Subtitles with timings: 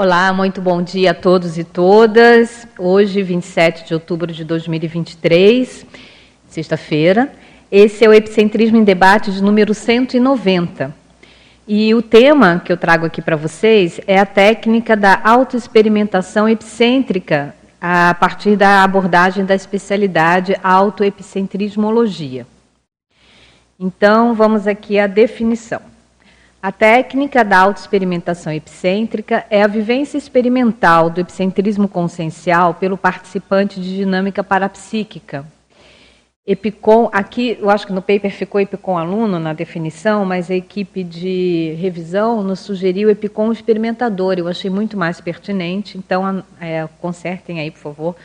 [0.00, 2.68] Olá, muito bom dia a todos e todas.
[2.78, 5.84] Hoje, 27 de outubro de 2023,
[6.46, 7.32] sexta-feira.
[7.68, 10.94] Esse é o Epicentrismo em Debate de número 190.
[11.66, 17.52] E o tema que eu trago aqui para vocês é a técnica da autoexperimentação epicêntrica
[17.80, 22.46] a partir da abordagem da especialidade autoepicentrismologia.
[23.80, 25.97] Então, vamos aqui à definição.
[26.60, 33.94] A técnica da autoexperimentação epicêntrica é a vivência experimental do epicentrismo consciencial pelo participante de
[33.94, 35.46] dinâmica parapsíquica.
[36.44, 41.04] Epicom, aqui eu acho que no paper ficou Epicom aluno na definição, mas a equipe
[41.04, 44.36] de revisão nos sugeriu Epicom experimentador.
[44.36, 48.16] Eu achei muito mais pertinente, então é, consertem aí, por favor.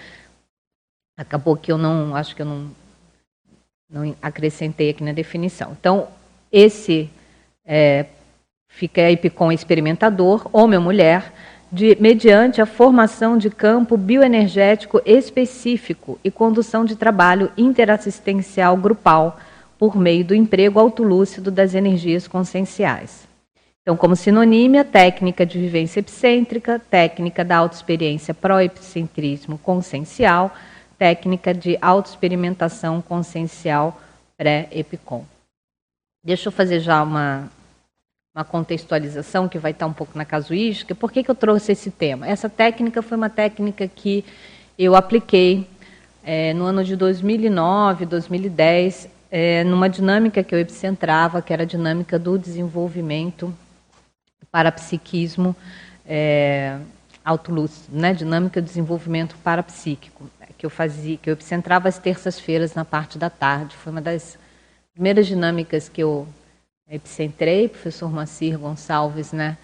[1.15, 2.71] Acabou que eu não, acho que eu não,
[3.87, 5.73] não acrescentei aqui na definição.
[5.79, 6.07] Então,
[6.51, 7.11] esse
[7.65, 8.05] é,
[8.73, 11.31] fica aí com experimentador, homem ou mulher,
[11.71, 19.39] de, mediante a formação de campo bioenergético específico e condução de trabalho interassistencial grupal
[19.79, 23.27] por meio do emprego autolúcido das energias conscienciais.
[23.81, 30.55] Então, como sinonímia, técnica de vivência epicêntrica, técnica da autoexperiência pró-epicentrismo consciencial,
[30.97, 33.99] técnica de autoexperimentação consciencial
[34.37, 35.25] pré-epicom.
[36.23, 37.49] Deixa eu fazer já uma,
[38.33, 40.95] uma contextualização que vai estar um pouco na casuística.
[40.95, 42.27] Por que, que eu trouxe esse tema?
[42.27, 44.25] Essa técnica foi uma técnica que
[44.77, 45.67] eu apliquei
[46.23, 51.65] é, no ano de 2009, 2010, é, numa dinâmica que eu epicentrava, que era a
[51.65, 53.53] dinâmica do desenvolvimento
[54.51, 55.55] parapsiquismo
[56.05, 56.77] é,
[57.23, 58.13] autolúcido, né?
[58.13, 63.29] dinâmica do desenvolvimento parapsíquico, que eu fazia, que eu epicentrava às terças-feiras na parte da
[63.29, 63.75] tarde.
[63.75, 64.37] Foi uma das
[64.93, 66.27] primeiras dinâmicas que eu
[66.89, 69.57] epicentrei, professor Macir Gonçalves, né,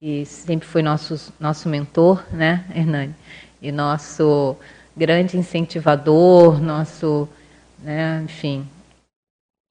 [0.00, 3.14] que sempre foi nosso, nosso mentor, né, Hernani,
[3.60, 4.56] e nosso
[4.96, 7.28] grande incentivador, nosso,
[7.82, 8.66] né, enfim,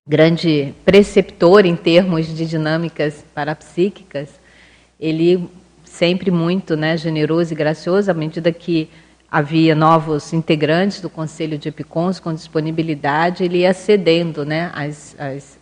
[0.07, 4.29] grande preceptor em termos de dinâmicas parapsíquicas,
[4.99, 5.49] ele
[5.83, 8.89] sempre muito né, generoso e gracioso, à medida que
[9.29, 15.59] havia novos integrantes do Conselho de Epicons com disponibilidade, ele ia cedendo né, as, as,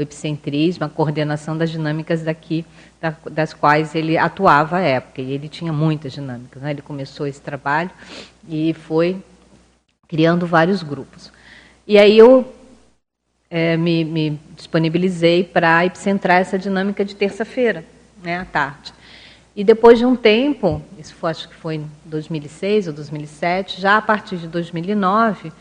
[0.00, 2.64] o epicentrismo, a coordenação das dinâmicas daqui,
[3.30, 5.22] das quais ele atuava à época.
[5.22, 6.62] E ele tinha muitas dinâmicas.
[6.62, 6.70] Né?
[6.70, 7.90] Ele começou esse trabalho
[8.48, 9.22] e foi
[10.08, 11.32] criando vários grupos.
[11.86, 12.52] E aí eu
[13.50, 17.84] é, me, me, disponibilizei para epicentrar essa dinâmica de terça-feira,
[18.22, 18.92] né, à tarde.
[19.56, 23.96] E depois de um tempo, isso foi, acho que foi em 2006 ou 2007, já
[23.96, 25.52] a partir de 2009,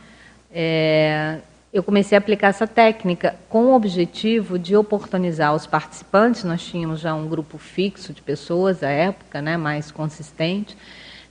[0.52, 1.40] é,
[1.72, 6.44] eu comecei a aplicar essa técnica com o objetivo de oportunizar os participantes.
[6.44, 10.76] Nós tínhamos já um grupo fixo de pessoas à época, né, mais consistente,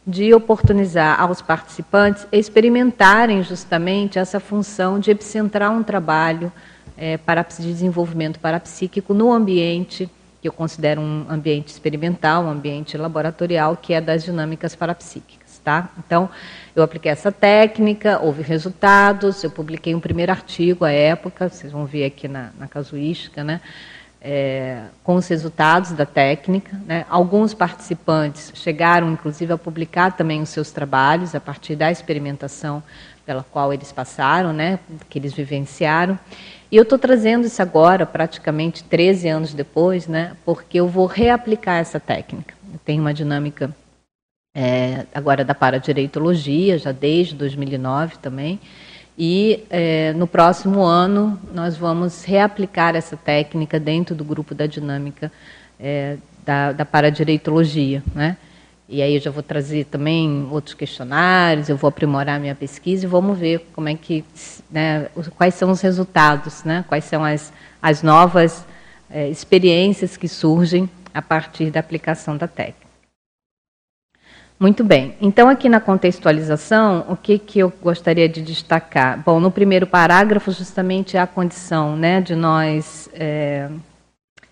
[0.07, 6.53] de oportunizar aos participantes experimentarem justamente essa função de epicentrar um trabalho
[6.97, 10.09] é, para, de desenvolvimento parapsíquico no ambiente
[10.41, 15.38] que eu considero um ambiente experimental, um ambiente laboratorial, que é das dinâmicas parapsíquicas.
[15.69, 15.91] Tá?
[15.99, 16.31] Então,
[16.75, 21.85] eu apliquei essa técnica, houve resultados, eu publiquei um primeiro artigo à época, vocês vão
[21.85, 23.61] ver aqui na, na casuística, né?
[24.19, 26.75] É, com os resultados da técnica.
[26.87, 27.05] Né?
[27.11, 32.83] Alguns participantes chegaram, inclusive, a publicar também os seus trabalhos a partir da experimentação
[33.27, 34.79] pela qual eles passaram, né?
[35.11, 36.19] que eles vivenciaram.
[36.73, 40.35] E eu estou trazendo isso agora, praticamente 13 anos depois, né?
[40.47, 42.55] porque eu vou reaplicar essa técnica.
[42.87, 43.71] Tem uma dinâmica
[44.61, 48.59] é, agora da paradireitologia, já desde 2009 também.
[49.17, 55.31] E é, no próximo ano nós vamos reaplicar essa técnica dentro do grupo da dinâmica
[55.79, 58.03] é, da, da paradireitologia.
[58.13, 58.37] Né?
[58.89, 63.09] E aí eu já vou trazer também outros questionários, eu vou aprimorar minha pesquisa e
[63.09, 64.25] vamos ver como é que,
[64.69, 68.67] né, quais são os resultados, né, quais são as, as novas
[69.09, 72.88] é, experiências que surgem a partir da aplicação da técnica.
[74.61, 75.15] Muito bem.
[75.21, 79.23] Então, aqui na contextualização, o que, que eu gostaria de destacar?
[79.25, 83.69] Bom, no primeiro parágrafo, justamente a condição né, de nós, é,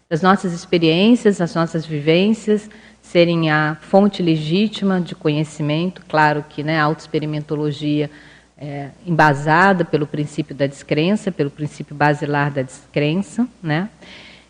[0.08, 2.70] das nossas experiências, das nossas vivências,
[3.02, 6.02] serem a fonte legítima de conhecimento.
[6.08, 8.08] Claro que né, a autoexperimentologia
[8.56, 13.88] é embasada pelo princípio da descrença, pelo princípio basilar da descrença, né?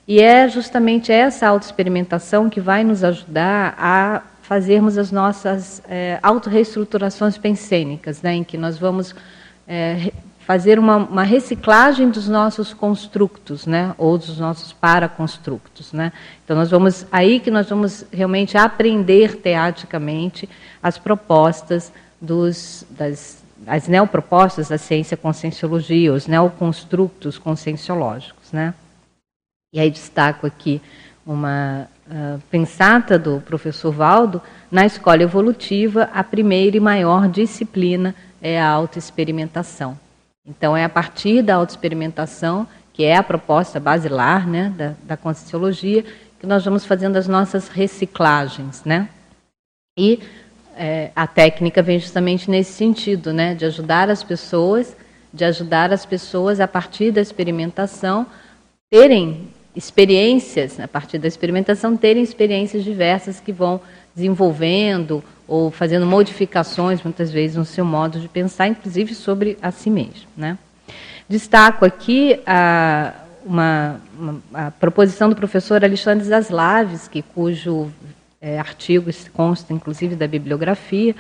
[0.07, 7.37] E é justamente essa autoexperimentação que vai nos ajudar a fazermos as nossas é, autorreestruturações
[7.37, 9.13] pensênicas, né, em que nós vamos
[9.67, 16.13] é, fazer uma, uma, reciclagem dos nossos construtos, né, ou dos nossos paraconstructos, né.
[16.45, 20.49] Então nós vamos aí que nós vamos realmente aprender teatricamente
[20.81, 28.75] as propostas dos das as neopropostas da ciência conscienciologia, os neoconstructos conscienciológicos, né.
[29.73, 30.81] E aí destaco aqui
[31.27, 38.61] uma uh, pensata do professor Valdo na escola evolutiva, a primeira e maior disciplina é
[38.61, 39.99] a autoexperimentação.
[40.47, 46.05] Então, é a partir da autoexperimentação, que é a proposta basilar né, da, da Conscienciologia,
[46.39, 48.85] que nós vamos fazendo as nossas reciclagens.
[48.85, 49.09] Né?
[49.99, 50.21] E
[50.77, 54.97] é, a técnica vem justamente nesse sentido, né, de ajudar as pessoas,
[55.33, 58.27] de ajudar as pessoas a partir da experimentação
[58.91, 63.81] terem experiências, a partir da experimentação, terem experiências diversas que vão
[64.15, 69.91] desenvolvendo ou fazendo modificações, muitas vezes, no seu modo de pensar, inclusive sobre a si
[69.91, 70.27] mesmo.
[70.37, 70.57] Né?
[71.29, 73.13] Destaco aqui a,
[73.45, 77.93] uma, uma, a proposição do professor Alexandre Zaslavski, cujo
[78.41, 81.15] é, artigo consta, inclusive, da bibliografia,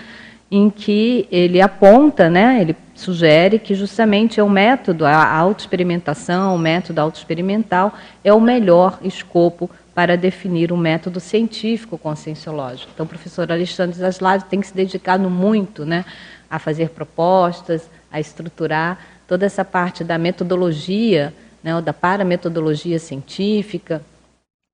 [0.51, 6.59] em que ele aponta, né, ele sugere que justamente é o método, a autoexperimentação, o
[6.59, 7.95] método autoexperimental
[8.25, 12.91] é o melhor escopo para definir um método científico conscienciológico.
[12.93, 16.05] Então, o professor Alexandre Zaslav tem se dedicar muito né,
[16.51, 21.33] a fazer propostas, a estruturar toda essa parte da metodologia,
[21.63, 24.03] né, da parametodologia científica,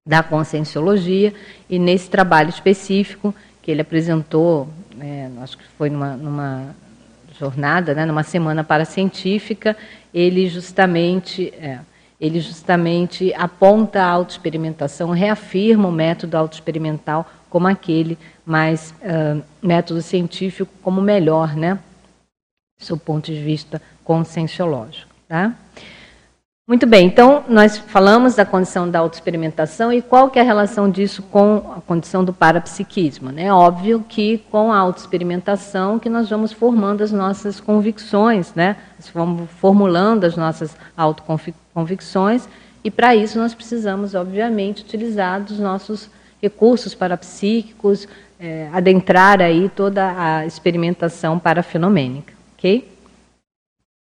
[0.07, 1.33] da conscienciologia,
[1.71, 4.69] e nesse trabalho específico que ele apresentou
[5.01, 6.75] é, acho que foi numa, numa
[7.43, 9.77] jornada, né, numa semana para científica,
[10.15, 11.81] ele justamente, é,
[12.21, 18.17] ele justamente aponta a autoexperimentação, reafirma o método autoexperimental como aquele
[18.47, 21.79] mais uh, método científico como melhor, né,
[22.89, 25.13] do ponto de vista conscienciológico.
[25.29, 25.53] Tá?
[26.73, 30.91] Muito bem, então nós falamos da condição da autoexperimentação e qual que é a relação
[30.91, 33.29] disso com a condição do parapsiquismo.
[33.29, 33.53] É né?
[33.53, 38.79] óbvio que com a autoexperimentação que nós vamos formando as nossas convicções, né?
[39.13, 42.49] vamos formulando as nossas autoconvicções
[42.83, 46.09] e para isso nós precisamos, obviamente, utilizar os nossos
[46.41, 48.09] recursos parapsíquicos,
[48.41, 52.91] é, adentrar aí toda a experimentação parafenomênica, ok?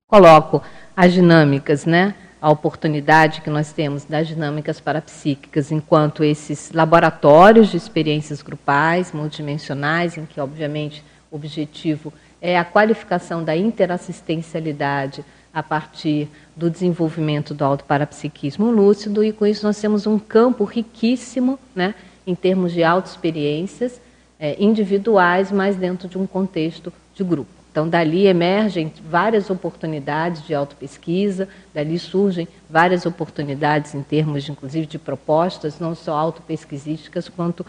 [0.08, 0.60] Coloco
[0.96, 2.16] as dinâmicas, né?
[2.46, 10.16] A oportunidade que nós temos das dinâmicas parapsíquicas, enquanto esses laboratórios de experiências grupais, multidimensionais,
[10.16, 17.64] em que, obviamente, o objetivo é a qualificação da interassistencialidade a partir do desenvolvimento do
[17.64, 24.00] autoparapsiquismo lúcido, e com isso nós temos um campo riquíssimo né, em termos de autoexperiências
[24.38, 27.56] é, individuais, mas dentro de um contexto de grupo.
[27.76, 34.99] Então, dali emergem várias oportunidades de autopesquisa, dali surgem várias oportunidades em termos, inclusive, de
[34.99, 37.67] propostas, não só autopesquisísticas, quanto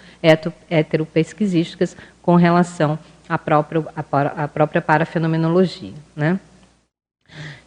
[0.70, 5.94] heteropesquisísticas, com relação à própria, à própria parafenomenologia.
[6.16, 6.40] Né?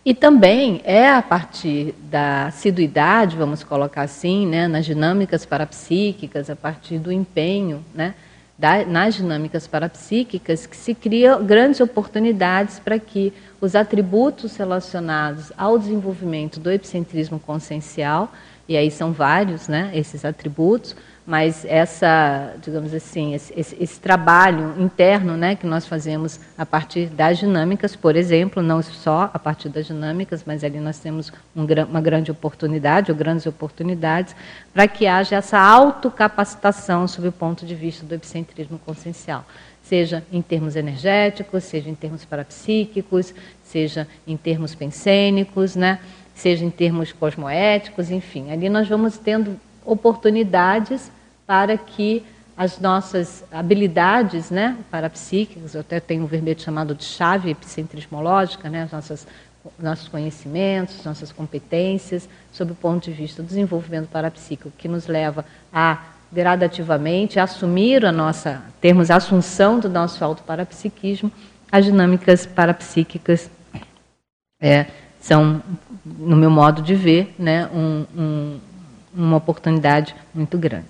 [0.02, 6.56] E também é a partir da assiduidade, vamos colocar assim, né, nas dinâmicas parapsíquicas, a
[6.56, 8.14] partir do empenho, né,
[8.60, 15.78] da, nas dinâmicas parapsíquicas que se criam grandes oportunidades para que os atributos relacionados ao
[15.78, 18.30] desenvolvimento do epicentrismo consciencial,
[18.68, 20.94] e aí são vários né, esses atributos,
[21.26, 27.06] mas essa, digamos assim, esse, esse, esse, trabalho interno né, que nós fazemos a partir
[27.06, 31.64] das dinâmicas, por exemplo, não só a partir das dinâmicas, mas ali nós temos um,
[31.88, 34.34] uma grande oportunidade, ou grandes oportunidades,
[34.72, 39.44] para que haja essa autocapacitação sob o ponto de vista do epicentrismo consciencial,
[39.82, 46.00] seja em termos energéticos, seja em termos parapsíquicos, seja em termos pensênicos, né,
[46.34, 49.60] seja em termos cosmoéticos, enfim, ali nós vamos tendo
[49.92, 51.10] oportunidades
[51.46, 52.24] para que
[52.56, 58.82] as nossas habilidades né, parapsíquicas, eu até tenho um verbete chamado de chave epicentrismológica, né,
[58.82, 59.26] as nossas,
[59.78, 65.44] nossos conhecimentos, nossas competências, sob o ponto de vista do desenvolvimento parapsíquico, que nos leva
[65.72, 71.32] a gradativamente assumir a nossa, termos a assunção do nosso autoparapsiquismo,
[71.72, 73.50] as dinâmicas parapsíquicas
[74.60, 74.86] é,
[75.20, 75.62] são,
[76.04, 78.60] no meu modo de ver, né, um, um,
[79.14, 80.86] uma oportunidade muito grande.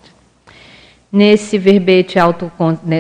[1.13, 2.53] Nesse verbete, auto,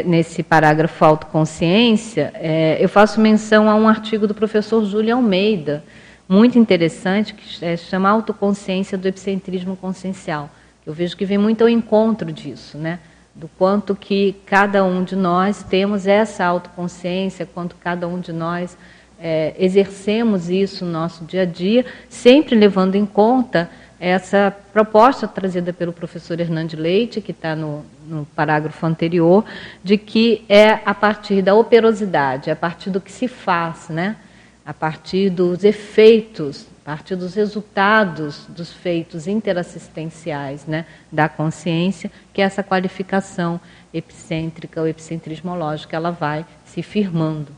[0.04, 5.84] nesse parágrafo autoconsciência, é, eu faço menção a um artigo do professor Júlio Almeida,
[6.28, 10.50] muito interessante, que é, chama Autoconsciência do Epicentrismo Consciencial.
[10.84, 12.98] Eu vejo que vem muito ao encontro disso, né?
[13.34, 18.76] do quanto que cada um de nós temos essa autoconsciência, quanto cada um de nós
[19.18, 25.74] é, exercemos isso no nosso dia a dia, sempre levando em conta essa proposta trazida
[25.74, 29.44] pelo professor Hernande Leite, que está no, no, parágrafo anterior,
[29.84, 34.16] de que é a partir da operosidade, a partir do que se faz, né?
[34.64, 40.86] a partir dos efeitos, a partir dos resultados dos feitos interassistenciais né?
[41.12, 43.60] da consciência, que essa qualificação
[43.92, 47.52] epicêntrica ou epicentrismológica ela vai se firmando.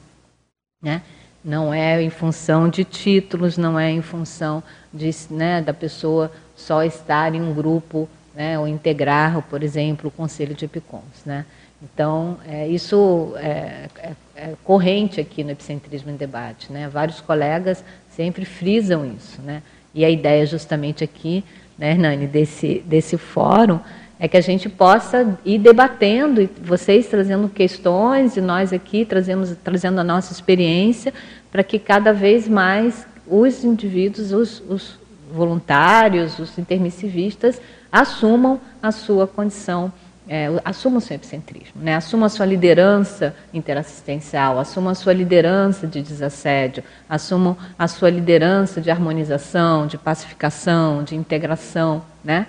[0.82, 1.02] Né?
[1.44, 6.84] Não é em função de títulos, não é em função de, né, da pessoa só
[6.84, 11.24] estar em um grupo né, ou integrar, por exemplo, o Conselho de Epicons.
[11.26, 11.44] Né?
[11.82, 16.72] Então, é, isso é, é, é, corrente aqui no Epicentrismo em Debate.
[16.72, 16.88] Né?
[16.88, 19.42] Vários colegas sempre frisam isso.
[19.42, 19.62] Né?
[19.94, 21.44] E a ideia justamente aqui,
[21.76, 23.80] né, Hernani, desse, desse fórum,
[24.22, 29.52] é que a gente possa ir debatendo, e vocês trazendo questões, e nós aqui trazemos,
[29.64, 31.12] trazendo a nossa experiência,
[31.50, 34.98] para que cada vez mais os indivíduos, os, os
[35.34, 37.60] voluntários, os intermissivistas,
[37.90, 39.92] assumam a sua condição,
[40.28, 41.96] é, assumam o seu epicentrismo, né?
[41.96, 48.80] assumam a sua liderança interassistencial, assumam a sua liderança de desassédio, assumam a sua liderança
[48.80, 52.46] de harmonização, de pacificação, de integração, né?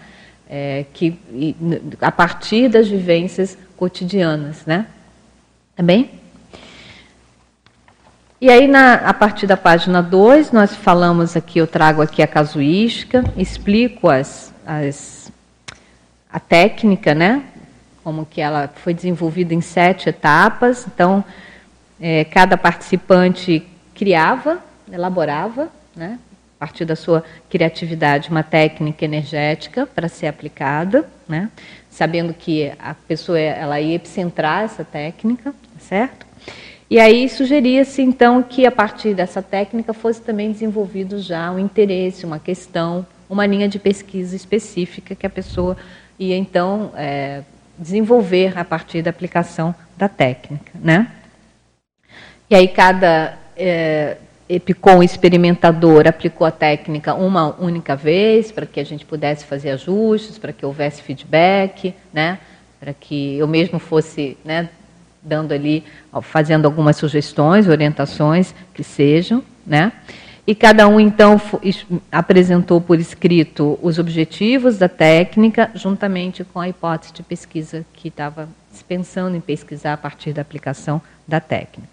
[0.49, 1.19] É, que,
[2.01, 4.65] a partir das vivências cotidianas.
[4.65, 4.85] Né?
[5.75, 6.11] Tá bem?
[8.39, 12.27] E aí, na, a partir da página 2, nós falamos aqui, eu trago aqui a
[12.27, 15.31] casuística, explico as, as,
[16.29, 17.41] a técnica, né?
[18.03, 20.85] Como que ela foi desenvolvida em sete etapas.
[20.85, 21.23] Então,
[22.01, 24.59] é, cada participante criava,
[24.91, 26.19] elaborava, né?
[26.63, 31.49] Partir da sua criatividade, uma técnica energética para ser aplicada, né?
[31.89, 36.25] sabendo que a pessoa ela ia epicentrar essa técnica, certo?
[36.89, 42.25] E aí sugeria-se então que a partir dessa técnica fosse também desenvolvido já um interesse,
[42.25, 45.75] uma questão, uma linha de pesquisa específica que a pessoa
[46.17, 47.41] ia então é,
[47.77, 51.11] desenvolver a partir da aplicação da técnica, né?
[52.49, 54.17] E aí cada é,
[54.55, 60.37] Epicom experimentador aplicou a técnica uma única vez para que a gente pudesse fazer ajustes,
[60.37, 62.39] para que houvesse feedback, né?
[62.79, 64.69] para que eu mesmo fosse né,
[65.21, 65.83] dando ali,
[66.21, 69.41] fazendo algumas sugestões, orientações que sejam.
[69.65, 69.91] Né?
[70.45, 71.39] E cada um, então,
[72.11, 78.49] apresentou por escrito os objetivos da técnica, juntamente com a hipótese de pesquisa que estava
[78.85, 81.92] pensando em pesquisar a partir da aplicação da técnica.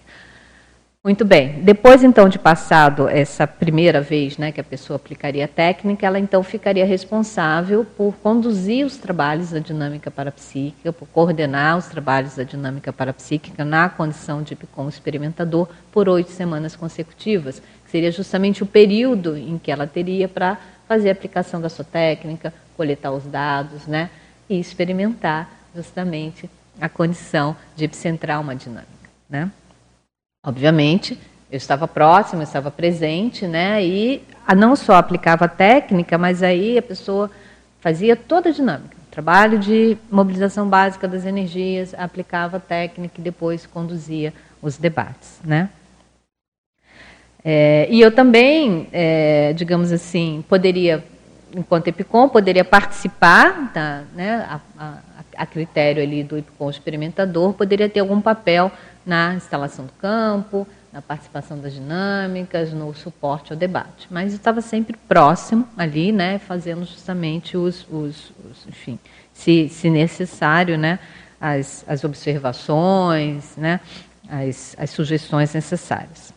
[1.03, 1.63] Muito bem.
[1.63, 6.19] Depois, então, de passado essa primeira vez né, que a pessoa aplicaria a técnica, ela
[6.19, 12.43] então ficaria responsável por conduzir os trabalhos da dinâmica parapsíquica, por coordenar os trabalhos da
[12.43, 18.67] dinâmica parapsíquica na condição de com experimentador por oito semanas consecutivas, que seria justamente o
[18.67, 23.87] período em que ela teria para fazer a aplicação da sua técnica, coletar os dados
[23.87, 24.11] né,
[24.51, 28.91] e experimentar justamente a condição de epicentrar uma dinâmica.
[29.31, 29.51] Né?
[30.43, 31.19] Obviamente,
[31.53, 33.85] eu estava próximo, eu estava presente, né?
[33.85, 34.23] E
[34.57, 37.31] não só aplicava a técnica, mas aí a pessoa
[37.81, 38.97] fazia toda a dinâmica.
[39.11, 44.33] Trabalho de mobilização básica das energias, aplicava a técnica e depois conduzia
[44.63, 45.69] os debates, né?
[47.45, 51.05] É, e eu também, é, digamos assim, poderia,
[51.55, 54.99] enquanto EPICOM, poderia participar, da, né, a, a,
[55.37, 58.71] a critério ali do EPICOM experimentador, poderia ter algum papel
[59.11, 64.07] na instalação do campo, na participação das dinâmicas, no suporte ao debate.
[64.09, 69.01] Mas estava sempre próximo ali, né, fazendo justamente os, os, os enfim,
[69.33, 71.01] se, se necessário, né,
[71.41, 73.81] as, as observações, né,
[74.29, 76.33] as, as sugestões necessárias.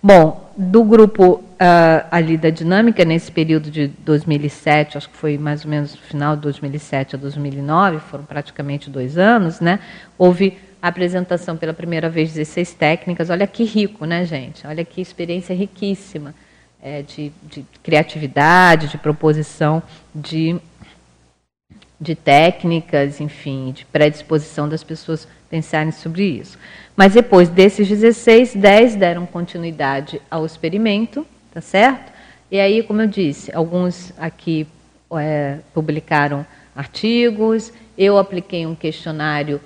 [0.00, 5.64] Bom, do grupo uh, ali da dinâmica, nesse período de 2007, acho que foi mais
[5.64, 9.80] ou menos no final de 2007 a 2009, foram praticamente dois anos, né,
[10.16, 10.56] houve
[10.88, 13.30] apresentação pela primeira vez de 16 técnicas.
[13.30, 14.66] Olha que rico, né, gente?
[14.66, 16.34] Olha que experiência riquíssima
[16.82, 19.82] é, de, de, criatividade, de proposição
[20.14, 20.60] de,
[21.98, 26.58] de técnicas, enfim, de predisposição das pessoas pensarem sobre isso.
[26.94, 32.12] Mas depois desses 16, 10 deram continuidade ao experimento, tá certo?
[32.50, 34.66] E aí, como eu disse, alguns aqui
[35.12, 36.44] é, publicaram
[36.76, 39.60] artigos, eu apliquei um questionário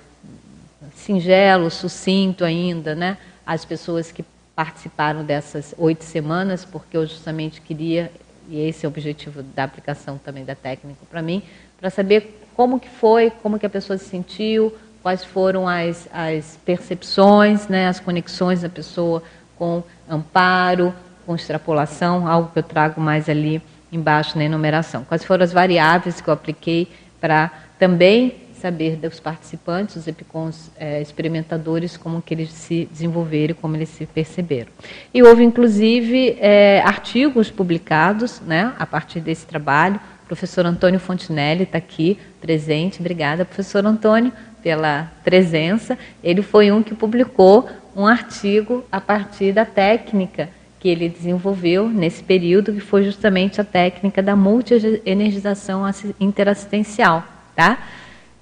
[1.09, 3.17] singelo, sucinto ainda, né?
[3.47, 4.23] As pessoas que
[4.55, 8.12] participaram dessas oito semanas, porque eu justamente queria,
[8.47, 11.43] e esse é o objetivo da aplicação também da técnica para mim,
[11.81, 16.59] para saber como que foi, como que a pessoa se sentiu, quais foram as, as
[16.62, 19.23] percepções, né, as conexões da pessoa
[19.57, 20.93] com amparo,
[21.25, 25.05] com extrapolação, algo que eu trago mais ali embaixo na enumeração.
[25.05, 26.88] Quais foram as variáveis que eu apliquei
[27.19, 33.77] para também saber dos participantes, os EPICONs é, experimentadores, como que eles se desenvolveram, como
[33.77, 34.69] eles se perceberam.
[35.12, 40.00] E houve, inclusive, é, artigos publicados né, a partir desse trabalho.
[40.25, 43.00] O professor Antônio Fontinelli está aqui presente.
[43.00, 45.97] Obrigada, professor Antônio, pela presença.
[46.23, 52.23] Ele foi um que publicou um artigo a partir da técnica que ele desenvolveu nesse
[52.23, 55.83] período, que foi justamente a técnica da multi-energização
[56.21, 57.25] interassistencial.
[57.57, 57.79] Tá?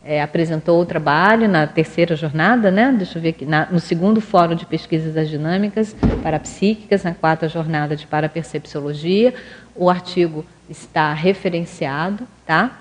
[0.08, 2.94] É, apresentou o trabalho na terceira jornada, né?
[2.96, 7.48] deixa eu ver aqui, na, no segundo Fórum de Pesquisas das Dinâmicas Parapsíquicas, na quarta
[7.48, 9.34] jornada de Parapercepciologia.
[9.74, 12.78] O artigo está referenciado, tá?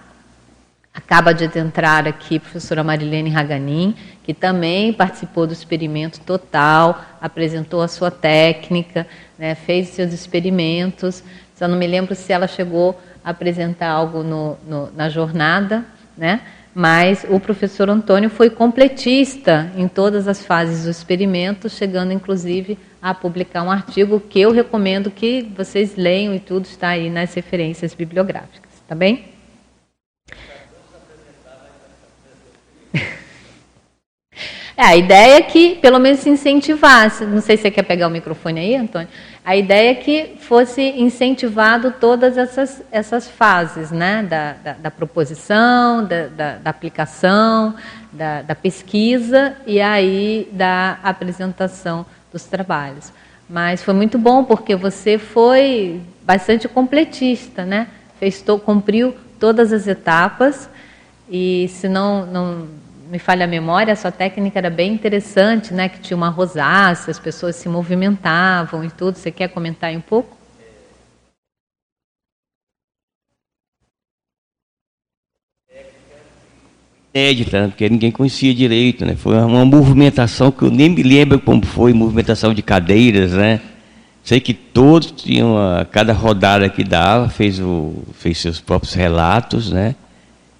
[0.93, 7.81] Acaba de entrar aqui a professora Marilene Raganin, que também participou do experimento total, apresentou
[7.81, 11.23] a sua técnica, né, fez seus experimentos.
[11.55, 15.83] Só não me lembro se ela chegou a apresentar algo no, no, na jornada,
[16.15, 16.41] né?
[16.75, 23.13] Mas o professor Antônio foi completista em todas as fases do experimento, chegando inclusive a
[23.13, 27.93] publicar um artigo que eu recomendo que vocês leiam e tudo está aí nas referências
[27.93, 29.34] bibliográficas, tá bem?
[34.77, 38.07] É, a ideia é que pelo menos se incentivasse, não sei se você quer pegar
[38.07, 39.07] o microfone aí, Antônio,
[39.43, 46.03] a ideia é que fosse incentivado todas essas, essas fases, né, da, da, da proposição,
[46.03, 47.75] da, da, da aplicação,
[48.11, 53.13] da, da pesquisa e aí da apresentação dos trabalhos.
[53.49, 57.87] Mas foi muito bom porque você foi bastante completista, né?
[58.19, 60.67] Fez cumpriu todas as etapas
[61.29, 62.67] e se não, não
[63.09, 65.89] me falha a memória, a sua técnica era bem interessante, né?
[65.89, 69.17] Que tinha uma rosácea, as pessoas se movimentavam e tudo.
[69.17, 70.35] Você quer comentar um pouco?
[77.15, 79.15] inédita, porque ninguém conhecia direito, né?
[79.15, 83.61] Foi uma movimentação que eu nem me lembro como foi, movimentação de cadeiras, né?
[84.21, 89.71] Sei que todos tinham, a, cada rodada que dava, fez, o, fez seus próprios relatos,
[89.71, 89.95] né?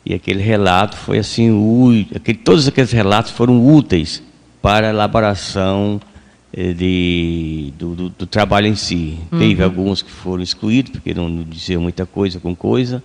[0.05, 4.21] E aquele relato foi assim, aquele, todos aqueles relatos foram úteis
[4.61, 5.99] para a elaboração
[6.53, 9.17] eh, de, do, do, do, trabalho em si.
[9.31, 9.39] Uhum.
[9.39, 13.03] Teve alguns que foram excluídos, porque não, não diziam muita coisa com coisa,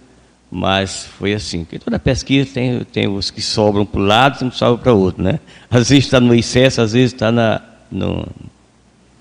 [0.50, 1.64] mas foi assim.
[1.64, 4.94] Porque toda pesquisa tem, tem os que sobram para um lado e que sobram para
[4.94, 5.22] o outro.
[5.22, 5.40] Né?
[5.70, 8.26] Às vezes está no excesso, às vezes está na, no,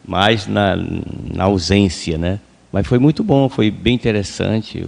[0.06, 2.18] mais na, na ausência.
[2.18, 2.40] Né?
[2.74, 4.86] Mas foi muito bom, foi bem interessante.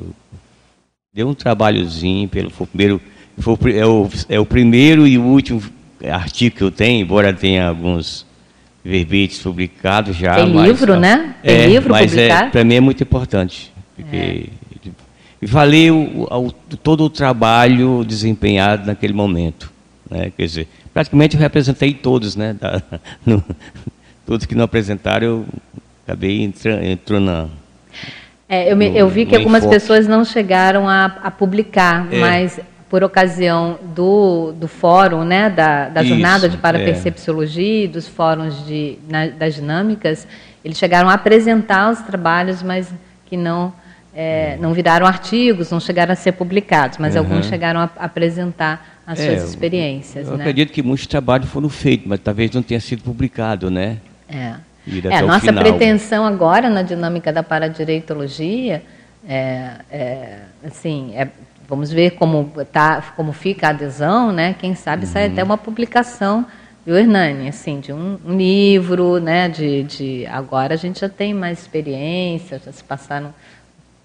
[1.13, 3.01] Deu um trabalhozinho, pelo, foi o primeiro,
[3.37, 5.61] foi, é, o, é o primeiro e último
[6.09, 8.25] artigo que eu tenho, embora tenha alguns
[8.81, 10.35] verbetes publicados já.
[10.35, 11.35] Tem mas, livro, né?
[11.43, 12.47] Tem é, livro mas é, publicado?
[12.47, 13.73] É, Para mim é muito importante.
[13.93, 14.49] Porque
[14.85, 14.89] é.
[15.41, 16.29] valeu
[16.81, 19.69] todo o trabalho desempenhado naquele momento.
[20.09, 20.31] Né?
[20.37, 22.53] Quer dizer, praticamente eu representei todos, né?
[22.53, 22.81] Da,
[23.25, 23.43] no,
[24.25, 25.45] todos que não apresentaram, eu
[26.05, 27.49] acabei entrando, entrando na,
[28.51, 29.79] é, eu, me, eu, vi que algumas enfoque.
[29.79, 32.19] pessoas não chegaram a, a publicar, é.
[32.19, 32.59] mas
[32.89, 37.87] por ocasião do, do fórum, né, da, da Isso, jornada de parapercepciologia, é.
[37.87, 40.27] dos fóruns de, na, das dinâmicas,
[40.65, 42.93] eles chegaram a apresentar os trabalhos, mas
[43.25, 43.73] que não,
[44.13, 47.21] é, não viraram artigos, não chegaram a ser publicados, mas uhum.
[47.21, 50.27] alguns chegaram a apresentar as é, suas experiências.
[50.27, 50.43] Eu, eu né?
[50.43, 53.99] acredito que muitos trabalhos foram feitos, mas talvez não tenha sido publicado, né?
[54.27, 54.55] É.
[55.09, 55.63] É, a nossa final.
[55.63, 58.81] pretensão agora na dinâmica da paradireitologia
[59.27, 61.27] é, é assim, é,
[61.67, 64.55] vamos ver como, tá, como fica a adesão, né?
[64.59, 65.11] Quem sabe uhum.
[65.11, 66.45] sai até uma publicação
[66.85, 69.47] do Hernani, assim, de um, um, livro, né?
[69.47, 73.33] De, de agora a gente já tem mais experiência, já se passaram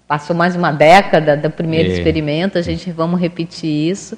[0.07, 1.93] passou mais uma década do primeiro é.
[1.93, 4.17] experimento, a gente vamos repetir isso.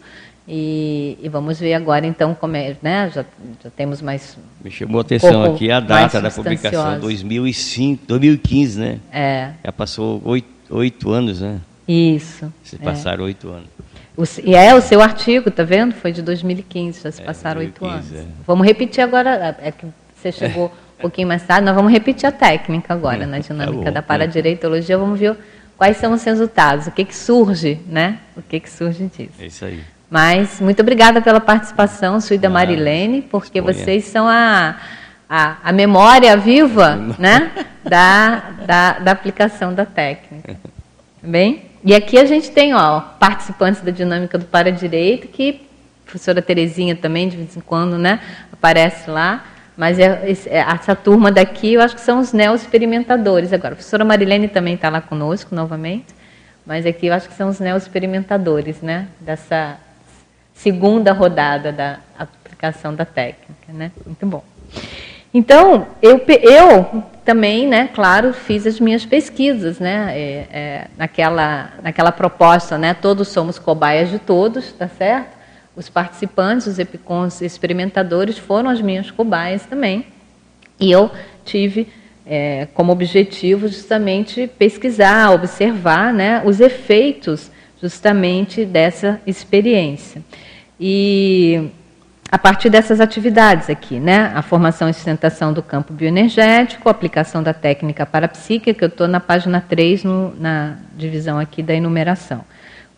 [0.52, 3.12] E, e, vamos ver agora então como é, né?
[3.14, 3.24] Já,
[3.64, 4.36] já temos mais.
[4.64, 9.00] Me chamou a atenção um aqui a data da publicação, 2005, 2015, né?
[9.12, 9.52] É.
[9.64, 11.60] Já passou oito, oito anos, né?
[11.88, 12.52] Isso.
[12.64, 12.80] Se é.
[12.80, 13.68] passaram oito anos.
[14.18, 15.94] O, e é o seu artigo, tá vendo?
[15.94, 18.12] Foi de 2015, já se é, passaram oito anos.
[18.12, 18.26] É.
[18.48, 19.86] Vamos repetir agora, é, é que
[20.16, 20.66] você chegou
[20.98, 24.98] um pouquinho mais tarde, nós vamos repetir a técnica agora, na dinâmica tá da paradireitologia,
[24.98, 25.38] vamos ver
[25.78, 28.18] quais são os resultados, o que, que surge, né?
[28.36, 29.36] O que, que surge disso.
[29.40, 29.80] É isso aí.
[30.10, 34.76] Mas muito obrigada pela participação, Suída ah, Marilene, porque vocês são a,
[35.30, 37.52] a, a memória viva né,
[37.84, 40.58] da, da, da, aplicação da técnica.
[41.22, 41.66] Bem?
[41.84, 45.62] E aqui a gente tem ó, participantes da dinâmica do para-direito, que
[46.02, 48.20] a professora Terezinha também, de vez em quando, né,
[48.52, 49.46] aparece lá,
[49.78, 53.74] Mas é, é, essa turma daqui, eu acho que são os neo-experimentadores agora.
[53.74, 56.08] A professora Marilene também está lá conosco novamente,
[56.66, 59.08] mas aqui eu acho que são os neo-experimentadores, né?
[59.22, 59.78] Dessa
[60.60, 63.92] segunda rodada da aplicação da técnica, né?
[64.06, 64.44] Muito bom.
[65.34, 72.12] Então, eu, eu também, né, claro, fiz as minhas pesquisas, né, é, é, naquela, naquela
[72.12, 75.38] proposta, né, todos somos cobaias de todos, tá certo?
[75.76, 80.08] Os participantes, os epicons experimentadores foram as minhas cobaias também.
[80.78, 81.10] E eu
[81.46, 81.88] tive
[82.26, 87.50] é, como objetivo justamente pesquisar, observar né, os efeitos
[87.82, 90.24] justamente dessa experiência.
[90.80, 91.70] E
[92.32, 94.32] a partir dessas atividades aqui, né?
[94.36, 99.20] A formação e sustentação do campo bioenergético, a aplicação da técnica parapsíquica, eu estou na
[99.20, 102.46] página 3, no, na divisão aqui da enumeração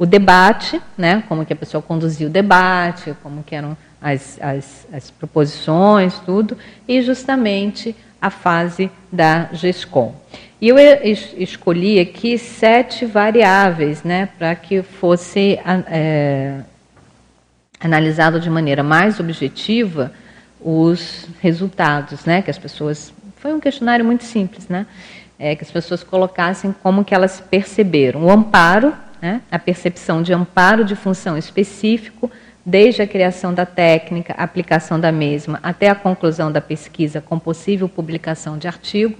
[0.01, 4.87] o debate, né, como que a pessoa conduzia o debate, como que eram as, as,
[4.91, 10.13] as proposições, tudo, e justamente a fase da GESCOM.
[10.61, 10.77] E eu
[11.37, 16.59] escolhi aqui sete variáveis né, para que fosse é,
[17.79, 20.13] analisado de maneira mais objetiva
[20.59, 23.11] os resultados, né, que as pessoas.
[23.37, 24.85] Foi um questionário muito simples, né?
[25.39, 28.25] É, que as pessoas colocassem como que elas perceberam.
[28.25, 29.41] O amparo, né?
[29.51, 32.29] a percepção de amparo de função específico,
[32.65, 37.89] desde a criação da técnica, aplicação da mesma, até a conclusão da pesquisa com possível
[37.89, 39.17] publicação de artigo.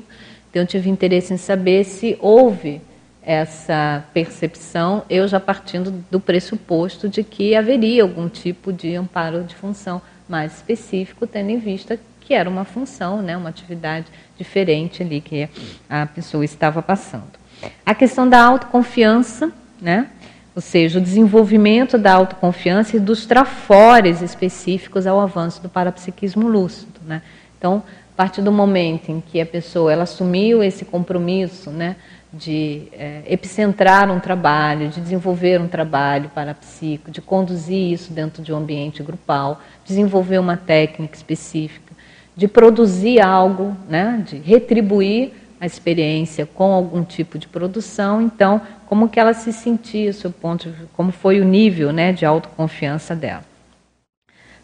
[0.50, 2.82] Então, eu tive interesse em saber se houve
[3.24, 9.56] essa percepção, eu já partindo do pressuposto de que haveria algum tipo de amparo de
[9.56, 15.22] função mais específico, tendo em vista que era uma função, né, uma atividade diferente ali
[15.22, 15.48] que
[15.90, 17.42] a pessoa estava passando.
[17.86, 20.08] A questão da autoconfiança, né?
[20.56, 27.00] Ou seja, o desenvolvimento da autoconfiança e dos trafores específicos ao avanço do parapsiquismo lúcido.
[27.06, 27.22] Né?
[27.58, 27.82] Então,
[28.14, 31.96] a partir do momento em que a pessoa ela assumiu esse compromisso né,
[32.34, 38.52] de é, epicentrar um trabalho, de desenvolver um trabalho parapsíquico, de conduzir isso dentro de
[38.52, 41.94] um ambiente grupal, desenvolver uma técnica específica,
[42.36, 45.32] de produzir algo, né, de retribuir
[45.62, 50.74] a experiência com algum tipo de produção, então como que ela se sentia, seu ponto,
[50.94, 53.46] como foi o nível, né, de autoconfiança dela.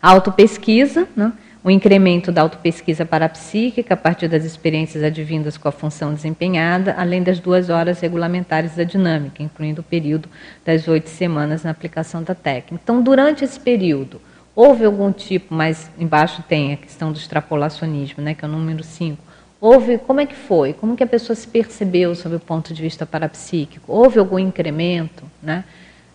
[0.02, 1.32] A autopesquisa, né,
[1.64, 7.22] o incremento da autopesquisa parapsíquica a partir das experiências advindas com a função desempenhada, além
[7.22, 10.28] das duas horas regulamentares da dinâmica, incluindo o período
[10.66, 12.82] das oito semanas na aplicação da técnica.
[12.84, 14.20] Então, durante esse período,
[14.56, 18.84] houve algum tipo, mas embaixo tem a questão do extrapolacionismo, né, que é o número
[18.84, 19.27] 5,
[19.60, 20.74] Houve, como é que foi?
[20.74, 23.92] Como que a pessoa se percebeu sob o ponto de vista parapsíquico?
[23.92, 25.24] Houve algum incremento?
[25.42, 25.64] Né?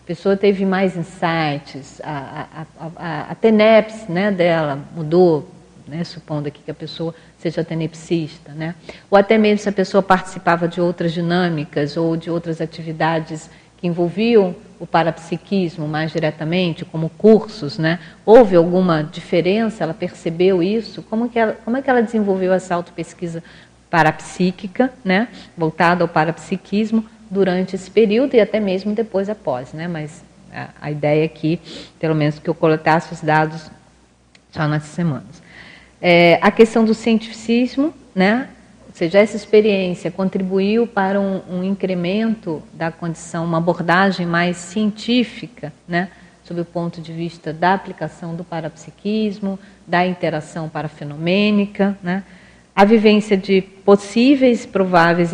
[0.03, 5.49] A pessoa teve mais insights, a, a, a, a TENEPS né, dela mudou,
[5.87, 8.75] né, supondo aqui que a pessoa seja tenepsista, né?
[9.11, 13.49] ou até mesmo se a pessoa participava de outras dinâmicas ou de outras atividades
[13.83, 17.99] que envolviam o parapsiquismo mais diretamente, como cursos, né?
[18.25, 19.83] Houve alguma diferença?
[19.83, 21.01] Ela percebeu isso?
[21.03, 23.43] Como, que ela, como é que ela desenvolveu essa autopesquisa
[23.89, 25.27] parapsíquica, né?
[25.57, 29.85] Voltada ao parapsiquismo durante esse período e até mesmo depois após, né?
[29.85, 31.59] Mas a, a ideia aqui,
[31.99, 33.69] pelo menos que eu coletasse os dados
[34.49, 35.43] só nessas semanas.
[36.01, 38.47] É, a questão do cientificismo, né?
[38.93, 45.73] Ou seja, essa experiência contribuiu para um, um incremento da condição, uma abordagem mais científica,
[45.87, 46.09] né,
[46.43, 52.23] sob o ponto de vista da aplicação do parapsiquismo, da interação parafenomênica, né,
[52.75, 55.31] a vivência de possíveis, prováveis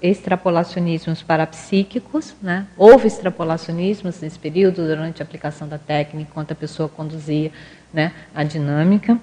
[0.00, 2.36] extrapolacionismos parapsíquicos.
[2.40, 2.68] Né?
[2.76, 7.50] Houve extrapolacionismos nesse período, durante a aplicação da técnica, enquanto a pessoa conduzia
[7.92, 9.18] né, a dinâmica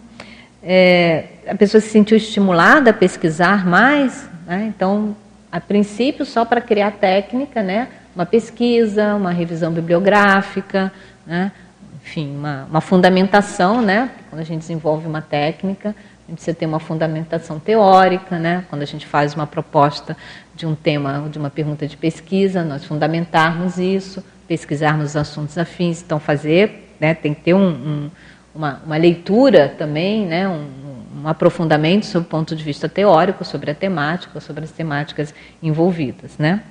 [0.62, 4.72] é, a pessoa se sentiu estimulada a pesquisar mais, né?
[4.76, 5.16] então,
[5.52, 7.88] a princípio, só para criar técnica, né?
[8.16, 10.92] uma pesquisa, uma revisão bibliográfica,
[11.26, 11.52] né?
[12.04, 14.10] enfim, uma, uma fundamentação, né?
[14.30, 18.66] quando a gente desenvolve uma técnica, a gente precisa ter uma fundamentação teórica, né?
[18.70, 20.16] quando a gente faz uma proposta
[20.56, 26.02] de um tema, de uma pergunta de pesquisa, nós fundamentarmos isso, pesquisarmos os assuntos afins,
[26.02, 27.14] então fazer, né?
[27.14, 28.12] tem que ter um, um
[28.54, 30.68] uma, uma leitura também, né, um,
[31.24, 36.38] um aprofundamento sob o ponto de vista teórico sobre a temática, sobre as temáticas envolvidas.
[36.38, 36.62] Né?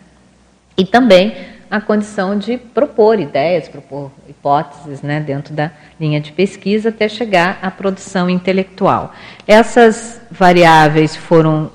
[0.76, 1.34] E também
[1.70, 7.58] a condição de propor ideias, propor hipóteses né, dentro da linha de pesquisa até chegar
[7.60, 9.12] à produção intelectual.
[9.46, 11.70] Essas variáveis foram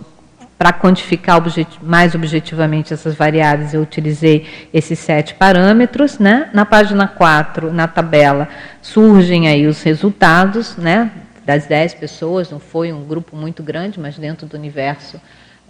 [0.57, 6.19] para quantificar objet mais objetivamente essas variáveis, eu utilizei esses sete parâmetros.
[6.19, 6.49] Né?
[6.53, 8.47] Na página 4, na tabela,
[8.81, 11.11] surgem aí os resultados, né?
[11.45, 15.19] das 10 pessoas, não foi um grupo muito grande, mas dentro do universo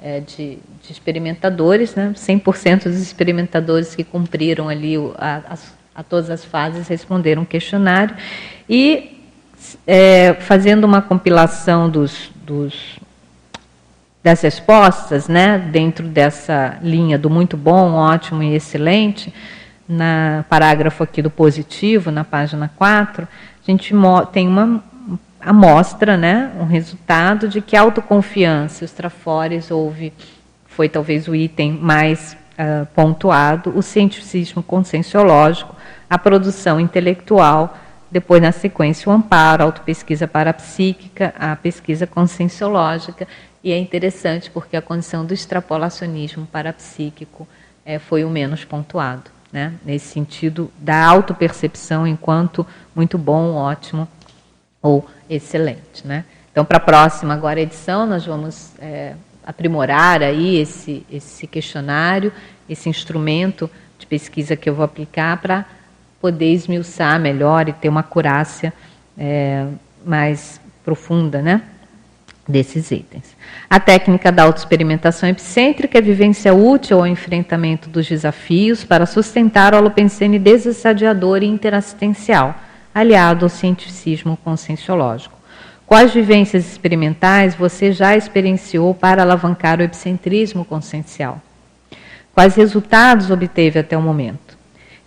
[0.02, 2.13] é, de, de, experimentadores, né?
[2.15, 5.58] 100% dos experimentadores que cumpriram ali a, a,
[5.96, 8.15] a todas as fases responderam um questionário.
[8.69, 9.22] E
[9.88, 13.00] é, fazendo uma compilação dos, dos,
[14.23, 19.33] das respostas, né, dentro dessa linha do muito bom, ótimo e excelente,
[19.88, 23.93] na parágrafo aqui do positivo, na página 4, a gente
[24.31, 24.81] tem uma
[25.41, 30.13] amostra, né, um resultado de que autoconfiança, os trafores, houve,
[30.67, 35.75] foi talvez o item mais uh, pontuado, o cientificismo conscienciológico,
[36.09, 37.77] a produção intelectual,
[38.09, 43.27] depois na sequência o amparo, a autopesquisa parapsíquica, a pesquisa conscienciológica,
[43.63, 47.47] e é interessante porque a condição do extrapolacionismo parapsíquico
[47.86, 49.73] é, foi o menos pontuado né?
[49.86, 54.08] nesse sentido da autopercepção enquanto muito bom, ótimo
[54.82, 56.06] ou excelente.
[56.06, 56.26] Né?
[56.52, 59.13] Então, para a próxima agora edição, nós vamos é,
[59.45, 62.34] aprimorar aí esse, esse questionário,
[62.67, 65.65] esse instrumento de pesquisa que eu vou aplicar para
[66.19, 68.73] poder esmiuçar melhor e ter uma acurácia
[69.15, 69.67] é,
[70.04, 71.62] mais profunda, né?
[72.47, 73.36] Desses itens.
[73.69, 79.77] A técnica da autoexperimentação epicêntrica é vivência útil ao enfrentamento dos desafios para sustentar o
[79.77, 82.56] holopensene desassadiador e interassistencial,
[82.93, 85.38] aliado ao cientificismo conscienciológico.
[85.86, 91.41] Quais vivências experimentais você já experienciou para alavancar o epicentrismo consciencial?
[92.34, 94.42] Quais resultados obteve até o momento?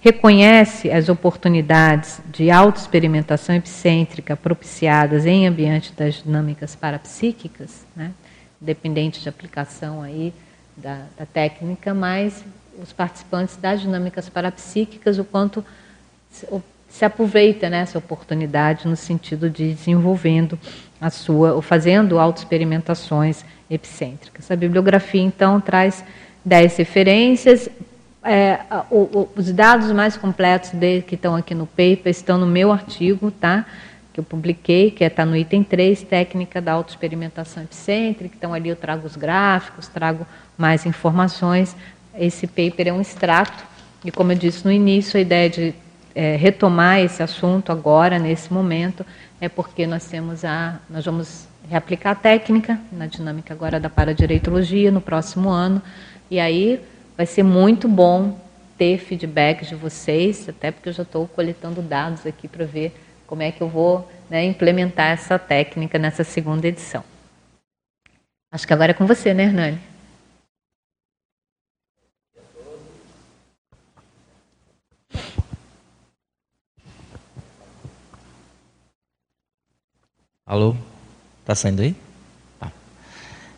[0.06, 8.12] Reconhece as oportunidades de autoexperimentação epicêntrica propiciadas em ambiente das dinâmicas parapsíquicas, né?
[8.60, 10.32] dependente de aplicação aí
[10.76, 12.44] da, da, técnica, mas
[12.80, 15.64] os participantes das dinâmicas parapsíquicas, o quanto
[16.88, 20.56] se, aproveita né, oportunidade no sentido de desenvolvendo
[21.00, 24.52] a sua, ou fazendo autoexperimentações epicêntricas.
[24.52, 26.04] A bibliografia, então, traz
[26.44, 27.68] dez referências,
[28.26, 28.60] é,
[28.90, 32.72] o, o, os dados mais completos de, que estão aqui no paper estão no meu
[32.72, 33.64] artigo, tá?
[34.16, 38.34] que eu publiquei, que está é, no item 3, técnica da autoexperimentação epicêntrica.
[38.34, 41.76] Então, ali eu trago os gráficos, trago mais informações.
[42.18, 43.62] Esse paper é um extrato,
[44.02, 45.74] e como eu disse no início, a ideia de
[46.14, 49.04] é, retomar esse assunto agora, nesse momento,
[49.38, 50.80] é porque nós temos a.
[50.88, 55.82] Nós vamos reaplicar a técnica na dinâmica agora da paradireitologia no próximo ano,
[56.30, 56.80] e aí
[57.16, 58.38] Vai ser muito bom
[58.76, 62.94] ter feedback de vocês, até porque eu já estou coletando dados aqui para ver
[63.26, 67.02] como é que eu vou né, implementar essa técnica nessa segunda edição.
[68.52, 69.80] Acho que agora é com você, né, Hernani?
[80.44, 80.76] Alô?
[81.46, 81.96] Tá saindo aí?
[82.60, 82.70] Tá.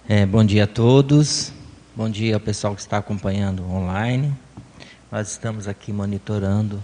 [0.09, 1.58] É, bom dia a todos.
[1.99, 4.33] Bom dia ao pessoal que está acompanhando online.
[5.11, 6.81] Nós estamos aqui monitorando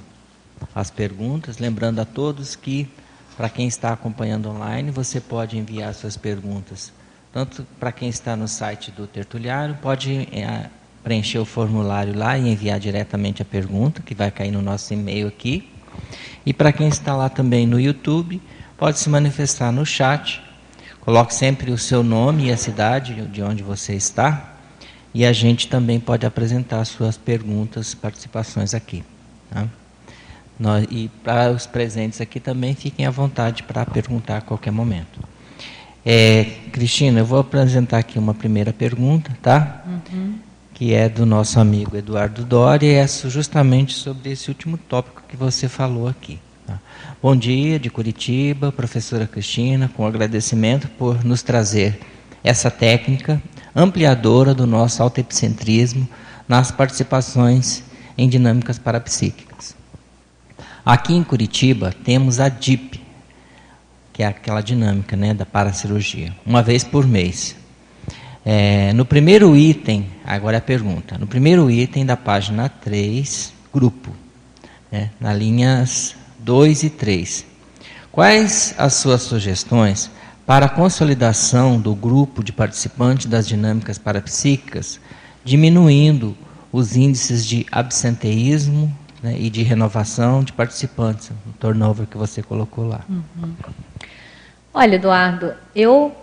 [0.75, 2.91] as perguntas, lembrando a todos que
[3.37, 6.93] para quem está acompanhando online, você pode enviar suas perguntas,
[7.33, 10.69] tanto para quem está no site do Tertuliário, pode é,
[11.05, 15.29] preencher o formulário lá e enviar diretamente a pergunta, que vai cair no nosso e-mail
[15.29, 15.71] aqui.
[16.45, 18.43] E para quem está lá também no YouTube,
[18.77, 20.43] pode se manifestar no chat.
[21.03, 24.54] Coloque sempre o seu nome e a cidade de onde você está,
[25.15, 29.05] e a gente também pode apresentar suas perguntas, participações aqui.
[29.49, 29.69] Tá?
[30.59, 35.21] Nós, e para os presentes aqui também, fiquem à vontade para perguntar a qualquer momento.
[36.05, 39.85] É, Cristina, eu vou apresentar aqui uma primeira pergunta, tá?
[40.13, 40.35] Uhum.
[40.75, 45.37] Que é do nosso amigo Eduardo Dori, e é justamente sobre esse último tópico que
[45.37, 46.39] você falou aqui.
[46.67, 46.79] Tá?
[47.23, 51.99] Bom dia, de Curitiba, professora Cristina, com agradecimento por nos trazer
[52.43, 53.41] essa técnica
[53.75, 56.09] ampliadora do nosso autoepicentrismo
[56.49, 57.83] nas participações
[58.17, 59.75] em dinâmicas parapsíquicas.
[60.85, 63.01] Aqui em Curitiba temos a DIP,
[64.13, 67.57] que é aquela dinâmica né, da paracirurgia, uma vez por mês.
[68.45, 74.15] É, no primeiro item, agora é a pergunta, no primeiro item da página 3, grupo,
[74.93, 77.47] né, na linhas 2 e 3.
[78.13, 80.11] Quais as suas sugestões
[80.47, 85.01] para a consolidação do grupo de participantes das dinâmicas parapsíquicas,
[85.43, 86.37] diminuindo
[86.71, 92.87] os índices de absenteísmo né, e de renovação de participantes, o turnover que você colocou
[92.87, 93.01] lá.
[93.09, 93.55] Uhum.
[94.73, 96.15] Olha, Eduardo, eu,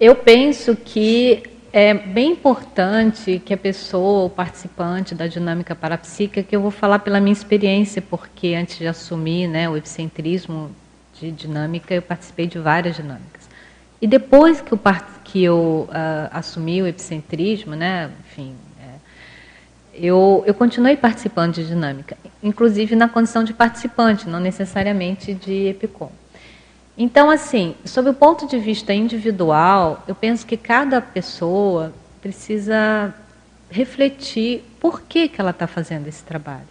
[0.00, 1.42] eu penso que
[1.72, 7.00] é bem importante que a pessoa, o participante da dinâmica parapsíquica, que eu vou falar
[7.00, 10.70] pela minha experiência, porque antes de assumir né, o epicentrismo,
[11.18, 13.48] de dinâmica, eu participei de várias dinâmicas.
[14.00, 14.80] E depois que eu,
[15.24, 18.94] que eu uh, assumi o epicentrismo, né, enfim, é,
[19.94, 26.10] eu, eu continuei participando de dinâmica, inclusive na condição de participante, não necessariamente de EPICOM.
[26.98, 33.14] Então, assim, sob o ponto de vista individual, eu penso que cada pessoa precisa
[33.70, 36.64] refletir por que, que ela está fazendo esse trabalho.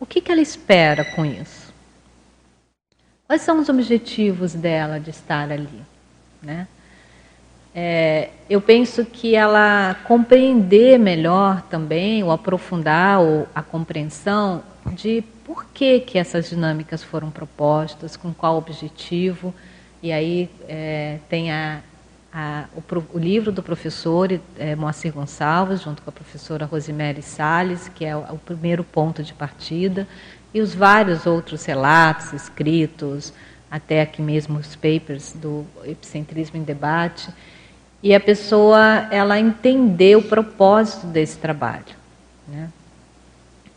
[0.00, 1.61] O que, que ela espera com isso?
[3.32, 5.80] Quais são os objetivos dela de estar ali?
[6.42, 6.68] Né?
[7.74, 15.64] É, eu penso que ela compreender melhor também, ou aprofundar ou a compreensão de por
[15.72, 19.54] que, que essas dinâmicas foram propostas, com qual objetivo.
[20.02, 21.80] E aí é, tem a,
[22.30, 22.82] a, o,
[23.14, 28.14] o, livro do professor é, Moacir Gonçalves, junto com a professora Rosemary Salles, que é
[28.14, 30.06] o, o, primeiro ponto de partida,
[30.54, 33.32] e os vários outros relatos escritos,
[33.70, 37.30] até aqui mesmo os papers do Epicentrismo em Debate,
[38.02, 41.94] e a pessoa ela entender o propósito desse trabalho.
[42.48, 42.68] Né?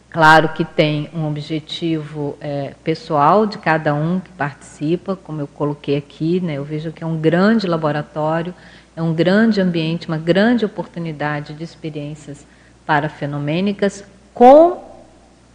[0.09, 5.97] Claro que tem um objetivo é, pessoal de cada um que participa, como eu coloquei
[5.97, 6.53] aqui, né?
[6.53, 8.53] eu vejo que é um grande laboratório,
[8.95, 12.47] é um grande ambiente, uma grande oportunidade de experiências
[12.85, 14.83] parafenomênicas, com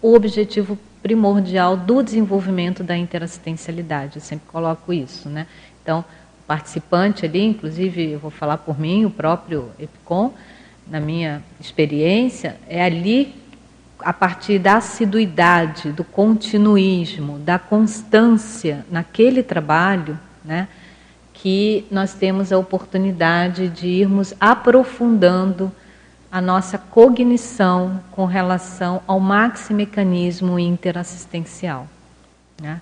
[0.02, 4.16] o objetivo primordial do desenvolvimento da interassistencialidade.
[4.16, 5.28] Eu sempre coloco isso.
[5.28, 5.46] Né?
[5.82, 10.32] Então, o participante ali, inclusive, eu vou falar por mim, o próprio EPICOM,
[10.86, 13.34] na minha experiência, é ali
[14.00, 20.68] a partir da assiduidade, do continuismo, da constância naquele trabalho, né,
[21.34, 25.70] que nós temos a oportunidade de irmos aprofundando
[26.30, 31.88] a nossa cognição com relação ao maximecanismo interassistencial.
[32.60, 32.80] Né?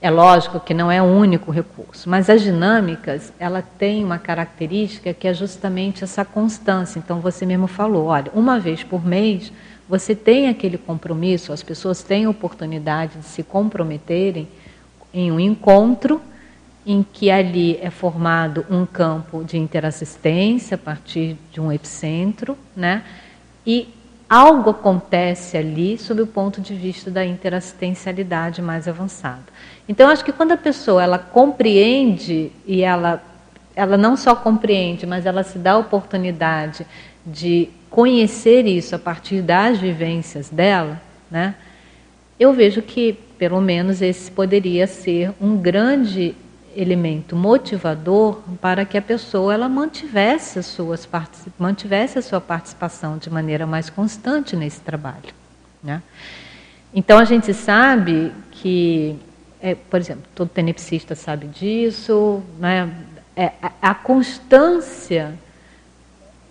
[0.00, 5.14] É lógico que não é o único recurso, mas as dinâmicas, ela tem uma característica
[5.14, 6.98] que é justamente essa constância.
[6.98, 9.52] Então você mesmo falou, olha, uma vez por mês
[9.88, 14.48] você tem aquele compromisso, as pessoas têm a oportunidade de se comprometerem
[15.14, 16.20] em um encontro
[16.84, 23.04] em que ali é formado um campo de interassistência a partir de um epicentro, né?
[23.66, 23.88] E
[24.28, 29.44] algo acontece ali sob o ponto de vista da interassistencialidade mais avançada.
[29.88, 33.22] Então acho que quando a pessoa ela compreende e ela
[33.74, 36.86] ela não só compreende, mas ela se dá a oportunidade
[37.24, 41.54] de conhecer isso a partir das vivências dela, né,
[42.38, 46.34] eu vejo que, pelo menos, esse poderia ser um grande
[46.76, 51.08] elemento motivador para que a pessoa ela mantivesse, as suas,
[51.58, 55.34] mantivesse a sua participação de maneira mais constante nesse trabalho.
[55.82, 56.02] Né?
[56.94, 59.18] Então, a gente sabe que,
[59.60, 62.92] é, por exemplo, todo tenepsista sabe disso, né?
[63.36, 65.34] é, a, a constância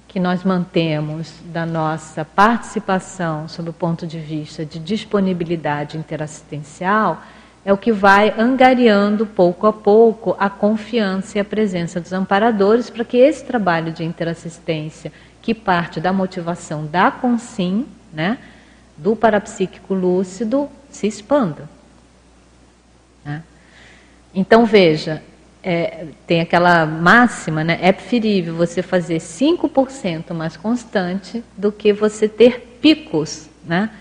[0.07, 7.21] que nós mantemos da nossa participação sob o ponto de vista de disponibilidade interassistencial
[7.63, 12.89] é o que vai angariando pouco a pouco a confiança e a presença dos amparadores
[12.89, 18.39] para que esse trabalho de interassistência, que parte da motivação da consim, né,
[18.97, 21.69] do parapsíquico lúcido, se expanda.
[23.23, 23.43] Né?
[24.33, 25.21] Então veja,
[25.63, 27.77] é, tem aquela máxima, né?
[27.81, 33.91] É preferível você fazer 5% mais constante do que você ter picos, né?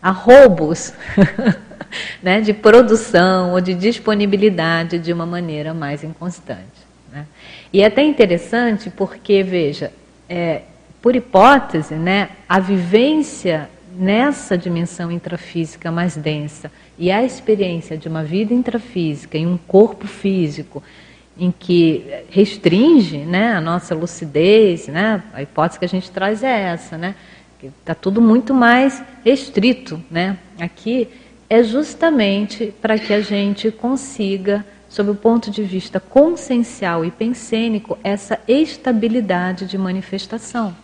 [0.00, 0.92] Arrobos
[2.22, 2.40] né?
[2.40, 6.86] de produção ou de disponibilidade de uma maneira mais inconstante.
[7.12, 7.26] Né?
[7.72, 9.92] E é até interessante porque, veja,
[10.28, 10.62] é,
[11.00, 18.22] por hipótese, né, a vivência nessa dimensão intrafísica mais densa e a experiência de uma
[18.22, 20.82] vida intrafísica em um corpo físico
[21.38, 25.22] em que restringe né, a nossa lucidez, né?
[25.32, 27.14] a hipótese que a gente traz é essa, né?
[27.80, 30.02] está tudo muito mais restrito.
[30.10, 30.36] Né?
[30.60, 31.08] Aqui
[31.48, 37.98] é justamente para que a gente consiga, sob o ponto de vista consciencial e pensênico,
[38.04, 40.76] essa estabilidade de manifestação.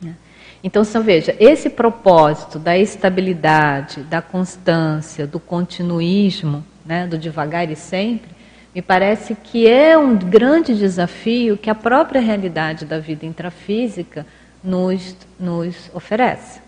[0.00, 0.14] Né?
[0.62, 7.76] Então, só veja, esse propósito da estabilidade, da constância, do continuismo, né, do devagar e
[7.76, 8.30] sempre,
[8.74, 14.26] me parece que é um grande desafio que a própria realidade da vida intrafísica
[14.62, 16.60] nos, nos oferece.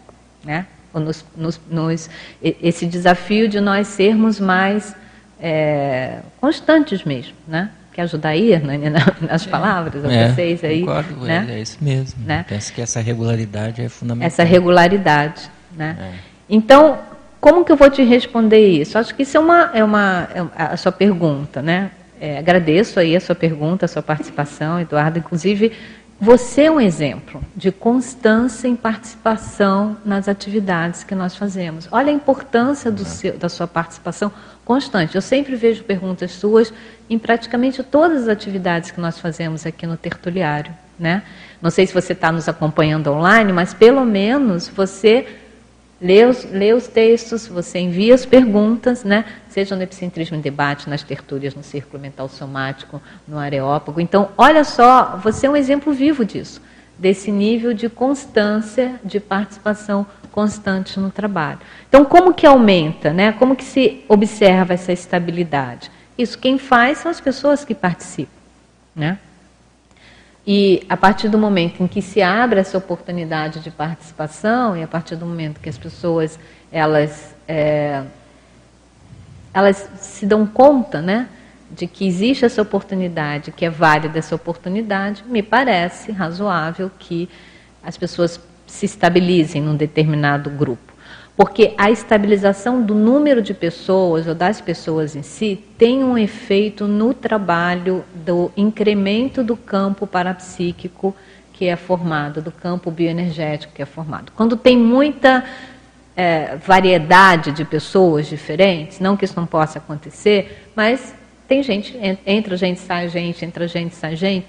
[0.42, 0.66] Né?
[0.94, 2.10] Nos, nos, nos,
[2.42, 4.94] esse desafio de nós sermos mais
[5.40, 7.70] é, constantes mesmo, né?
[7.92, 8.88] Quer ajudar aí, Hernani,
[9.20, 9.50] nas é.
[9.50, 10.80] palavras, é, vocês aí?
[10.80, 11.46] Concordo, né?
[11.50, 12.24] é isso mesmo.
[12.24, 12.44] Né?
[12.48, 14.26] Penso que essa regularidade é fundamental.
[14.26, 15.96] Essa regularidade, né?
[16.00, 16.12] É.
[16.48, 16.98] Então,
[17.40, 18.96] como que eu vou te responder isso?
[18.96, 21.90] Acho que isso é uma, é uma é a sua pergunta, né?
[22.20, 25.18] É, agradeço aí a sua pergunta, a sua participação, Eduardo.
[25.18, 25.72] Inclusive,
[26.22, 31.88] você é um exemplo de constância em participação nas atividades que nós fazemos.
[31.90, 34.30] Olha a importância seu, da sua participação
[34.64, 35.16] constante.
[35.16, 36.72] Eu sempre vejo perguntas suas
[37.10, 40.72] em praticamente todas as atividades que nós fazemos aqui no Tertuliário.
[40.96, 41.24] Né?
[41.60, 45.26] Não sei se você está nos acompanhando online, mas pelo menos você
[46.02, 49.24] lê os, lê os textos, você envia as perguntas, né?
[49.48, 54.00] seja no Epicentrismo em Debate, nas tertúlias, no Círculo Mental Somático, no Areópago.
[54.00, 56.60] Então, olha só, você é um exemplo vivo disso,
[56.98, 61.60] desse nível de constância, de participação constante no trabalho.
[61.88, 63.32] Então, como que aumenta, né?
[63.32, 65.90] como que se observa essa estabilidade?
[66.18, 68.32] Isso quem faz são as pessoas que participam.
[68.96, 69.18] Né?
[70.46, 74.88] E a partir do momento em que se abre essa oportunidade de participação e a
[74.88, 76.38] partir do momento que as pessoas
[76.72, 78.02] elas é,
[79.54, 81.28] elas se dão conta, né,
[81.70, 87.28] de que existe essa oportunidade, que é válida essa oportunidade, me parece razoável que
[87.82, 90.91] as pessoas se estabilizem num determinado grupo.
[91.36, 96.86] Porque a estabilização do número de pessoas ou das pessoas em si tem um efeito
[96.86, 101.16] no trabalho do incremento do campo parapsíquico
[101.52, 104.30] que é formado, do campo bioenergético que é formado.
[104.36, 105.42] Quando tem muita
[106.14, 111.14] é, variedade de pessoas diferentes, não que isso não possa acontecer, mas
[111.48, 114.46] tem gente, entra gente, sai gente, entra gente, sai gente,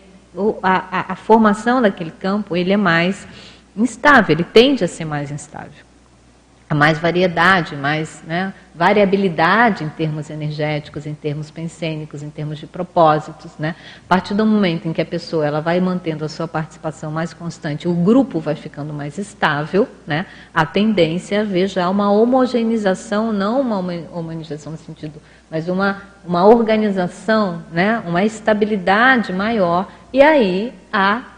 [0.62, 3.26] a, a, a formação daquele campo ele é mais
[3.76, 5.93] instável, ele tende a ser mais instável
[6.74, 13.52] mais variedade, mais né, variabilidade em termos energéticos, em termos pensênicos, em termos de propósitos.
[13.60, 13.76] Né?
[14.06, 17.34] A partir do momento em que a pessoa ela vai mantendo a sua participação mais
[17.34, 20.26] constante, o grupo vai ficando mais estável, né?
[20.54, 25.22] a tendência é haver já uma homogeneização, não uma homogeneização no sentido,
[25.52, 28.02] mas uma, uma organização, né?
[28.06, 31.33] uma estabilidade maior, e aí há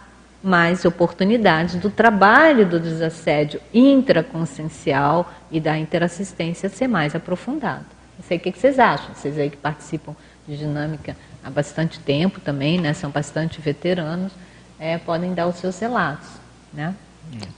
[0.45, 7.85] mais oportunidades do trabalho do desassédio intraconsciencial e da interassistência ser mais aprofundado.
[8.15, 10.15] Não sei o que vocês acham, vocês aí que participam
[10.47, 14.31] de dinâmica há bastante tempo também, né, são bastante veteranos,
[14.79, 16.27] é, podem dar os seus relatos.
[16.71, 16.93] Né?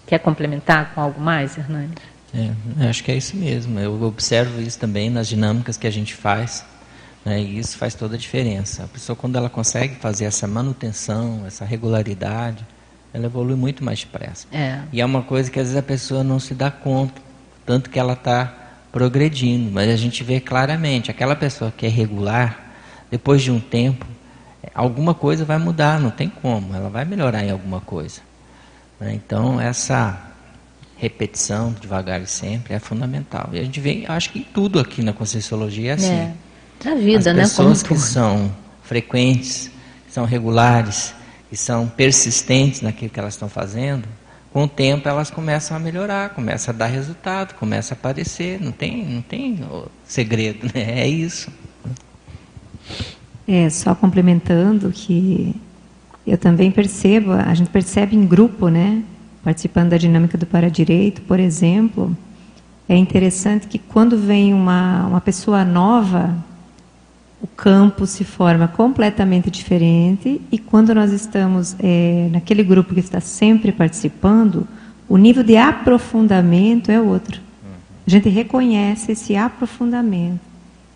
[0.05, 1.93] Quer complementar com algo mais, Hernani?
[2.33, 3.77] É, acho que é isso mesmo.
[3.79, 6.65] Eu observo isso também nas dinâmicas que a gente faz.
[7.25, 8.85] Né, e isso faz toda a diferença.
[8.85, 12.65] A pessoa, quando ela consegue fazer essa manutenção, essa regularidade,
[13.17, 14.47] ela evolui muito mais depressa.
[14.51, 14.79] É.
[14.93, 17.19] E é uma coisa que às vezes a pessoa não se dá conta,
[17.65, 18.53] tanto que ela está
[18.91, 19.71] progredindo.
[19.71, 22.71] Mas a gente vê claramente, aquela pessoa que é regular,
[23.09, 24.05] depois de um tempo,
[24.73, 28.21] alguma coisa vai mudar, não tem como, ela vai melhorar em alguma coisa.
[28.99, 29.13] Né?
[29.13, 30.19] Então, essa
[30.95, 33.49] repetição, devagar e sempre, é fundamental.
[33.51, 36.13] E a gente vê, acho que em tudo aqui na Conscienciologia é assim.
[36.13, 36.33] É.
[36.85, 37.41] Na vida, As né?
[37.43, 38.51] pessoas que são
[38.83, 39.71] frequentes,
[40.05, 41.15] que são regulares,
[41.51, 44.07] e são persistentes naquilo que elas estão fazendo,
[44.51, 48.71] com o tempo elas começam a melhorar, começam a dar resultado, começa a aparecer, não
[48.71, 49.59] tem, não tem
[50.05, 51.01] segredo, né?
[51.01, 51.51] É isso.
[53.47, 55.55] É, só complementando que
[56.25, 59.03] eu também percebo, a gente percebe em grupo, né?
[59.43, 62.17] Participando da dinâmica do para-direito, por exemplo,
[62.89, 66.35] é interessante que quando vem uma, uma pessoa nova
[67.41, 73.19] o campo se forma completamente diferente e quando nós estamos é, naquele grupo que está
[73.19, 74.67] sempre participando,
[75.07, 77.41] o nível de aprofundamento é outro.
[78.05, 80.39] A gente reconhece esse aprofundamento.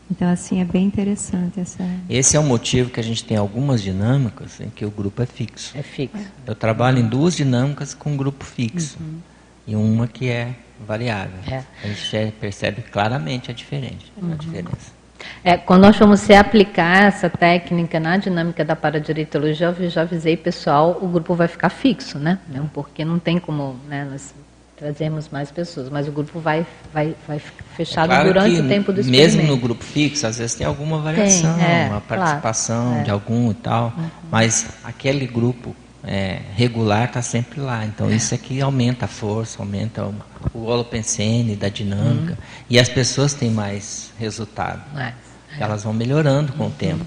[0.10, 1.86] Então, assim, é bem interessante essa.
[2.10, 5.26] Esse é o motivo que a gente tem algumas dinâmicas em que o grupo é
[5.26, 5.78] fixo.
[5.78, 6.26] É fixo.
[6.46, 9.20] Eu trabalho em duas dinâmicas com um grupo fixo uhum.
[9.68, 11.38] e uma que é variável.
[11.48, 11.64] É.
[11.84, 13.96] A gente percebe claramente a diferença.
[14.22, 14.34] Uhum.
[14.34, 15.01] A diferença.
[15.44, 20.38] É, quando nós fomos se aplicar essa técnica na dinâmica da paradireitologia, eu já avisei
[20.38, 22.40] pessoal, o grupo vai ficar fixo, né?
[22.74, 24.34] Porque não tem como né, nós
[24.82, 27.40] trazemos mais pessoas, mas o grupo vai, vai, vai
[27.76, 29.36] fechado é claro durante o tempo do experimento.
[29.38, 33.04] Mesmo no grupo fixo, às vezes tem alguma variação, tem, é, uma participação claro, é.
[33.04, 34.10] de algum e tal, uhum.
[34.32, 37.86] mas aquele grupo é, regular está sempre lá.
[37.86, 38.16] Então é.
[38.16, 40.16] isso aqui aumenta a força, aumenta o,
[40.54, 42.32] o holopensene da dinâmica.
[42.32, 42.38] Uhum.
[42.70, 44.82] E as pessoas têm mais resultado.
[44.98, 45.14] É.
[45.60, 47.06] Elas vão melhorando com o tempo.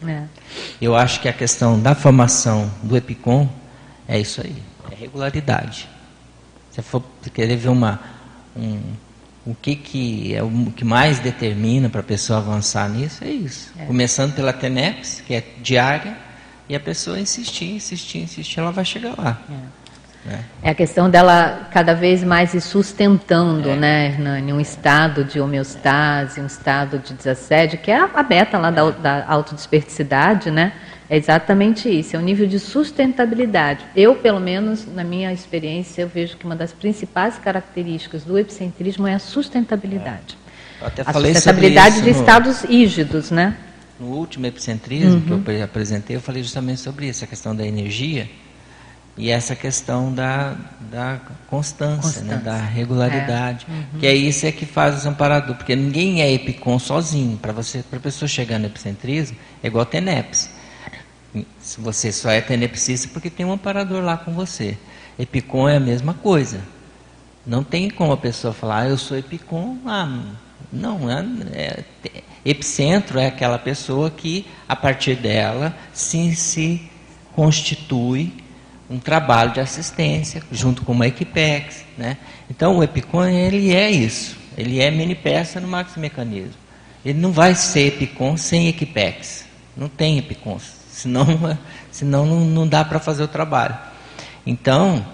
[0.00, 0.28] Né?
[0.40, 0.42] É.
[0.80, 3.48] Eu acho que a questão da formação do EPICOM
[4.08, 4.56] é isso aí,
[4.90, 5.88] é regularidade.
[6.70, 8.00] Se for querer ver uma,
[8.56, 8.80] um,
[9.44, 13.72] o que, que é o que mais determina para a pessoa avançar nisso, é isso.
[13.78, 13.84] É.
[13.84, 16.16] Começando pela TENEPS, que é diária,
[16.72, 19.38] e a pessoa insistir, insistir, insistir, ela vai chegar lá.
[19.46, 20.30] É.
[20.30, 20.44] Né?
[20.62, 23.76] É a questão dela cada vez mais ir sustentando, é.
[23.76, 28.70] né, Hernani, um estado de homeostase, um estado de desassédio, que é a meta lá
[28.70, 30.72] da, da autodesperticidade, né?
[31.10, 33.84] É exatamente isso, é o nível de sustentabilidade.
[33.94, 39.06] Eu, pelo menos, na minha experiência, eu vejo que uma das principais características do epicentrismo
[39.06, 40.38] é a sustentabilidade.
[40.80, 41.02] É.
[41.04, 42.18] a sustentabilidade de no...
[42.18, 43.58] estados rígidos, né?
[44.00, 45.42] No último epicentrismo uhum.
[45.42, 48.28] que eu apresentei, eu falei justamente sobre isso, a questão da energia
[49.16, 50.56] e essa questão da,
[50.90, 52.22] da constância, constância.
[52.22, 52.36] Né?
[52.42, 53.66] da regularidade.
[53.68, 53.72] É.
[53.72, 54.00] Uhum.
[54.00, 57.36] Que é isso é que faz o amparador, porque ninguém é epicom sozinho.
[57.36, 60.50] Para você, para a pessoa chegar no epicentrismo, é igual TENEPS.
[61.60, 64.76] Se você só é tenepsista porque tem um amparador lá com você.
[65.18, 66.60] Epicom é a mesma coisa.
[67.46, 69.76] Não tem como a pessoa falar, ah, eu sou epicom.
[69.86, 70.24] Ah,
[70.72, 71.84] não, é, é,
[72.44, 76.90] epicentro é aquela pessoa que, a partir dela, se, se
[77.34, 78.32] constitui
[78.90, 82.18] um trabalho de assistência junto com uma Equipex, né?
[82.50, 86.60] Então o Epicon ele é isso, ele é mini peça no Max Mecanismo.
[87.04, 91.26] Ele não vai ser Epicon sem Equipex, não tem Epicon, senão,
[91.90, 93.76] senão não, não dá para fazer o trabalho.
[94.46, 95.04] Então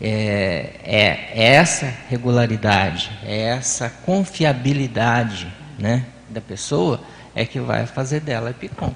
[0.00, 5.46] é, é essa regularidade, é essa confiabilidade,
[5.78, 7.00] né, da pessoa
[7.34, 8.92] é que vai fazer dela Epicon.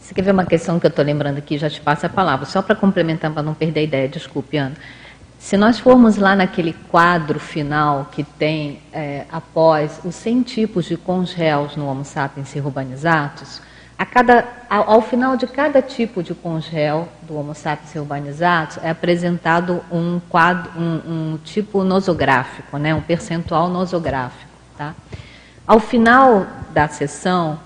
[0.00, 1.58] Você quer ver uma questão que eu estou lembrando aqui?
[1.58, 2.46] Já te passo a palavra.
[2.46, 4.74] Só para complementar, para não perder a ideia, desculpe, Ana.
[5.38, 10.96] Se nós formos lá naquele quadro final que tem, é, após os 100 tipos de
[10.96, 13.62] congéus no Homo sapiens urbanizatus,
[13.96, 18.90] a cada, ao, ao, final de cada tipo de congel do Homo sapiens urbanizatus é
[18.90, 24.50] apresentado um, quadro, um, um tipo nosográfico, né, um percentual nosográfico.
[24.76, 24.94] Tá?
[25.68, 27.60] Ao final da sessão,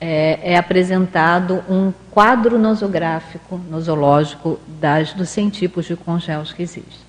[0.00, 7.04] é, é, apresentado um quadro nosográfico, nosológico, das, dos 100 tipos de congéus que existem.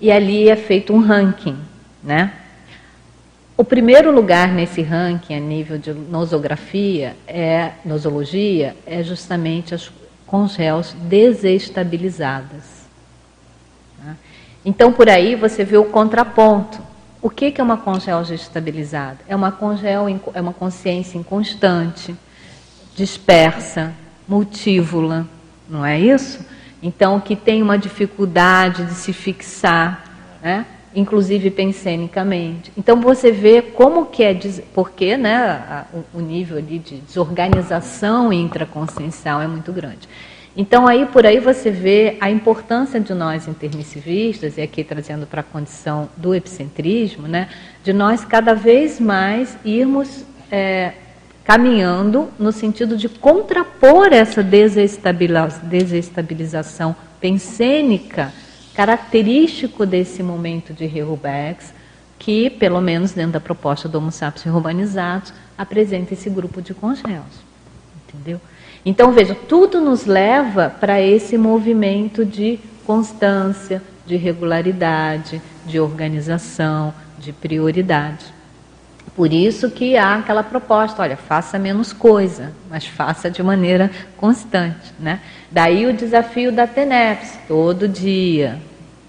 [0.00, 1.58] E ali é feito um ranking,
[2.02, 2.32] né?
[3.58, 9.92] O primeiro lugar nesse ranking, a nível de nosografia, é, nosologia, é justamente as
[10.26, 12.86] congéus desestabilizadas.
[14.02, 14.16] Né?
[14.64, 16.87] Então, por aí você vê o contraponto.
[17.20, 19.18] O que, é uma congel estabilizada?
[19.26, 22.14] É uma congel, é uma consciência inconstante,
[22.94, 23.92] dispersa,
[24.26, 25.26] multívola,
[25.68, 26.44] não é isso?
[26.80, 30.04] Então, que tem uma dificuldade de se fixar,
[30.40, 30.64] né?
[30.94, 32.72] inclusive pensenicamente.
[32.76, 34.38] Então, você vê como que é,
[34.72, 40.08] porque né, o nível de desorganização intraconsciencial é muito grande.
[40.60, 45.40] Então, aí por aí você vê a importância de nós intermissivistas, e aqui trazendo para
[45.40, 47.48] a condição do epicentrismo, né,
[47.84, 50.94] de nós cada vez mais irmos é,
[51.44, 58.32] caminhando no sentido de contrapor essa desestabilização pensênica,
[58.74, 61.72] característico desse momento de Rehubex,
[62.18, 67.46] que, pelo menos dentro da proposta do Homo sapiens urbanizados, apresenta esse grupo de congéus.
[68.08, 68.40] Entendeu?
[68.84, 77.32] Então, veja, tudo nos leva para esse movimento de constância, de regularidade, de organização, de
[77.32, 78.38] prioridade.
[79.14, 84.94] Por isso que há aquela proposta, olha, faça menos coisa, mas faça de maneira constante.
[84.98, 85.20] Né?
[85.50, 88.60] Daí o desafio da TENEPS, todo dia,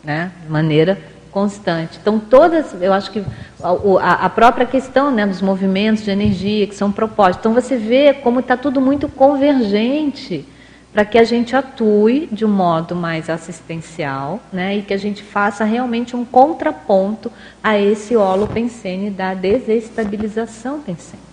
[0.03, 0.31] né?
[0.43, 0.99] de maneira
[1.31, 1.97] constante.
[2.01, 3.23] Então, todas, eu acho que
[3.61, 7.37] a, a, própria questão né, dos movimentos de energia que são propostos.
[7.37, 10.45] Então, você vê como está tudo muito convergente
[10.91, 15.23] para que a gente atue de um modo mais assistencial né, e que a gente
[15.23, 17.31] faça realmente um contraponto
[17.63, 21.29] a esse holopensene da desestabilização pensênica.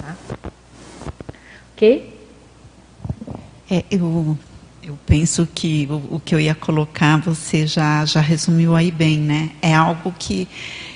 [0.00, 0.16] Tá?
[1.74, 2.14] Ok?
[3.68, 4.38] É, eu
[4.86, 9.18] eu penso que o, o, que eu ia colocar você já, já resumiu aí bem,
[9.18, 9.50] né?
[9.60, 10.46] É algo que,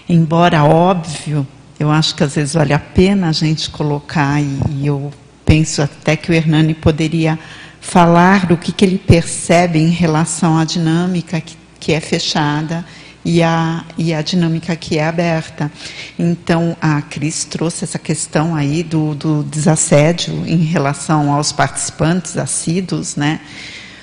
[0.08, 1.44] embora óbvio,
[1.76, 5.12] eu acho que às vezes vale a pena a gente colocar, e, e eu
[5.44, 7.36] penso até que o Hernani poderia
[7.80, 12.86] falar do que, que ele percebe em relação à dinâmica que, que é fechada
[13.24, 15.68] e a, e a dinâmica que é aberta.
[16.16, 23.16] Então, a Cris trouxe essa questão aí do, do desassédio em relação aos participantes assíduos,
[23.16, 23.40] né?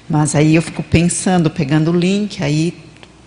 [0.09, 2.73] Mas aí eu fico pensando, pegando o link, aí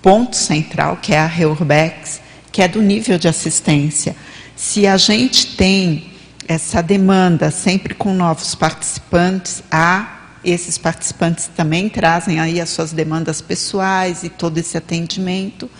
[0.01, 2.21] ponto central, que é a Reurbex,
[2.51, 4.17] que é do nível de assistência.
[4.57, 6.11] Se a gente tem
[6.49, 13.41] essa demanda sempre com novos participantes, há esses participantes também trazem aí as suas demandas
[13.41, 15.71] pessoais e todo esse atendimento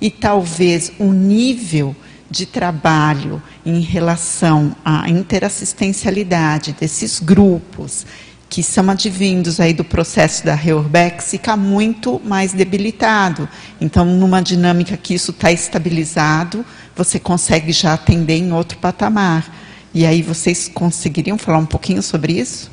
[0.00, 1.94] e talvez o nível
[2.30, 8.04] de trabalho em relação à interassistencialidade desses grupos
[8.48, 13.48] que são advindos aí do processo da Reurbex fica muito mais debilitado.
[13.80, 19.44] Então, numa dinâmica que isso está estabilizado, você consegue já atender em outro patamar.
[19.92, 22.70] E aí vocês conseguiriam falar um pouquinho sobre isso?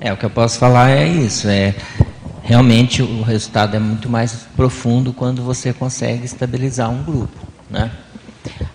[0.00, 1.74] É, o que eu posso falar é isso, é
[2.42, 7.90] realmente o resultado é muito mais profundo quando você consegue estabilizar um grupo, né?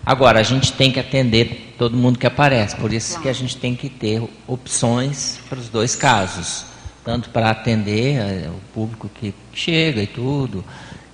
[0.04, 3.56] Agora, a gente tem que atender todo mundo que aparece, por isso que a gente
[3.56, 6.64] tem que ter opções para os dois casos,
[7.04, 10.64] tanto para atender eh, o público que chega e tudo,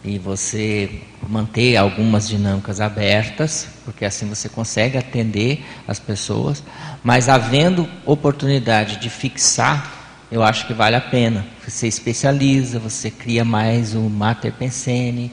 [0.05, 6.63] e você manter algumas dinâmicas abertas, porque assim você consegue atender as pessoas,
[7.03, 11.47] mas havendo oportunidade de fixar, eu acho que vale a pena.
[11.67, 15.31] Você especializa, você cria mais o Mater Pensene,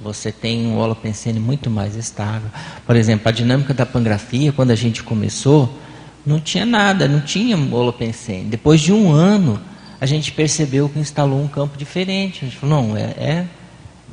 [0.00, 2.50] você tem um holopensene muito mais estável.
[2.86, 5.78] Por exemplo, a dinâmica da pangrafia, quando a gente começou,
[6.24, 8.44] não tinha nada, não tinha holopensene.
[8.44, 9.60] Depois de um ano,
[10.00, 12.44] a gente percebeu que instalou um campo diferente.
[12.44, 13.46] A gente falou, não, é, é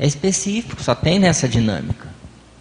[0.01, 2.07] é específico, só tem nessa dinâmica.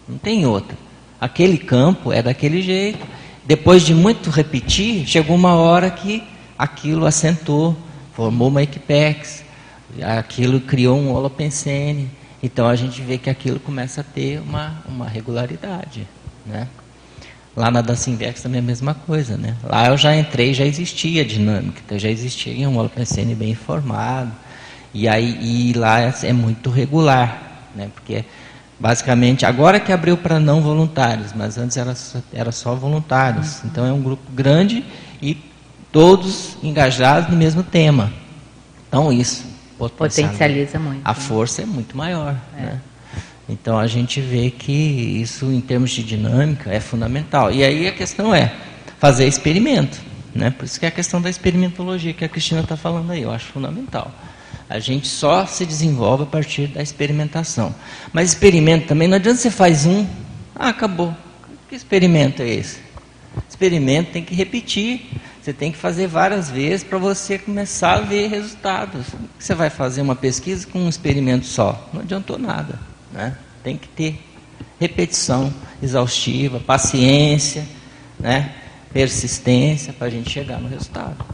[0.07, 0.77] Não tem outra.
[1.19, 3.03] Aquele campo é daquele jeito.
[3.43, 6.23] Depois de muito repetir, chegou uma hora que
[6.55, 7.75] aquilo assentou,
[8.13, 9.43] formou uma equipex,
[10.03, 12.11] aquilo criou um holopensene.
[12.43, 16.07] Então a gente vê que aquilo começa a ter uma, uma regularidade.
[16.45, 16.67] Né?
[17.55, 19.37] Lá na Dancinvex também é a mesma coisa.
[19.37, 19.55] Né?
[19.63, 24.31] Lá eu já entrei, já existia dinâmica, então já existia um holopensene bem formado.
[24.93, 27.89] E aí e lá é, é muito regular, né?
[27.93, 28.25] Porque
[28.77, 33.63] basicamente agora que abriu para não voluntários, mas antes era só, era só voluntários.
[33.63, 34.83] Então é um grupo grande
[35.21, 35.37] e
[35.93, 38.11] todos engajados no mesmo tema.
[38.87, 39.50] Então isso
[39.89, 41.01] potencializa muito.
[41.03, 41.19] A né?
[41.19, 42.61] força é muito maior, é.
[42.61, 42.81] né?
[43.49, 47.51] Então a gente vê que isso em termos de dinâmica é fundamental.
[47.51, 48.53] E aí a questão é
[48.97, 49.99] fazer experimento,
[50.33, 50.51] né?
[50.51, 53.31] Por isso que é a questão da experimentologia que a Cristina está falando aí, eu
[53.31, 54.11] acho fundamental.
[54.69, 57.75] A gente só se desenvolve a partir da experimentação.
[58.13, 60.07] Mas experimento também, não adianta você faz um,
[60.55, 61.13] ah, acabou.
[61.67, 62.79] Que experimento é esse?
[63.49, 65.09] Experimento tem que repetir.
[65.41, 69.07] Você tem que fazer várias vezes para você começar a ver resultados.
[69.39, 71.89] Você vai fazer uma pesquisa com um experimento só?
[71.91, 72.79] Não adiantou nada.
[73.11, 73.35] Né?
[73.63, 74.19] Tem que ter
[74.79, 77.65] repetição exaustiva, paciência,
[78.19, 78.53] né?
[78.93, 81.25] persistência para a gente chegar no resultado.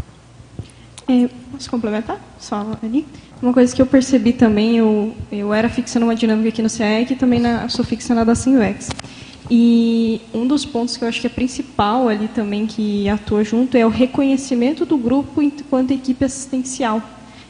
[1.10, 2.20] É, posso complementar?
[2.40, 3.06] Só ali.
[3.42, 7.12] Uma coisa que eu percebi também, eu, eu era fixa numa dinâmica aqui no CIEC
[7.12, 8.90] e também na, sou fixa na da Sinvex.
[9.50, 13.78] E um dos pontos que eu acho que é principal ali também que atua junto
[13.78, 17.02] é o reconhecimento do grupo enquanto equipe assistencial.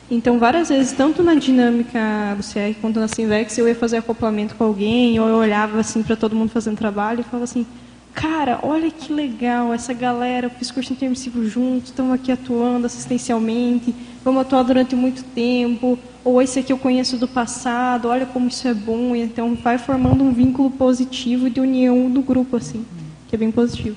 [0.10, 2.00] Então, várias vezes, tanto na dinâmica
[2.38, 6.02] do CIEC quanto na Sinvex, eu ia fazer acoplamento com alguém, ou eu olhava assim
[6.02, 7.66] para todo mundo fazendo trabalho e falava assim:
[8.14, 13.94] cara, olha que legal, essa galera, eu fiz curso intermissivo junto, estamos aqui atuando assistencialmente,
[14.28, 18.68] vamos atuar durante muito tempo, ou esse aqui eu conheço do passado, olha como isso
[18.68, 22.86] é bom, então vai formando um vínculo positivo de união do grupo, assim,
[23.30, 23.96] que é bem positivo.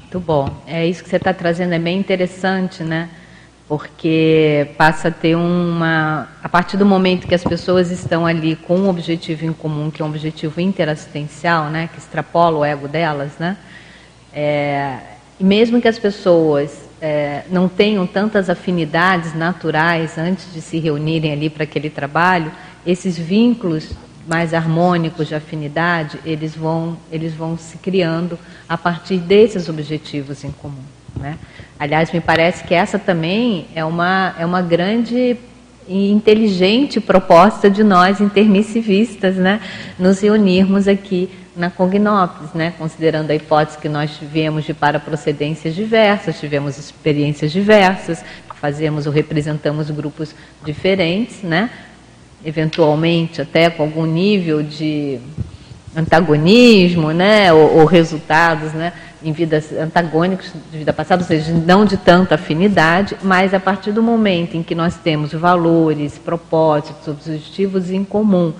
[0.00, 0.50] Muito bom.
[0.66, 3.08] É isso que você está trazendo, é bem interessante, né?
[3.68, 6.26] porque passa a ter uma.
[6.42, 10.00] A partir do momento que as pessoas estão ali com um objetivo em comum, que
[10.00, 13.58] é um objetivo interassistencial, né, que extrapola o ego delas, né,
[14.32, 14.96] é,
[15.38, 21.32] e mesmo que as pessoas é, não tenham tantas afinidades naturais antes de se reunirem
[21.32, 22.50] ali para aquele trabalho,
[22.86, 23.90] esses vínculos
[24.26, 28.38] mais harmônicos de afinidade, eles vão, eles vão se criando
[28.68, 30.84] a partir desses objetivos em comum.
[31.16, 31.38] Né?
[31.78, 35.36] Aliás, me parece que essa também é uma, é uma grande
[35.88, 39.58] e inteligente proposta de nós intermissivistas, né,
[39.98, 46.38] nos reunirmos aqui na Cognópolis, né, considerando a hipótese que nós tivemos de paraprocedências diversas,
[46.38, 50.34] tivemos experiências diversas, fazemos ou representamos grupos
[50.64, 51.68] diferentes, né,
[52.44, 55.18] eventualmente até com algum nível de
[55.96, 61.84] antagonismo, né, ou, ou resultados, né, em vidas antagônicos de vida passada, ou seja, não
[61.84, 67.90] de tanta afinidade, mas a partir do momento em que nós temos valores, propósitos, objetivos
[67.90, 68.52] em comum,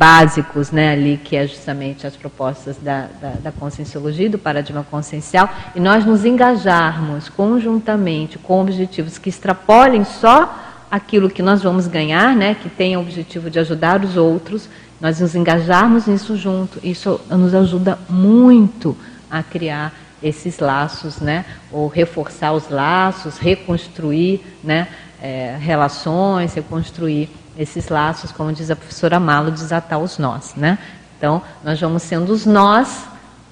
[0.00, 5.46] básicos, né, ali, que é justamente as propostas da, da, da conscienciologia, do paradigma consciencial,
[5.76, 12.34] e nós nos engajarmos conjuntamente com objetivos que extrapolem só aquilo que nós vamos ganhar,
[12.34, 17.20] né, que tenha o objetivo de ajudar os outros, nós nos engajarmos nisso junto, isso
[17.28, 18.96] nos ajuda muito
[19.30, 19.92] a criar
[20.22, 21.44] esses laços, né?
[21.70, 24.88] ou reforçar os laços, reconstruir né?
[25.22, 30.54] É, relações, reconstruir esses laços, como diz a professora Malo, desatar os nós.
[30.56, 30.78] Né?
[31.18, 33.04] Então, nós vamos sendo os nós,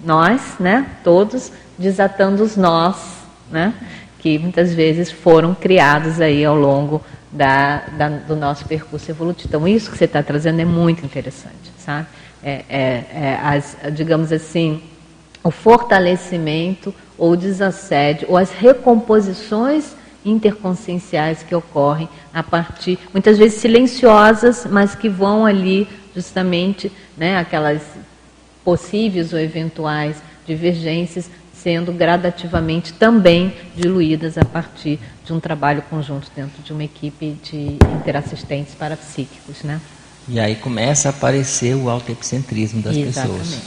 [0.05, 0.87] nós, né?
[1.05, 2.97] todos, desatando os nós,
[3.51, 3.75] né?
[4.19, 9.49] que muitas vezes foram criados aí ao longo da, da, do nosso percurso evolutivo.
[9.49, 12.07] Então, isso que você está trazendo é muito interessante, sabe?
[12.43, 14.83] É, é, é as, digamos assim,
[15.43, 19.97] o fortalecimento ou desassédio, ou as recomposições
[20.31, 27.83] interconscienciais que ocorrem a partir, muitas vezes silenciosas, mas que vão ali justamente, né, aquelas
[28.65, 36.63] possíveis ou eventuais divergências sendo gradativamente também diluídas a partir de um trabalho conjunto dentro
[36.63, 39.81] de uma equipe de interassistentes parapsíquicos, né?
[40.29, 43.41] E aí começa a aparecer o autoepicentrismo das Exatamente.
[43.41, 43.63] pessoas.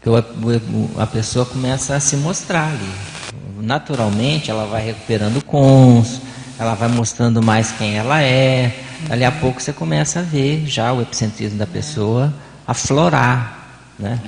[0.00, 2.90] Porque a pessoa começa a se mostrar ali.
[3.60, 6.20] Naturalmente, ela vai recuperando cons,
[6.58, 8.74] ela vai mostrando mais quem ela é.
[9.10, 12.32] Ali a pouco você começa a ver já o epicentrismo da pessoa
[12.66, 14.18] aflorar, né?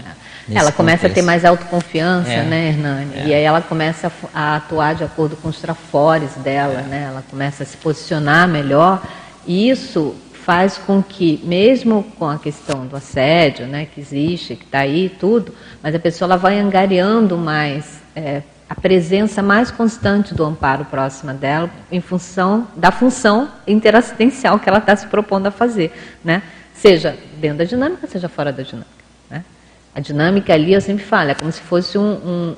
[0.52, 1.12] ela começa contexto.
[1.12, 2.42] a ter mais autoconfiança, é.
[2.42, 3.14] né, Hernani?
[3.14, 3.26] É.
[3.26, 6.82] E aí ela começa a, atuar de acordo com os trafores dela, é.
[6.82, 7.04] né?
[7.08, 9.02] Ela começa a se posicionar melhor.
[9.46, 10.14] E isso
[10.44, 15.08] faz com que, mesmo com a questão do assédio, né, que existe, que está aí
[15.08, 20.84] tudo, mas a pessoa ela vai angariando mais é, a presença mais constante do amparo
[20.84, 25.92] próxima dela, em função da função interassistencial que ela está se propondo a fazer,
[26.24, 26.40] né?
[26.72, 28.90] Seja dentro da dinâmica, seja fora da dinâmica.
[29.28, 29.44] Né?
[29.92, 32.12] A dinâmica ali, eu sempre falo, é como se fosse um,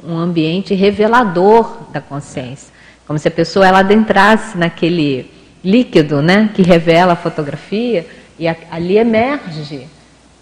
[0.04, 2.70] um, um ambiente revelador da consciência,
[3.06, 5.30] como se a pessoa ela adentrasse naquele
[5.64, 8.06] líquido, né, que revela a fotografia,
[8.38, 9.88] e a, ali emerge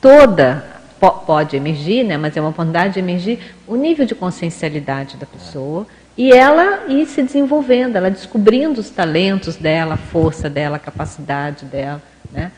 [0.00, 0.64] toda,
[1.00, 5.86] pode emergir, né, mas é uma oportunidade de emergir o nível de consciencialidade da pessoa,
[6.16, 11.64] e ela ir se desenvolvendo, ela descobrindo os talentos dela, a força dela, a capacidade
[11.64, 12.52] dela, né,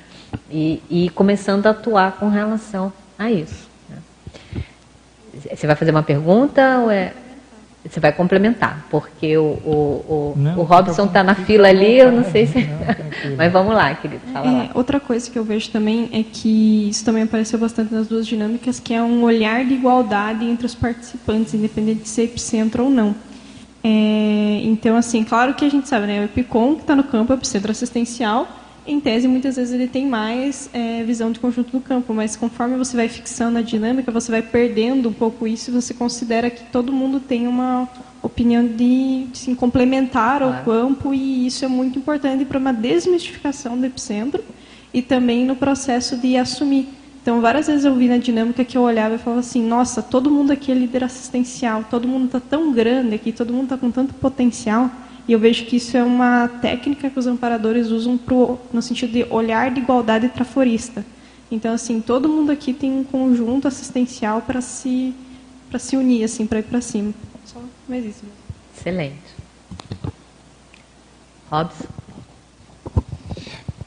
[0.50, 3.68] e, e começando a atuar com relação a isso.
[3.88, 3.96] Né.
[5.54, 7.12] Você vai fazer uma pergunta ou é...
[7.84, 9.74] Você vai complementar, porque o, o,
[10.08, 12.60] o, não, o Robson está na fila ali, eu não sei se.
[12.60, 12.78] Não,
[13.36, 14.22] Mas vamos lá, querido.
[14.32, 14.70] Fala é, lá.
[14.74, 18.78] Outra coisa que eu vejo também é que isso também apareceu bastante nas duas dinâmicas,
[18.78, 23.16] que é um olhar de igualdade entre os participantes, independente de ser epicentro ou não.
[23.82, 26.20] É, então, assim, claro que a gente sabe, né?
[26.20, 28.46] O EPICOM, que está no campo, é o epicentro assistencial,
[28.86, 32.76] em tese, muitas vezes ele tem mais é, visão de conjunto do campo, mas conforme
[32.76, 36.64] você vai fixando a dinâmica, você vai perdendo um pouco isso e você considera que
[36.64, 37.88] todo mundo tem uma
[38.22, 43.78] opinião de, de se complementar ao campo e isso é muito importante para uma desmistificação
[43.78, 44.42] do epicentro
[44.92, 46.88] e também no processo de assumir.
[47.22, 50.28] Então, várias vezes eu vi na dinâmica que eu olhava e falava assim: nossa, todo
[50.28, 53.92] mundo aqui é líder assistencial, todo mundo está tão grande aqui, todo mundo está com
[53.92, 54.90] tanto potencial
[55.26, 59.12] e eu vejo que isso é uma técnica que os amparadores usam pro, no sentido
[59.12, 61.04] de olhar de igualdade traforista.
[61.50, 65.14] Então, assim, todo mundo aqui tem um conjunto assistencial para se,
[65.70, 67.12] para se unir, assim, para ir para cima.
[67.44, 68.24] Só mais isso.
[68.76, 69.16] Excelente.
[71.50, 71.84] Robson?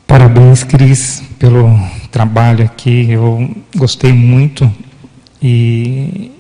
[0.06, 1.68] Parabéns, Cris, pelo
[2.12, 3.12] trabalho aqui.
[3.12, 4.72] Eu gostei muito
[5.42, 6.32] e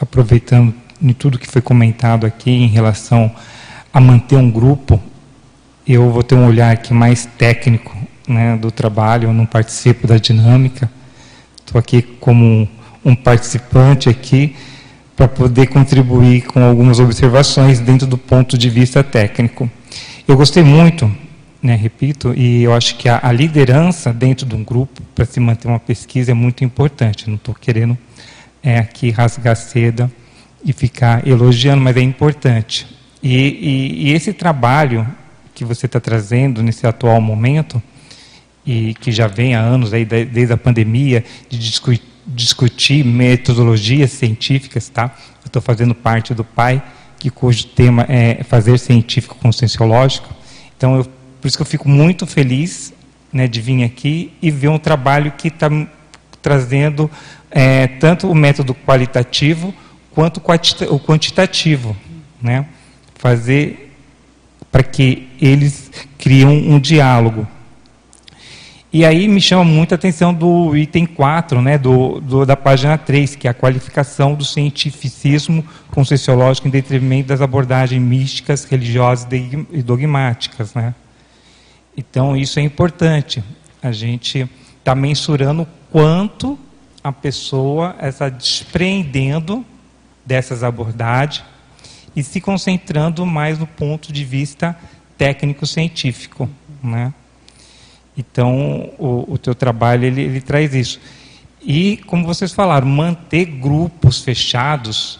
[0.00, 3.34] aproveitando de tudo que foi comentado aqui em relação
[3.94, 5.00] a manter um grupo,
[5.86, 10.18] eu vou ter um olhar aqui mais técnico né, do trabalho, eu não participo da
[10.18, 10.90] dinâmica,
[11.60, 12.68] estou aqui como
[13.04, 14.56] um participante aqui
[15.14, 19.70] para poder contribuir com algumas observações dentro do ponto de vista técnico.
[20.26, 21.08] Eu gostei muito,
[21.62, 25.38] né, repito, e eu acho que a, a liderança dentro de um grupo para se
[25.38, 27.28] manter uma pesquisa é muito importante.
[27.28, 27.96] Não estou querendo
[28.60, 30.10] é, aqui rasgar seda
[30.64, 33.03] e ficar elogiando, mas é importante.
[33.24, 35.08] E, e, e esse trabalho
[35.54, 37.82] que você está trazendo nesse atual momento,
[38.66, 41.94] e que já vem há anos, aí, desde a pandemia, de discu
[42.26, 45.14] discutir metodologias científicas, tá?
[45.42, 46.82] Eu estou fazendo parte do PAI,
[47.18, 50.34] que, cujo tema é fazer científico conscienciológico.
[50.74, 52.94] Então, eu, por isso que eu fico muito feliz
[53.30, 55.68] né, de vir aqui e ver um trabalho que está
[56.40, 57.10] trazendo
[57.50, 59.74] é, tanto o método qualitativo
[60.10, 60.40] quanto
[60.88, 61.94] o quantitativo,
[62.40, 62.66] né?
[63.14, 63.92] Fazer
[64.70, 67.46] para que eles criem um diálogo.
[68.92, 73.34] E aí me chama muita atenção do item 4, né, do, do, da página 3,
[73.34, 79.26] que é a qualificação do cientificismo conscienciológico em detrimento das abordagens místicas, religiosas
[79.72, 80.74] e dogmáticas.
[80.74, 80.94] Né?
[81.96, 83.42] Então, isso é importante.
[83.82, 84.48] A gente
[84.78, 86.58] está mensurando quanto
[87.02, 89.64] a pessoa está despreendendo
[90.24, 91.53] dessas abordagens
[92.14, 94.76] e se concentrando mais no ponto de vista
[95.18, 96.48] técnico-científico.
[96.82, 97.12] Né?
[98.16, 101.00] Então, o, o teu trabalho ele, ele traz isso.
[101.60, 105.18] E, como vocês falaram, manter grupos fechados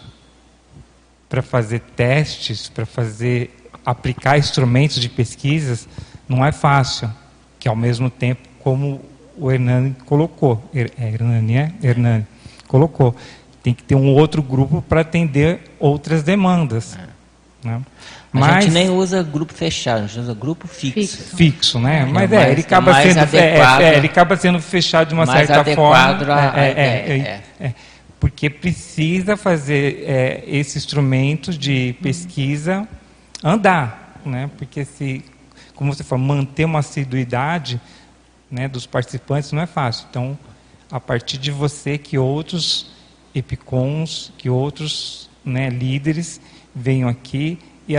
[1.27, 3.51] para fazer testes, para fazer
[3.85, 5.87] aplicar instrumentos de pesquisas
[6.27, 7.09] não é fácil,
[7.59, 9.01] que ao mesmo tempo, como
[9.37, 11.73] o Hernani colocou, Hernani, é?
[11.83, 12.25] Hernani
[12.67, 13.15] colocou,
[13.65, 16.95] tem que ter um outro grupo para atender outras demandas.
[16.95, 17.67] É.
[17.67, 17.81] Né?
[18.31, 20.93] Mas, a gente nem usa grupo fechado, a gente usa grupo fixo.
[20.93, 22.01] Fixo, fixo né?
[22.01, 25.25] É, Mas é, ele acaba sendo adequado, é, é, ele acaba sendo fechado de uma
[25.25, 26.31] certa forma.
[26.31, 27.73] A, é, é, é,
[28.19, 32.87] porque precisa fazer esse instrumento de pesquisa
[33.43, 34.47] andar, né?
[34.59, 35.25] Porque se,
[35.73, 37.81] como você falou, manter uma assiduidade
[38.51, 40.05] né, dos participantes não é fácil.
[40.07, 40.37] Então,
[40.91, 42.93] a partir de você que outros
[43.35, 46.39] epicons, que outros né, líderes
[46.73, 47.93] venham aqui e,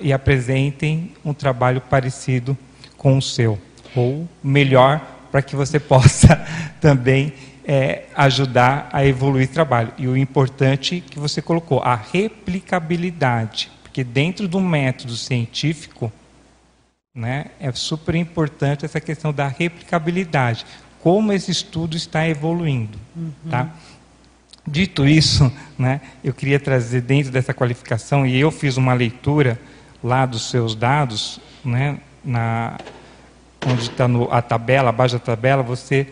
[0.00, 2.58] e apresentem um trabalho parecido
[2.96, 3.58] com o seu,
[3.94, 6.36] ou melhor, para que você possa
[6.80, 7.32] também
[7.64, 9.92] é, ajudar a evoluir o trabalho.
[9.96, 16.12] E o importante que você colocou, a replicabilidade, porque dentro do método científico,
[17.14, 20.66] né, é super importante essa questão da replicabilidade,
[21.00, 22.98] como esse estudo está evoluindo.
[23.16, 23.32] Uhum.
[23.50, 23.70] Tá?
[24.66, 29.60] Dito isso, né, eu queria trazer dentro dessa qualificação, e eu fiz uma leitura
[30.02, 32.78] lá dos seus dados, né, na,
[33.66, 36.06] onde está a tabela, abaixo da tabela, você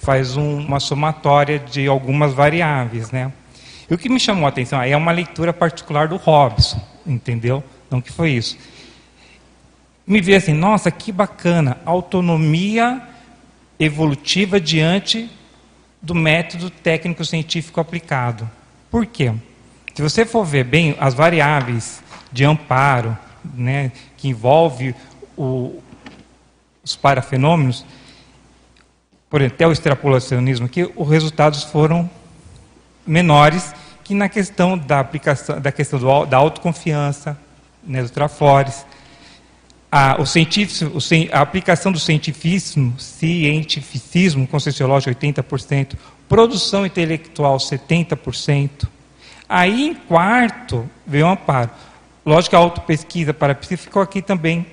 [0.00, 3.10] faz um, uma somatória de algumas variáveis.
[3.10, 3.30] Né?
[3.88, 7.62] E o que me chamou a atenção aí é uma leitura particular do Robson, entendeu?
[7.90, 8.56] Não que foi isso.
[10.06, 13.02] Me veio assim, nossa, que bacana, autonomia
[13.78, 15.30] evolutiva diante
[16.00, 18.48] do método técnico-científico aplicado.
[18.90, 19.32] Por quê?
[19.94, 23.16] Se você for ver bem as variáveis de amparo,
[23.54, 24.94] né, que envolve
[25.36, 25.82] o,
[26.82, 27.84] os parafenômenos,
[29.28, 32.08] por até o extrapolacionismo aqui, os resultados foram
[33.06, 33.72] menores
[34.02, 37.38] que na questão da aplicação, da questão do, da autoconfiança,
[37.84, 38.84] né, do Trafores,
[39.90, 40.24] a, o
[41.32, 45.94] a aplicação do cientificismo, cientificismo conscienciológico 80%,
[46.28, 48.88] produção intelectual 70%.
[49.48, 51.70] Aí, em quarto, veio o amparo.
[52.24, 54.64] Lógico que a autopesquisa para psico ficou aqui também,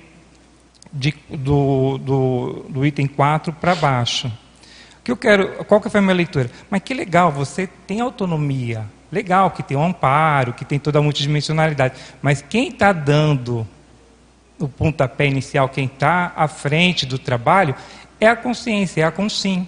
[0.93, 4.28] de, do, do, do, item 4 para baixo.
[4.99, 6.51] O que eu quero, qual que foi a minha leitura?
[6.70, 8.86] Mas que legal, você tem autonomia.
[9.11, 11.95] Legal que tem um amparo, que tem toda a multidimensionalidade.
[12.22, 13.65] Mas quem está dando
[14.60, 17.76] o pontapé inicial, quem está à frente do trabalho,
[18.20, 19.68] é a consciência, é a consim.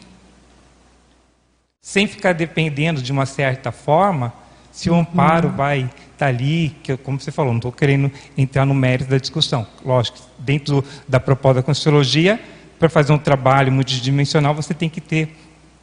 [1.82, 4.34] Sem ficar dependendo de uma certa forma,
[4.72, 5.56] se o amparo uhum.
[5.56, 9.18] vai estar tá ali, que, como você falou, não estou querendo entrar no mérito da
[9.18, 9.66] discussão.
[9.86, 12.40] Lógico, dentro da proposta da Conscienciologia,
[12.78, 15.36] para fazer um trabalho multidimensional, você tem que ter,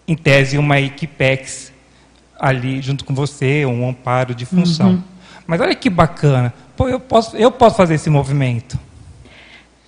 [0.07, 1.73] em tese, uma equipex
[2.39, 4.91] ali junto com você, um amparo de função.
[4.91, 5.03] Uhum.
[5.47, 8.79] Mas olha que bacana, Pô, eu, posso, eu posso fazer esse movimento.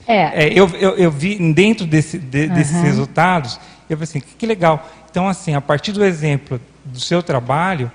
[0.08, 0.46] É.
[0.46, 2.54] é eu, eu, eu, vi dentro desse, de, uhum.
[2.54, 4.88] desses resultados, eu falei assim, que legal.
[5.10, 7.92] Então, assim, a partir do exemplo do seu trabalho,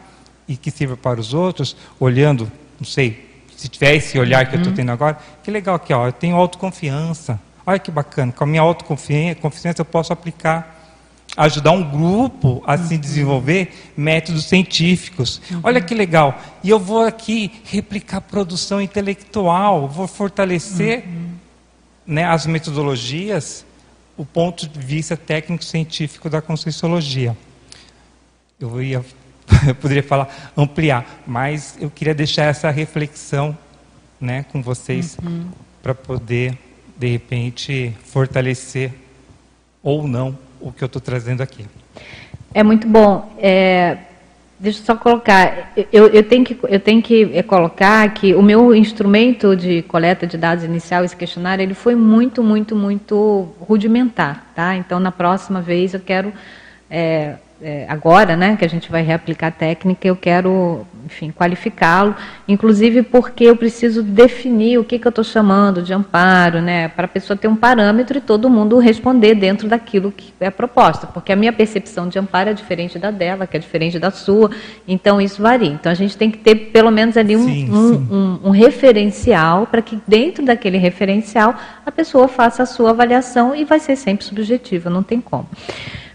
[0.47, 4.57] e que sirva para os outros, olhando, não sei, se tiver esse olhar que uhum.
[4.57, 7.39] eu estou tendo agora, que legal aqui, ó, eu tenho autoconfiança.
[7.65, 10.81] Olha que bacana, com a minha autoconfiança eu posso aplicar,
[11.35, 12.87] ajudar um grupo a uhum.
[12.87, 15.41] se desenvolver métodos científicos.
[15.49, 15.61] Uhum.
[15.63, 16.37] Olha que legal.
[16.63, 21.22] E eu vou aqui replicar produção intelectual, vou fortalecer uhum
[22.05, 23.65] né, as metodologias,
[24.17, 27.35] o ponto de vista técnico-científico da Conscienciologia.
[28.59, 29.03] Eu, ia,
[29.67, 33.57] eu poderia falar, ampliar, mas eu queria deixar essa reflexão
[34.19, 35.49] né, com vocês uhum.
[35.81, 36.57] para poder,
[36.97, 38.93] de repente, fortalecer
[39.81, 41.65] ou não o que eu estou trazendo aqui.
[42.53, 43.35] É muito bom.
[43.37, 43.97] É,
[44.63, 48.41] Deixa eu só colocar, eu, eu tenho que, eu tenho que eh, colocar que o
[48.41, 54.53] meu instrumento de coleta de dados inicial, esse questionário, ele foi muito, muito, muito rudimentar,
[54.55, 54.73] tá?
[54.77, 56.31] Então, na próxima vez eu quero
[56.89, 62.13] é, é, agora, né, que a gente vai reaplicar a técnica, eu quero, enfim, qualificá-lo,
[62.45, 67.05] inclusive porque eu preciso definir o que, que eu estou chamando de amparo, né, para
[67.05, 71.31] a pessoa ter um parâmetro e todo mundo responder dentro daquilo que é proposta, porque
[71.31, 74.51] a minha percepção de amparo é diferente da dela, que é diferente da sua,
[74.85, 75.69] então isso varia.
[75.69, 78.07] Então a gente tem que ter pelo menos ali um, sim, um, sim.
[78.11, 81.55] um, um referencial para que dentro daquele referencial
[81.85, 85.47] a pessoa faça a sua avaliação e vai ser sempre subjetiva, não tem como.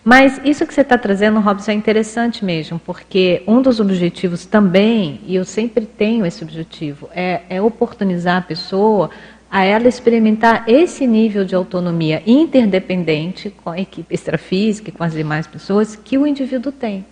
[0.09, 5.21] Mas isso que você está trazendo, Robson, é interessante mesmo, porque um dos objetivos também,
[5.27, 9.11] e eu sempre tenho esse objetivo, é, é oportunizar a pessoa
[9.51, 15.13] a ela experimentar esse nível de autonomia interdependente com a equipe extrafísica e com as
[15.13, 17.05] demais pessoas que o indivíduo tem.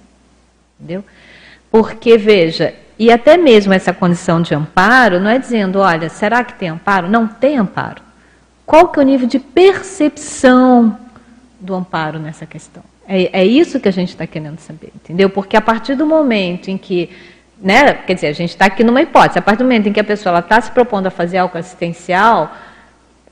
[0.80, 1.04] Entendeu?
[1.70, 6.54] Porque, veja, E até mesmo essa condição de amparo não é dizendo, olha, será que
[6.54, 7.10] tem amparo?
[7.10, 8.00] Não tem amparo.
[8.64, 10.98] Qual que é o nível de percepção
[11.58, 12.82] do amparo nessa questão?
[13.08, 15.30] É, é isso que a gente está querendo saber, entendeu?
[15.30, 17.10] Porque a partir do momento em que,
[17.60, 20.00] né, quer dizer, a gente está aqui numa hipótese, a partir do momento em que
[20.00, 22.52] a pessoa está se propondo a fazer algo assistencial,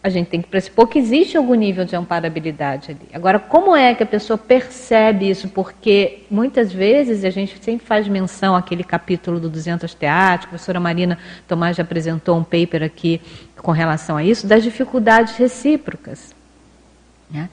[0.05, 3.09] a gente tem que pressupor que existe algum nível de amparabilidade ali.
[3.11, 5.49] Agora, como é que a pessoa percebe isso?
[5.49, 10.79] Porque muitas vezes a gente sempre faz menção àquele capítulo do 200 teatro, a professora
[10.79, 11.19] Marina
[11.49, 13.19] Tomás já apresentou um paper aqui
[13.57, 16.35] com relação a isso, das dificuldades recíprocas.
[17.31, 17.49] Né?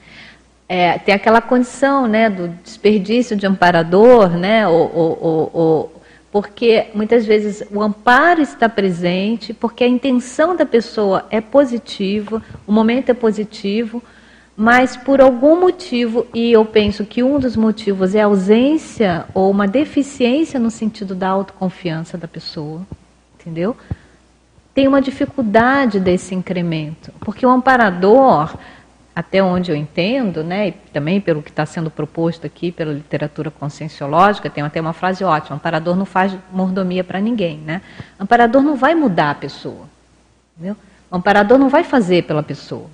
[0.68, 7.26] É, tem aquela condição né, do desperdício de amparador, né, ou, ou, ou, porque muitas
[7.26, 13.14] vezes o amparo está presente, porque a intenção da pessoa é positiva, o momento é
[13.14, 14.02] positivo,
[14.56, 19.50] mas por algum motivo, e eu penso que um dos motivos é a ausência ou
[19.50, 22.82] uma deficiência no sentido da autoconfiança da pessoa,
[23.38, 23.76] entendeu?
[24.74, 28.56] Tem uma dificuldade desse incremento, porque o amparador
[29.14, 33.50] até onde eu entendo, né, e também pelo que está sendo proposto aqui pela literatura
[33.50, 37.82] conscienciológica, tem até uma frase ótima: amparador não faz mordomia para ninguém, né?
[38.18, 39.86] Amparador não vai mudar a pessoa,
[40.56, 40.76] entendeu?
[41.10, 42.86] O amparador não vai fazer pela pessoa.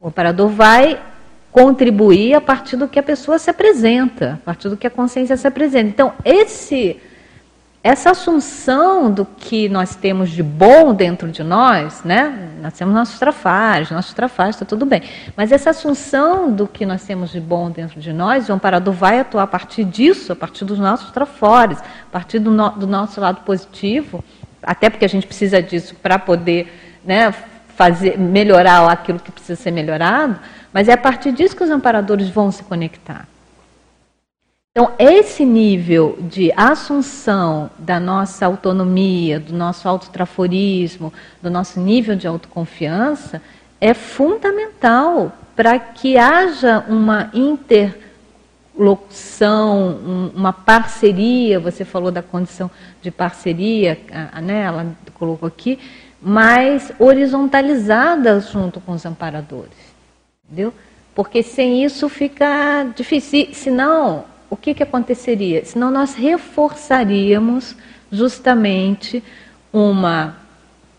[0.00, 1.00] O amparador vai
[1.52, 5.36] contribuir a partir do que a pessoa se apresenta, a partir do que a consciência
[5.36, 5.88] se apresenta.
[5.88, 7.00] Então, esse
[7.84, 12.52] essa assunção do que nós temos de bom dentro de nós, né?
[12.62, 15.02] Nós temos nossos trafares, nossos trafares, está tudo bem.
[15.36, 19.20] Mas essa assunção do que nós temos de bom dentro de nós, o amparador vai
[19.20, 23.20] atuar a partir disso, a partir dos nossos trafores, a partir do, no, do nosso
[23.20, 24.24] lado positivo,
[24.62, 26.72] até porque a gente precisa disso para poder
[27.04, 27.34] né,
[27.76, 30.40] fazer, melhorar aquilo que precisa ser melhorado,
[30.72, 33.28] mas é a partir disso que os amparadores vão se conectar.
[34.76, 42.26] Então, esse nível de assunção da nossa autonomia, do nosso autotraforismo, do nosso nível de
[42.26, 43.40] autoconfiança,
[43.80, 51.60] é fundamental para que haja uma interlocução, uma parceria.
[51.60, 52.68] Você falou da condição
[53.00, 53.96] de parceria,
[54.42, 55.78] né, ela colocou aqui,
[56.20, 59.94] mais horizontalizada junto com os amparadores.
[60.44, 60.74] Entendeu?
[61.14, 63.54] Porque sem isso fica difícil.
[63.54, 65.64] Senão, o que, que aconteceria?
[65.64, 67.76] Senão nós reforçaríamos
[68.10, 69.22] justamente
[69.72, 70.36] uma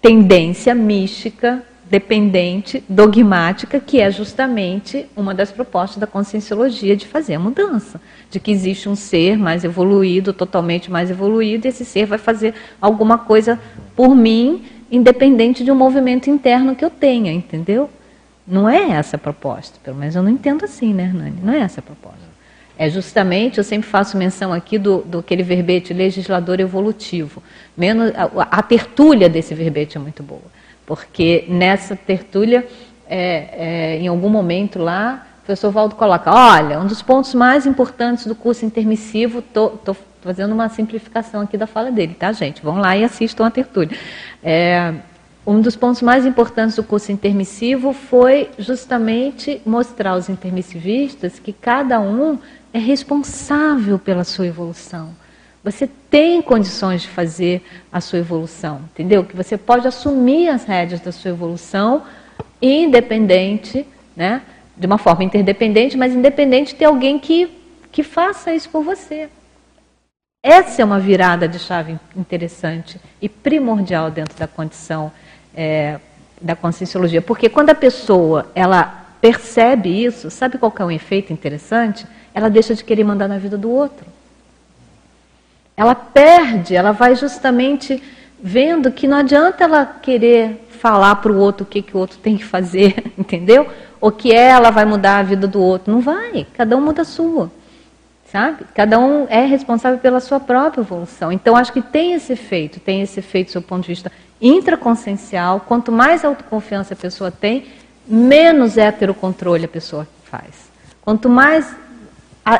[0.02, 7.40] tendência mística, dependente, dogmática, que é justamente uma das propostas da conscienciologia de fazer a
[7.40, 8.02] mudança.
[8.30, 12.54] De que existe um ser mais evoluído, totalmente mais evoluído, e esse ser vai fazer
[12.82, 13.58] alguma coisa
[13.96, 17.90] por mim, independente de um movimento interno que eu tenha, entendeu?
[18.46, 21.38] Não é essa a proposta, pelo menos eu não entendo assim, né, Hernani?
[21.42, 22.25] Não é essa a proposta.
[22.78, 27.42] É justamente, eu sempre faço menção aqui do, do aquele verbete legislador evolutivo.
[27.76, 30.42] Menos, a, a tertúlia desse verbete é muito boa,
[30.86, 32.68] porque nessa tertúlia,
[33.08, 37.66] é, é, em algum momento lá, o professor Valdo coloca, olha, um dos pontos mais
[37.66, 39.80] importantes do curso intermissivo, estou
[40.22, 42.62] fazendo uma simplificação aqui da fala dele, tá, gente?
[42.62, 43.96] Vão lá e assistam a tertúlia.
[44.44, 44.96] É,
[45.46, 52.00] um dos pontos mais importantes do curso intermissivo foi justamente mostrar aos intermissivistas que cada
[52.00, 52.40] um
[52.74, 55.10] é responsável pela sua evolução.
[55.64, 59.24] Você tem condições de fazer a sua evolução, entendeu?
[59.24, 62.04] Que você pode assumir as rédeas da sua evolução
[62.62, 63.86] independente,
[64.16, 64.42] né?
[64.78, 67.50] de uma forma interdependente, mas independente de ter alguém que,
[67.92, 69.30] que faça isso por você.
[70.44, 75.12] Essa é uma virada de chave interessante e primordial dentro da condição
[75.56, 76.00] é,
[76.42, 82.06] da conscienciologia, porque quando a pessoa ela percebe isso, sabe qual é um efeito interessante?
[82.36, 84.06] ela deixa de querer mandar na vida do outro.
[85.78, 88.04] Ela perde, ela vai justamente
[88.44, 92.18] vendo que não adianta ela querer falar para o outro o que, que o outro
[92.18, 93.66] tem que fazer, entendeu?
[94.02, 95.94] Ou que ela vai mudar a vida do outro.
[95.94, 97.50] Não vai, cada um muda a sua.
[98.30, 98.66] Sabe?
[98.74, 101.32] Cada um é responsável pela sua própria evolução.
[101.32, 104.12] Então, acho que tem esse efeito, tem esse efeito do seu ponto de vista
[104.42, 105.62] intraconsciencial.
[105.62, 107.66] Quanto mais autoconfiança a pessoa tem,
[108.08, 110.70] menos heterocontrole a pessoa faz.
[111.02, 111.76] Quanto mais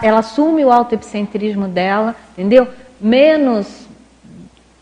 [0.02, 2.68] ela assume o autoepicentrismo dela, entendeu?
[3.00, 3.86] Menos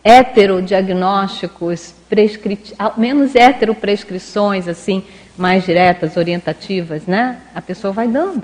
[0.03, 2.73] heterodiagnósticos, prescrit...
[2.97, 5.03] menos heteroprescrições, assim,
[5.37, 7.39] mais diretas, orientativas, né?
[7.55, 8.43] A pessoa vai dando,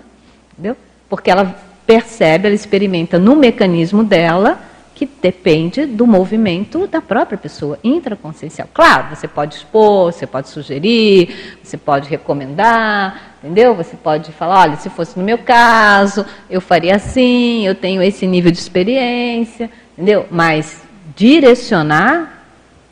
[0.54, 0.76] entendeu?
[1.10, 4.60] Porque ela percebe, ela experimenta no mecanismo dela
[5.00, 8.68] que depende do movimento da própria pessoa, intraconsciencial.
[8.74, 13.74] Claro, você pode expor, você pode sugerir, você pode recomendar, entendeu?
[13.76, 18.28] Você pode falar, olha, se fosse no meu caso, eu faria assim, eu tenho esse
[18.28, 20.28] nível de experiência, entendeu?
[20.30, 20.82] Mas
[21.16, 22.44] direcionar,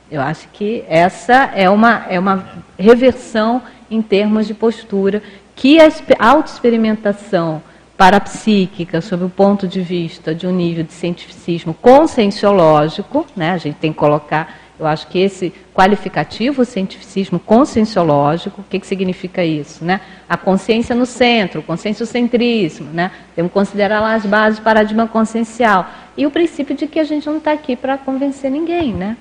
[0.10, 5.22] eu acho que essa é uma, é uma reversão em termos de postura
[5.58, 5.90] que a
[6.20, 7.62] autoexperimentação
[7.98, 13.76] parapsíquica, sob o ponto de vista de um nível de cientificismo conscienciológico, né, a gente
[13.76, 19.84] tem que colocar, eu acho que esse qualificativo cientificismo conscienciológico, o que, que significa isso?
[19.84, 20.00] Né?
[20.30, 23.10] A consciência no centro, o conscienciocentrismo, né?
[23.36, 25.88] temos que considerar lá as bases do paradigma consciencial.
[26.16, 29.18] E o princípio de que a gente não está aqui para convencer ninguém, né?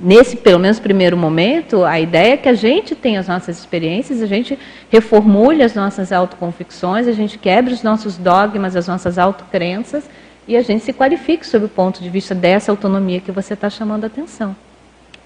[0.00, 4.22] Nesse, pelo menos, primeiro momento, a ideia é que a gente tenha as nossas experiências,
[4.22, 4.58] a gente
[4.90, 10.08] reformule as nossas autoconvicções, a gente quebre os nossos dogmas, as nossas autocrenças,
[10.48, 13.68] e a gente se qualifique sob o ponto de vista dessa autonomia que você está
[13.68, 14.54] chamando a atenção.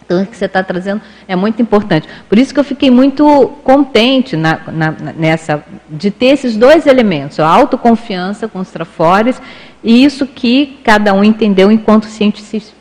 [0.04, 2.08] Então, o que você está trazendo é muito importante.
[2.28, 7.38] Por isso que eu fiquei muito contente na, na, nessa, de ter esses dois elementos,
[7.38, 9.40] a autoconfiança com os trafores,
[9.84, 12.79] e isso que cada um entendeu enquanto cientista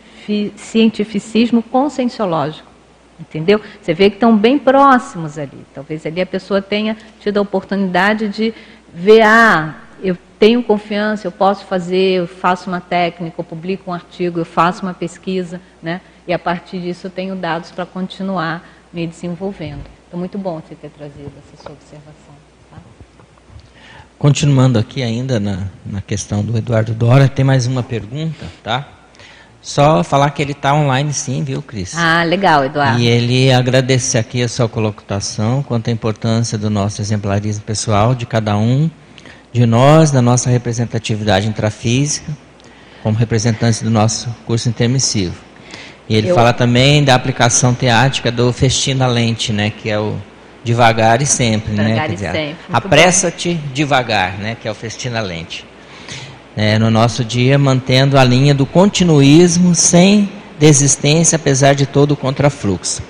[0.55, 2.69] cientificismo conscienciológico.
[3.19, 3.59] Entendeu?
[3.81, 5.65] Você vê que estão bem próximos ali.
[5.73, 8.53] Talvez ali a pessoa tenha tido a oportunidade de
[8.93, 13.93] ver, ah, eu tenho confiança, eu posso fazer, eu faço uma técnica, eu publico um
[13.93, 15.99] artigo, eu faço uma pesquisa, né?
[16.25, 19.83] E a partir disso eu tenho dados para continuar me desenvolvendo.
[20.07, 22.33] Então, muito bom você ter trazido essa sua observação.
[22.71, 22.77] Tá?
[24.17, 28.98] Continuando aqui ainda na, na questão do Eduardo Dora, tem mais uma pergunta, tá?
[29.61, 31.93] Só falar que ele está online sim, viu, Cris?
[31.97, 32.99] Ah, legal, Eduardo.
[32.99, 38.25] E ele agradece aqui a sua colocação quanto à importância do nosso exemplarismo pessoal, de
[38.25, 38.89] cada um
[39.51, 42.31] de nós, da nossa representatividade intrafísica,
[43.03, 45.35] como representantes do nosso curso intermissivo.
[46.07, 46.35] E ele Eu...
[46.35, 50.17] fala também da aplicação teática do festina lente, né, que é o
[50.63, 51.83] devagar e sempre, né?
[51.83, 52.15] devagar né?
[52.15, 52.57] Dizer, sempre.
[52.71, 55.68] Apressa-te devagar, né, que é o festina lente
[56.61, 60.29] é, no nosso dia, mantendo a linha do continuismo sem
[60.59, 63.01] desistência, apesar de todo o contrafluxo.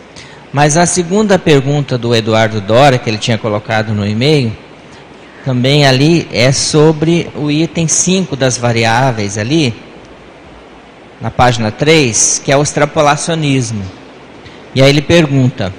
[0.53, 4.55] Mas a segunda pergunta do Eduardo Dora, que ele tinha colocado no e-mail,
[5.43, 9.73] também ali é sobre o item 5 das variáveis ali,
[11.19, 13.81] na página 3, que é o extrapolacionismo.
[14.75, 15.73] E aí ele pergunta: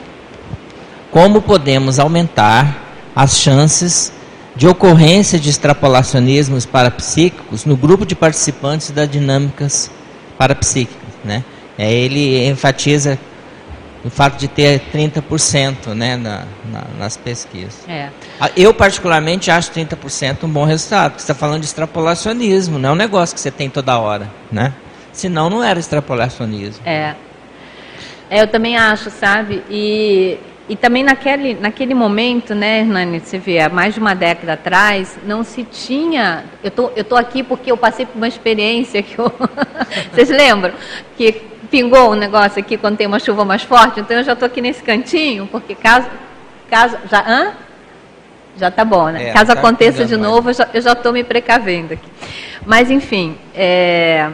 [1.13, 4.13] como podemos aumentar as chances
[4.55, 9.91] de ocorrência de extrapolacionismos parapsíquicos no grupo de participantes das dinâmicas
[10.37, 11.09] parapsíquicas.
[11.25, 11.45] Né?
[11.79, 13.19] É, ele enfatiza
[14.05, 17.87] o fato de ter 30% né, na, na, nas pesquisas.
[17.87, 18.09] É.
[18.57, 22.93] Eu, particularmente, acho 30% um bom resultado, porque você está falando de extrapolacionismo, não é
[22.93, 24.31] um negócio que você tem toda hora.
[24.51, 24.73] Né?
[25.13, 26.83] Senão, não era extrapolacionismo.
[26.85, 27.15] É.
[28.31, 29.63] é eu também acho, sabe?
[29.69, 30.39] E
[30.71, 35.19] e também naquele, naquele momento, né, Hernani, você vê, há mais de uma década atrás,
[35.27, 36.45] não se tinha.
[36.63, 39.33] Eu tô, eu tô aqui porque eu passei por uma experiência que eu.
[40.15, 40.73] Vocês lembram?
[41.17, 41.33] Que
[41.69, 44.61] pingou um negócio aqui quando tem uma chuva mais forte, então eu já estou aqui
[44.61, 46.07] nesse cantinho, porque caso.
[46.71, 47.53] caso já, hã?
[48.57, 49.31] Já tá bom, né?
[49.31, 52.09] É, caso tá aconteça de novo, eu já estou me precavendo aqui.
[52.65, 54.31] Mas, enfim, é,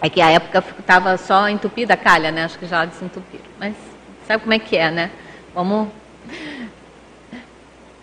[0.00, 2.44] é que a época estava só entupida a calha, né?
[2.44, 3.42] Acho que já desentupiram.
[3.58, 3.74] Mas
[4.28, 5.10] sabe como é que é, né?
[5.54, 5.88] Vamos.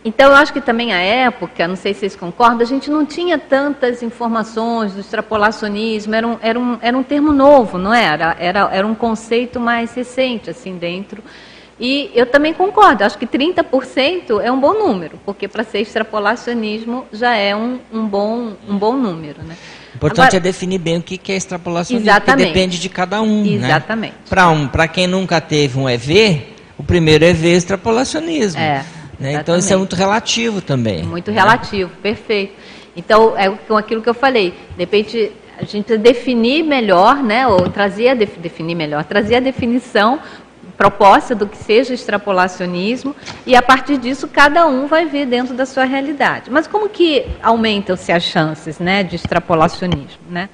[0.03, 3.05] Então, eu acho que também a época, não sei se vocês concordam, a gente não
[3.05, 8.35] tinha tantas informações do extrapolacionismo, era um, era um, era um termo novo, não era?
[8.39, 8.69] era?
[8.71, 11.21] Era um conceito mais recente, assim, dentro.
[11.77, 17.05] E eu também concordo, acho que 30% é um bom número, porque para ser extrapolacionismo
[17.11, 19.55] já é um, um, bom, um bom número, né?
[19.93, 23.21] O importante Agora, é definir bem o que é extrapolacionismo, exatamente, que depende de cada
[23.21, 23.43] um.
[23.43, 23.65] Né?
[23.65, 24.13] Exatamente.
[24.13, 24.19] Né?
[24.29, 28.59] Para um, quem nunca teve um EV, o primeiro é ver extrapolacionismo.
[28.59, 28.85] É,
[29.19, 29.33] né?
[29.33, 31.03] Então isso é muito relativo também.
[31.03, 31.39] Muito né?
[31.39, 32.53] relativo, perfeito.
[32.95, 37.69] Então, é com aquilo que eu falei, de repente a gente definir melhor, né, ou
[37.69, 40.19] trazer a definir melhor, trazer a definição
[40.77, 43.13] proposta do que seja extrapolacionismo
[43.45, 46.49] e a partir disso cada um vai ver dentro da sua realidade.
[46.49, 50.47] Mas como que aumentam-se as chances, né, de extrapolacionismo, né?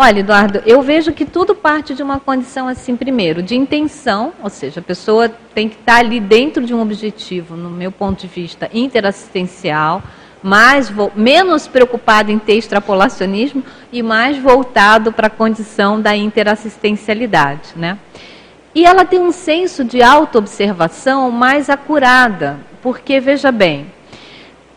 [0.00, 4.48] Olha, Eduardo, eu vejo que tudo parte de uma condição assim, primeiro, de intenção, ou
[4.48, 8.28] seja, a pessoa tem que estar ali dentro de um objetivo, no meu ponto de
[8.28, 10.00] vista, interassistencial,
[10.40, 17.98] mais menos preocupado em ter extrapolacionismo e mais voltado para a condição da interassistencialidade, né?
[18.72, 23.86] E ela tem um senso de autoobservação mais acurada, porque veja bem,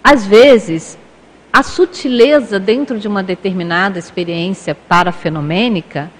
[0.04, 0.98] às vezes
[1.52, 6.12] a sutileza dentro de uma determinada experiência parafenomênica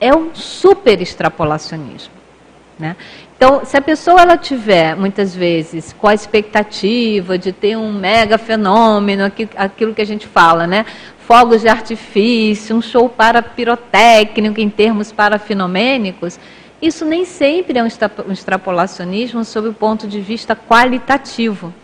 [0.00, 2.12] é um super extrapolacionismo.
[2.78, 2.94] Né?
[3.36, 8.38] Então, se a pessoa ela tiver, muitas vezes, com a expectativa de ter um mega
[8.38, 10.86] fenômeno, aquilo que a gente fala, né?
[11.28, 16.38] fogos de artifício, um show para pirotécnico em termos parafinomênicos,
[16.80, 21.74] isso nem sempre é um extrapolacionismo sob o ponto de vista qualitativo.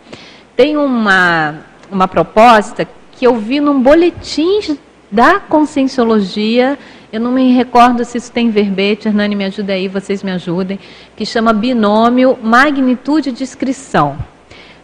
[0.55, 1.59] Tem uma,
[1.91, 4.77] uma proposta que eu vi num boletim
[5.11, 6.77] da Conscienciologia
[7.15, 10.77] eu não me recordo se isso tem verbete, Hernani, me ajuda aí, vocês me ajudem,
[11.15, 14.17] que chama binômio magnitude e descrição.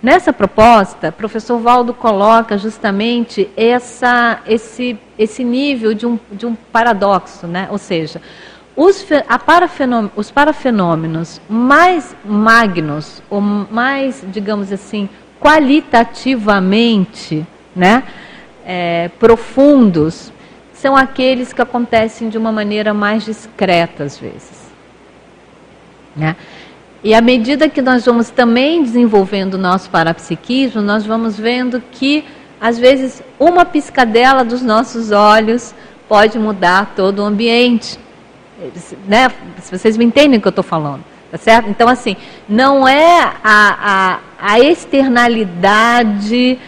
[0.02, 6.56] Nessa proposta, o professor Valdo coloca justamente essa, esse, esse nível de um, de um
[6.56, 7.68] paradoxo, né?
[7.70, 8.22] ou seja,
[8.78, 9.06] os,
[10.16, 15.10] os parafenômenos mais magnos, ou mais, digamos assim,
[15.42, 17.46] qualitativamente
[17.76, 18.04] né,
[18.66, 20.32] é, profundos,
[20.72, 24.72] são aqueles que acontecem de uma maneira mais discreta às vezes.
[26.16, 26.36] Né?
[27.04, 32.24] E à medida que nós vamos também desenvolvendo o nosso parapsiquismo, nós vamos vendo que,
[32.60, 35.74] às vezes, uma piscadela dos nossos olhos
[36.08, 37.98] pode mudar todo o ambiente.
[39.08, 39.32] Né?
[39.62, 41.04] Se vocês me entendem o que eu estou falando.
[41.32, 41.70] Tá certo?
[41.70, 42.18] Então, assim,
[42.48, 46.60] não é a, a, a externalidade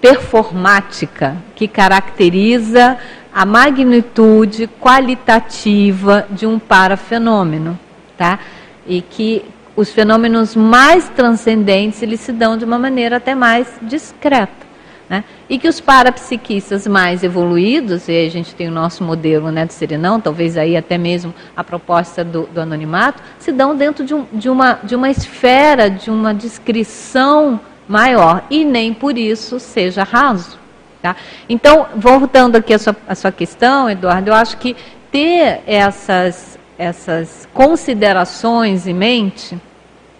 [0.00, 2.96] performática que caracteriza
[3.32, 7.78] a magnitude qualitativa de um parafenômeno,
[8.16, 8.38] tá?
[8.86, 9.44] E que
[9.76, 14.69] os fenômenos mais transcendentes eles se dão de uma maneira até mais discreta.
[15.10, 15.24] Né?
[15.48, 19.72] E que os parapsiquistas mais evoluídos, e a gente tem o nosso modelo né, do
[19.72, 24.24] Serenão, talvez aí até mesmo a proposta do, do anonimato, se dão dentro de, um,
[24.32, 27.58] de, uma, de uma esfera, de uma descrição
[27.88, 30.56] maior e nem por isso seja raso.
[31.02, 31.16] Tá?
[31.48, 34.76] Então, voltando aqui à sua, à sua questão, Eduardo, eu acho que
[35.10, 39.58] ter essas, essas considerações em mente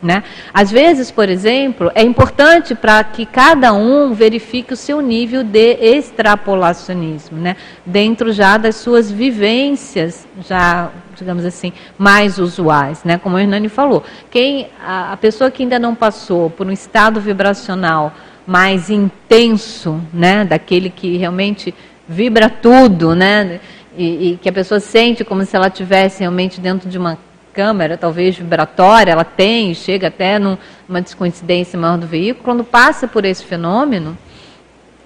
[0.02, 0.22] né?
[0.52, 5.74] Às vezes, por exemplo, é importante para que cada um verifique o seu nível de
[5.74, 7.56] extrapolacionismo, né?
[7.84, 13.04] dentro já das suas vivências, já, digamos assim, mais usuais.
[13.04, 13.18] Né?
[13.18, 17.20] Como o Hernani falou, quem, a, a pessoa que ainda não passou por um estado
[17.20, 18.12] vibracional
[18.46, 20.44] mais intenso, né?
[20.44, 21.74] daquele que realmente
[22.08, 23.60] vibra tudo, né?
[23.96, 27.18] E, e, que a pessoa sente como se ela estivesse realmente dentro de uma
[27.52, 33.24] câmera, talvez vibratória, ela tem, chega até numa descoincidência maior do veículo, quando passa por
[33.24, 34.16] esse fenômeno,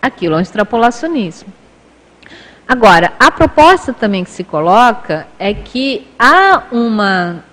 [0.00, 1.52] aquilo é um extrapolacionismo.
[2.66, 7.44] Agora, a proposta também que se coloca é que há uma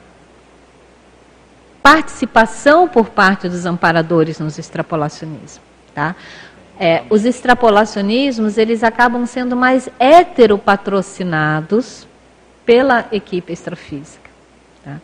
[1.83, 5.59] participação por parte dos amparadores nos extrapolacionismos.
[5.93, 6.15] Tá?
[6.79, 12.07] É, os extrapolacionismos eles acabam sendo mais heteropatrocinados
[12.65, 14.20] pela equipe extrafísica.
[14.83, 14.99] Tá?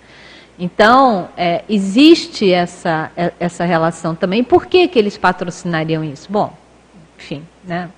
[0.59, 4.43] Então, é, existe essa, é, essa relação também.
[4.43, 6.31] Por que, que eles patrocinariam isso?
[6.31, 6.55] Bom,
[7.17, 7.89] enfim, né?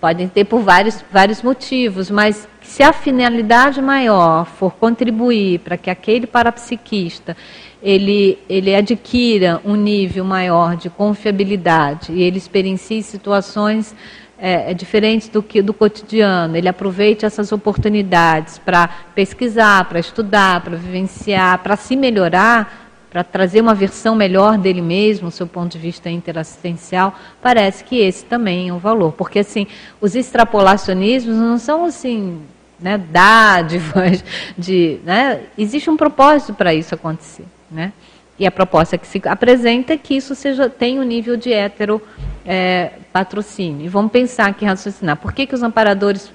[0.00, 5.90] podem ter por vários, vários motivos, mas se a finalidade maior for contribuir para que
[5.90, 7.36] aquele parapsiquista
[7.82, 13.94] ele, ele adquira um nível maior de confiabilidade e ele experiencie situações
[14.38, 16.56] é, é diferente do que do cotidiano.
[16.56, 23.60] Ele aproveite essas oportunidades para pesquisar, para estudar, para vivenciar, para se melhorar, para trazer
[23.60, 28.72] uma versão melhor dele mesmo, seu ponto de vista interassistencial, parece que esse também é
[28.72, 29.12] um valor.
[29.12, 29.66] Porque, assim,
[30.00, 32.42] os extrapolacionismos não são, assim,
[32.78, 34.22] né, dádivas,
[34.58, 37.92] de, né, existe um propósito para isso acontecer, né?
[38.38, 42.02] E a proposta que se apresenta é que isso seja, tenha um nível de hétero
[42.44, 43.86] é, patrocínio.
[43.86, 45.16] E vamos pensar aqui, raciocinar.
[45.16, 46.30] Por que, que os amparadores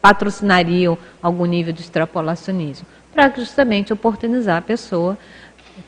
[0.00, 2.86] patrocinariam algum nível de extrapolacionismo?
[3.12, 5.18] Para justamente oportunizar a pessoa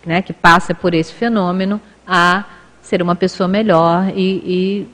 [0.05, 2.45] né, que passa por esse fenômeno a
[2.83, 4.89] ser uma pessoa melhor e, e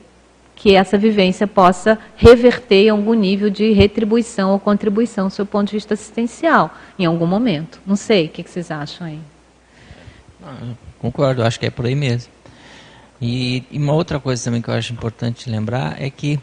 [0.55, 5.67] que essa vivência possa reverter em algum nível de retribuição ou contribuição do seu ponto
[5.67, 7.81] de vista assistencial, em algum momento.
[7.85, 9.19] Não sei, o que, que vocês acham aí?
[10.43, 12.31] Ah, concordo, acho que é por aí mesmo.
[13.21, 16.39] E, e, uma outra coisa também que eu acho importante lembrar é que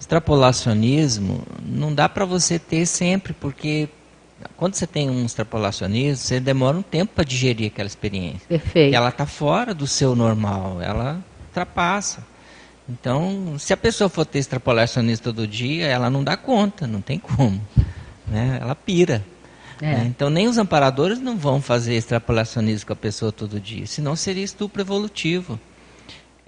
[0.00, 3.88] extrapolacionismo não dá para você ter sempre, porque
[4.56, 8.40] quando você tem um extrapolacionismo, você demora um tempo para digerir aquela experiência.
[8.48, 8.94] Perfeito.
[8.94, 12.24] Ela está fora do seu normal, ela ultrapassa.
[12.88, 17.18] Então, se a pessoa for ter extrapolacionismo todo dia, ela não dá conta, não tem
[17.18, 17.60] como.
[18.26, 18.58] Né?
[18.60, 19.24] Ela pira.
[19.80, 19.96] É.
[19.98, 20.06] Né?
[20.06, 24.44] Então, nem os amparadores não vão fazer extrapolacionismo com a pessoa todo dia, senão seria
[24.44, 25.58] estupro evolutivo.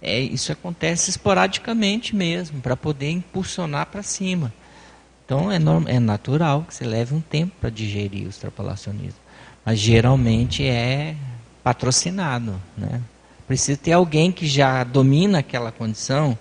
[0.03, 4.53] É, isso acontece esporadicamente mesmo, para poder impulsionar para cima.
[5.25, 9.21] Então, é, norm, é natural que você leve um tempo para digerir o extrapolacionismo.
[9.65, 11.15] mas geralmente é
[11.63, 13.01] patrocinado, né?
[13.47, 16.39] Precisa ter alguém que já domina aquela condição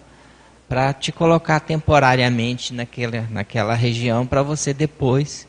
[0.68, 5.48] para te colocar temporariamente naquela, naquela região para você depois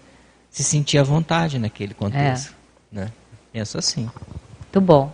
[0.50, 2.54] se sentir à vontade naquele contexto.
[2.92, 2.96] É.
[2.96, 3.12] Né?
[3.52, 4.10] Penso assim.
[4.58, 5.12] Muito bom.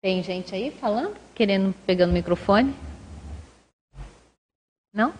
[0.00, 2.74] Tem gente aí falando, querendo, pegando o microfone?
[4.92, 5.12] Não?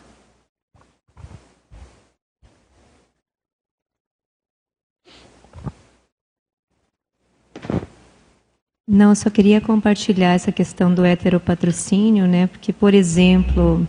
[8.86, 12.46] Não, eu só queria compartilhar essa questão do heteropatrocínio, né?
[12.48, 13.88] Porque, por exemplo,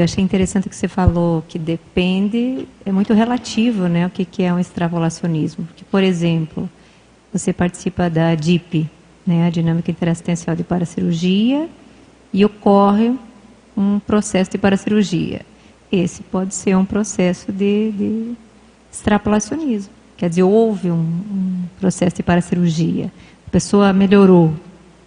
[0.00, 4.06] eu achei interessante que você falou que depende, é muito relativo, né?
[4.06, 5.64] O que, que é um extrapolacionismo.
[5.64, 6.68] Porque, por exemplo,
[7.32, 8.88] você participa da DIP,
[9.26, 9.46] né?
[9.46, 11.68] A Dinâmica Interassistencial de Paracirurgia,
[12.32, 13.14] e ocorre
[13.76, 15.42] um processo de paracirurgia.
[15.90, 18.34] Esse pode ser um processo de, de
[18.92, 19.92] extrapolacionismo.
[20.16, 23.10] Quer dizer, houve um, um processo de paracirurgia
[23.46, 24.52] a pessoa melhorou,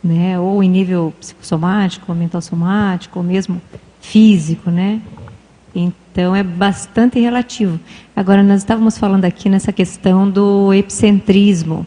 [0.03, 0.40] né?
[0.40, 3.61] ou em nível psicossomático, ou mental somático, ou mesmo
[3.99, 5.01] físico, né?
[5.73, 7.80] Então é bastante relativo.
[8.15, 11.85] Agora nós estávamos falando aqui nessa questão do epicentrismo,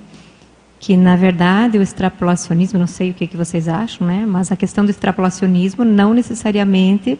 [0.79, 4.25] que na verdade o extrapolacionismo, não sei o que, que vocês acham, né?
[4.27, 7.19] Mas a questão do extrapolacionismo não necessariamente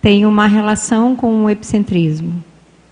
[0.00, 2.42] tem uma relação com o epicentrismo,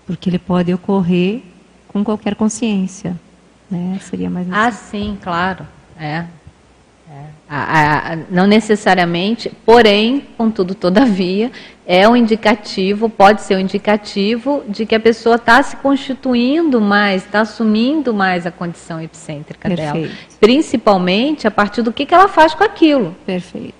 [0.05, 1.41] porque ele pode ocorrer
[1.87, 3.19] com qualquer consciência.
[3.69, 3.99] Né?
[4.01, 5.65] Seria mais Ah, sim, claro.
[5.99, 6.25] É.
[7.09, 8.19] é.
[8.29, 11.51] não necessariamente, porém, contudo, todavia,
[11.85, 17.25] é um indicativo, pode ser um indicativo de que a pessoa está se constituindo mais,
[17.25, 19.93] está assumindo mais a condição epicêntrica Perfeito.
[19.93, 20.13] dela.
[20.39, 23.15] Principalmente a partir do que, que ela faz com aquilo.
[23.25, 23.73] Perfeito.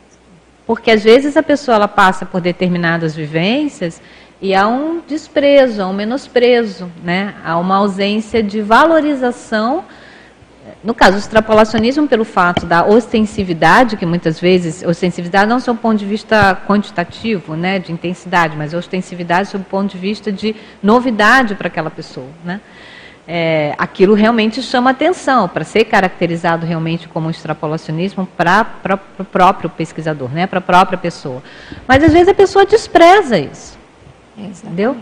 [0.65, 4.01] Porque às vezes a pessoa ela passa por determinadas vivências
[4.41, 7.35] e há um desprezo, há um menosprezo, né?
[7.43, 9.83] há uma ausência de valorização.
[10.83, 15.81] No caso, o extrapolacionismo, pelo fato da ostensividade, que muitas vezes, ostensividade não sob o
[15.81, 20.55] ponto de vista quantitativo, né, de intensidade, mas ostensividade sob o ponto de vista de
[20.81, 22.29] novidade para aquela pessoa.
[22.43, 22.61] Né?
[23.27, 29.69] É, aquilo realmente chama atenção, para ser caracterizado realmente como um extrapolacionismo para o próprio
[29.69, 31.43] pesquisador, né, para a própria pessoa.
[31.87, 33.77] Mas às vezes a pessoa despreza isso.
[34.37, 34.97] Entendeu?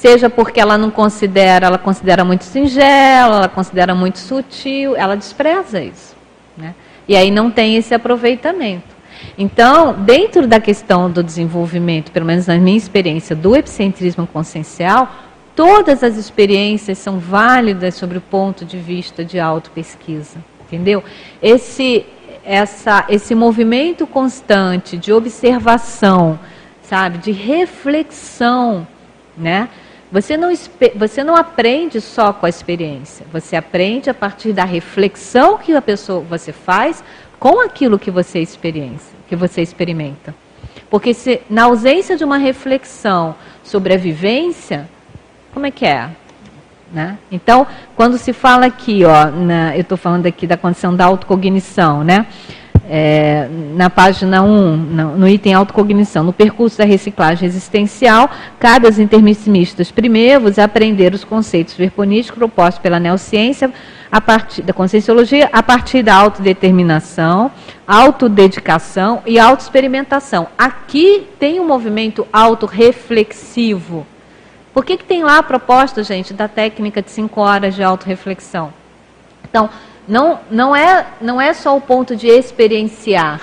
[0.00, 5.80] Seja porque ela não considera, ela considera muito singela, ela considera muito sutil, ela despreza
[5.80, 6.14] isso.
[6.56, 6.74] Né?
[7.08, 8.94] E aí não tem esse aproveitamento.
[9.38, 15.10] Então, dentro da questão do desenvolvimento, pelo menos na minha experiência, do epicentrismo consciencial,
[15.54, 20.36] todas as experiências são válidas sobre o ponto de vista de autopesquisa.
[20.66, 21.02] Entendeu?
[21.40, 22.04] Esse,
[22.44, 26.38] essa, esse movimento constante de observação,
[26.82, 28.86] sabe, de reflexão,
[29.38, 29.70] né?
[30.10, 30.52] Você não,
[30.94, 35.82] você não aprende só com a experiência, você aprende a partir da reflexão que a
[35.82, 37.02] pessoa você faz
[37.38, 40.34] com aquilo que você experiência, que você experimenta.
[40.88, 43.34] Porque se na ausência de uma reflexão
[43.64, 44.88] sobre a vivência,
[45.52, 46.08] como é que é?
[46.92, 47.18] Né?
[47.32, 47.66] Então,
[47.96, 52.26] quando se fala aqui, ó, na, eu estou falando aqui da condição da autocognição, né?
[52.88, 59.90] É, na página 1, no, item autocognição, no percurso da reciclagem existencial, cabe aos intermissimistas
[59.90, 63.72] primeiros aprender os conceitos verponísticos propostos pela neociência
[64.10, 67.50] a partir da conscienciologia, a partir da autodeterminação,
[67.86, 70.46] autodedicação e autoexperimentação.
[70.56, 74.06] Aqui tem um movimento autorreflexivo.
[74.72, 78.72] Por que, que tem lá a proposta, gente, da técnica de cinco horas de autorreflexão?
[79.48, 79.70] Então,
[80.08, 83.40] não, não, é, não é só o ponto de experienciar.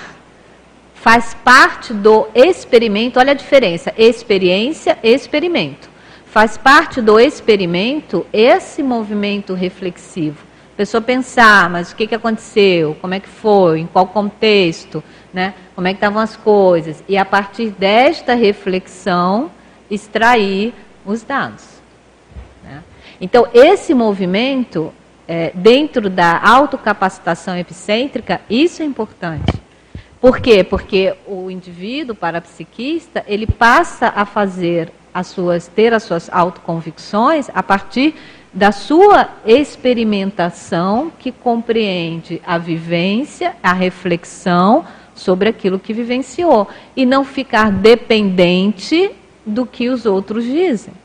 [0.94, 5.90] Faz parte do experimento, olha a diferença: experiência, experimento.
[6.26, 10.44] Faz parte do experimento esse movimento reflexivo.
[10.72, 12.96] A pessoa pensar, mas o que, que aconteceu?
[13.00, 13.80] Como é que foi?
[13.80, 15.04] Em qual contexto?
[15.32, 15.54] Né?
[15.76, 17.04] Como é que estavam as coisas?
[17.06, 19.52] E a partir desta reflexão,
[19.88, 20.74] extrair
[21.06, 21.64] os dados.
[22.64, 22.82] Né?
[23.20, 24.92] Então, esse movimento
[25.26, 29.52] é, dentro da autocapacitação epicêntrica, isso é importante.
[30.20, 30.64] Por quê?
[30.64, 37.62] Porque o indivíduo parapsiquista, ele passa a fazer as suas, ter as suas autoconvicções a
[37.62, 38.14] partir
[38.52, 44.84] da sua experimentação que compreende a vivência, a reflexão
[45.14, 49.10] sobre aquilo que vivenciou e não ficar dependente
[49.44, 51.03] do que os outros dizem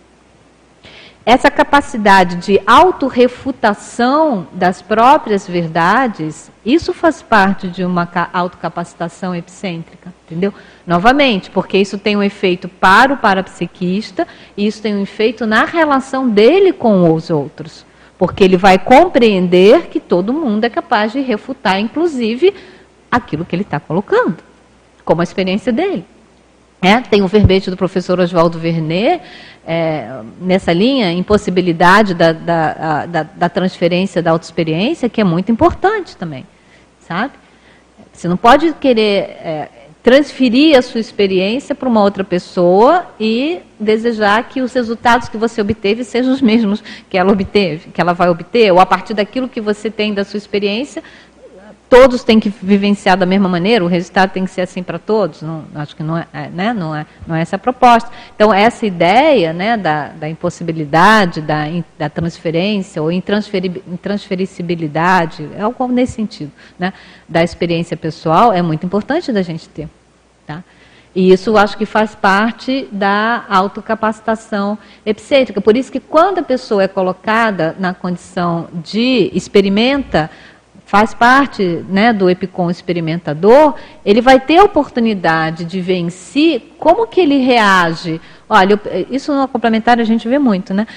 [1.30, 10.51] essa capacidade de autorrefutação das próprias verdades, isso faz parte de uma autocapacitação epicêntrica, entendeu?
[10.88, 14.27] Novamente, porque isso tem um efeito para o parapsiquista
[14.57, 17.85] e isso tem um efeito na relação dele com os outros.
[18.18, 22.53] porque ele vai compreender que todo mundo é capaz de refutar, inclusive,
[23.10, 24.43] aquilo que ele está colocando,
[25.06, 26.03] como a experiência dele.
[26.81, 29.22] É, tem o verbete do professor Oswaldo Vernet,
[29.68, 36.15] é, nessa linha, impossibilidade da, da, da, da transferência da autoexperiência, que é muito importante
[36.15, 36.45] também,
[37.01, 37.34] sabe?
[38.14, 39.69] Você não pode querer é,
[40.01, 45.61] transferir a sua experiência para uma outra pessoa e desejar que os resultados que você
[45.61, 49.49] obteve sejam os mesmos que ela obteve, que ela vai obter, ou a partir daquilo
[49.49, 51.03] que você tem da sua experiência,
[51.90, 55.41] todos têm que vivenciar da mesma maneira, o resultado tem que ser assim para todos.
[55.41, 58.11] Não, acho que não é, é, né, não, é, não é essa a proposta.
[58.36, 61.64] Então, essa ideia né, da, da impossibilidade, da,
[61.98, 66.94] da transferência ou intransferibilidade, é algo nesse sentido, né,
[67.28, 69.90] da experiência pessoal, é muito importante da gente ter.
[70.45, 70.64] Tá?
[71.16, 75.60] E isso acho que faz parte da autocapacitação epicêntrica.
[75.60, 80.30] Por isso que quando a pessoa é colocada na condição de experimenta
[80.90, 86.64] faz parte né, do EPICOM experimentador, ele vai ter a oportunidade de ver em si
[86.80, 88.20] como que ele reage.
[88.49, 90.88] Olha, eu, isso no complementar a gente vê muito, né?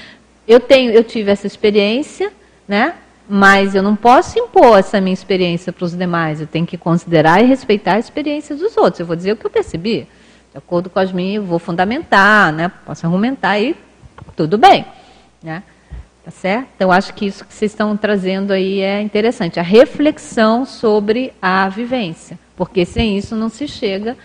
[0.49, 2.33] Eu tenho, eu tive essa experiência,
[2.67, 2.95] né?
[3.29, 6.41] Mas eu não posso impor essa minha experiência para os demais.
[6.41, 9.01] Eu tenho que considerar e respeitar a experiência dos outros.
[9.01, 10.09] Eu vou dizer o que eu percebi,
[10.53, 12.73] de acordo com as minhas, vou fundamentar, né?
[12.87, 13.77] Posso argumentar e
[14.37, 14.87] tudo bem,
[15.43, 15.63] né?
[16.25, 16.69] Tá certo?
[16.77, 19.59] Então, acho que isso que vocês estão trazendo aí é interessante.
[19.59, 22.39] A reflexão sobre a vivência.
[22.57, 24.17] Porque sem isso não se chega,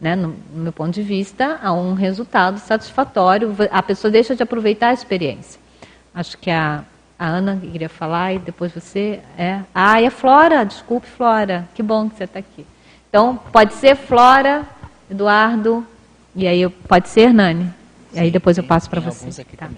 [0.00, 3.54] né, no, no meu ponto de vista, a um resultado satisfatório.
[3.70, 5.60] A pessoa deixa de aproveitar a experiência.
[6.12, 6.82] Acho que a,
[7.16, 9.20] a Ana queria falar e depois você.
[9.38, 9.60] É.
[9.72, 11.68] Ah, e a Flora, desculpe, Flora.
[11.72, 12.66] Que bom que você está aqui.
[13.08, 14.64] Então, pode ser Flora,
[15.08, 15.86] Eduardo,
[16.34, 17.72] e aí pode ser Nani.
[18.12, 19.44] E aí depois eu passo para você.
[19.56, 19.68] Tá.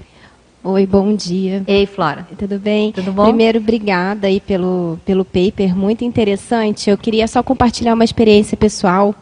[0.68, 1.62] Oi, bom dia.
[1.64, 2.26] Ei, Flora.
[2.36, 2.90] Tudo bem?
[2.90, 3.22] Tudo bom?
[3.22, 6.90] Primeiro, obrigada aí pelo, pelo paper, muito interessante.
[6.90, 9.14] Eu queria só compartilhar uma experiência pessoal.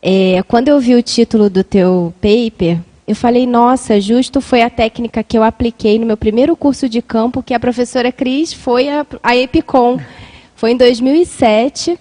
[0.00, 4.70] É, quando eu vi o título do teu paper, eu falei, nossa, justo foi a
[4.70, 8.88] técnica que eu apliquei no meu primeiro curso de campo, que a professora Cris foi
[8.88, 9.98] a, a EPICOM.
[10.54, 11.98] Foi em 2007.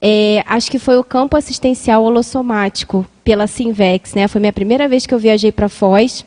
[0.00, 4.28] É, acho que foi o campo assistencial holossomático pela Sinvex, né?
[4.28, 6.24] Foi minha primeira vez que eu viajei para Foz.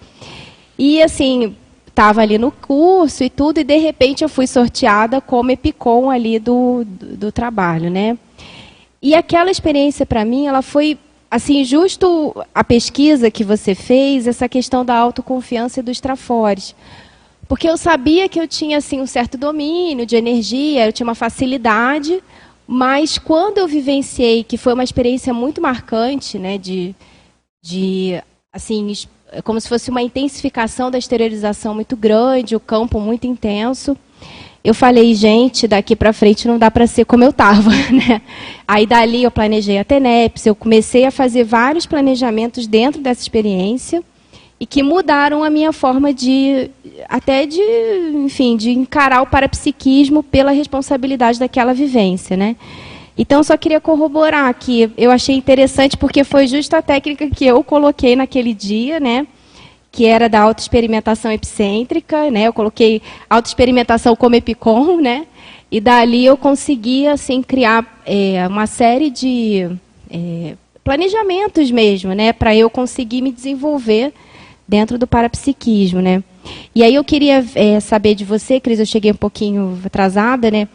[0.78, 1.56] E assim,
[2.00, 6.40] estava ali no curso e tudo, e de repente eu fui sorteada como EPICOM ali
[6.40, 8.18] do, do, do trabalho, né?
[9.02, 10.98] E aquela experiência para mim, ela foi
[11.30, 16.74] assim, justo a pesquisa que você fez, essa questão da autoconfiança e dos trafores.
[17.50, 21.16] Porque eu sabia que eu tinha assim um certo domínio de energia, eu tinha uma
[21.16, 22.24] facilidade,
[22.66, 26.96] mas quando eu vivenciei, que foi uma experiência muito marcante, né, de,
[27.62, 28.22] de
[28.54, 28.94] assim,
[29.32, 33.96] é como se fosse uma intensificação da exteriorização muito grande, o campo muito intenso.
[34.64, 37.70] Eu falei, gente, daqui para frente não dá para ser como eu estava.
[37.92, 38.22] Né?
[38.68, 44.04] Aí dali eu planejei a TENEPS, eu comecei a fazer vários planejamentos dentro dessa experiência
[44.60, 46.70] e que mudaram a minha forma de
[47.08, 47.62] até de,
[48.14, 52.56] enfim, de encarar o parapsiquismo pela responsabilidade daquela vivência, né?
[53.22, 57.62] Então, só queria corroborar que eu achei interessante porque foi justa a técnica que eu
[57.62, 59.28] coloquei naquele dia, né?
[59.92, 62.48] Que era da autoexperimentação epicêntrica, né?
[62.48, 65.28] Eu coloquei autoexperimentação como epicom, né?
[65.70, 69.70] E dali eu consegui, assim, criar é, uma série de
[70.10, 72.32] é, planejamentos mesmo, né?
[72.32, 74.14] Para eu conseguir me desenvolver
[74.66, 76.24] dentro do parapsiquismo, né?
[76.74, 80.70] E aí eu queria é, saber de você, Cris, eu cheguei um pouquinho atrasada, né?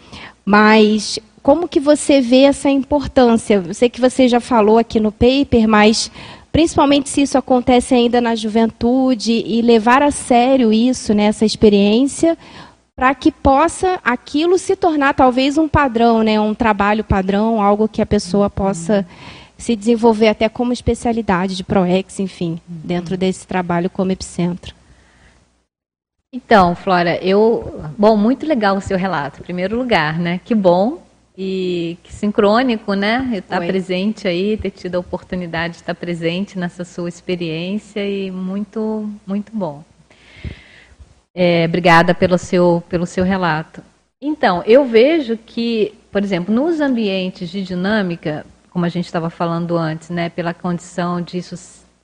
[0.45, 3.63] Mas como que você vê essa importância?
[3.67, 6.11] Eu sei que você já falou aqui no paper, mas
[6.51, 12.39] principalmente se isso acontece ainda na juventude e levar a sério isso, né, essa experiência,
[12.97, 18.01] para que possa aquilo se tornar talvez um padrão, né, um trabalho padrão, algo que
[18.01, 19.07] a pessoa possa
[19.59, 24.75] se desenvolver até como especialidade de ProEx, enfim, dentro desse trabalho como epicentro.
[26.33, 29.41] Então, Flora, eu, bom, muito legal o seu relato.
[29.41, 30.41] Em primeiro lugar, né?
[30.43, 31.04] Que bom
[31.37, 33.29] e que sincrônico, né?
[33.35, 39.11] Estar presente aí, ter tido a oportunidade de estar presente nessa sua experiência e muito,
[39.27, 39.83] muito bom.
[41.35, 43.83] É, obrigada pelo seu, pelo seu relato.
[44.21, 49.77] Então, eu vejo que, por exemplo, nos ambientes de dinâmica, como a gente estava falando
[49.77, 51.57] antes, né, pela condição disso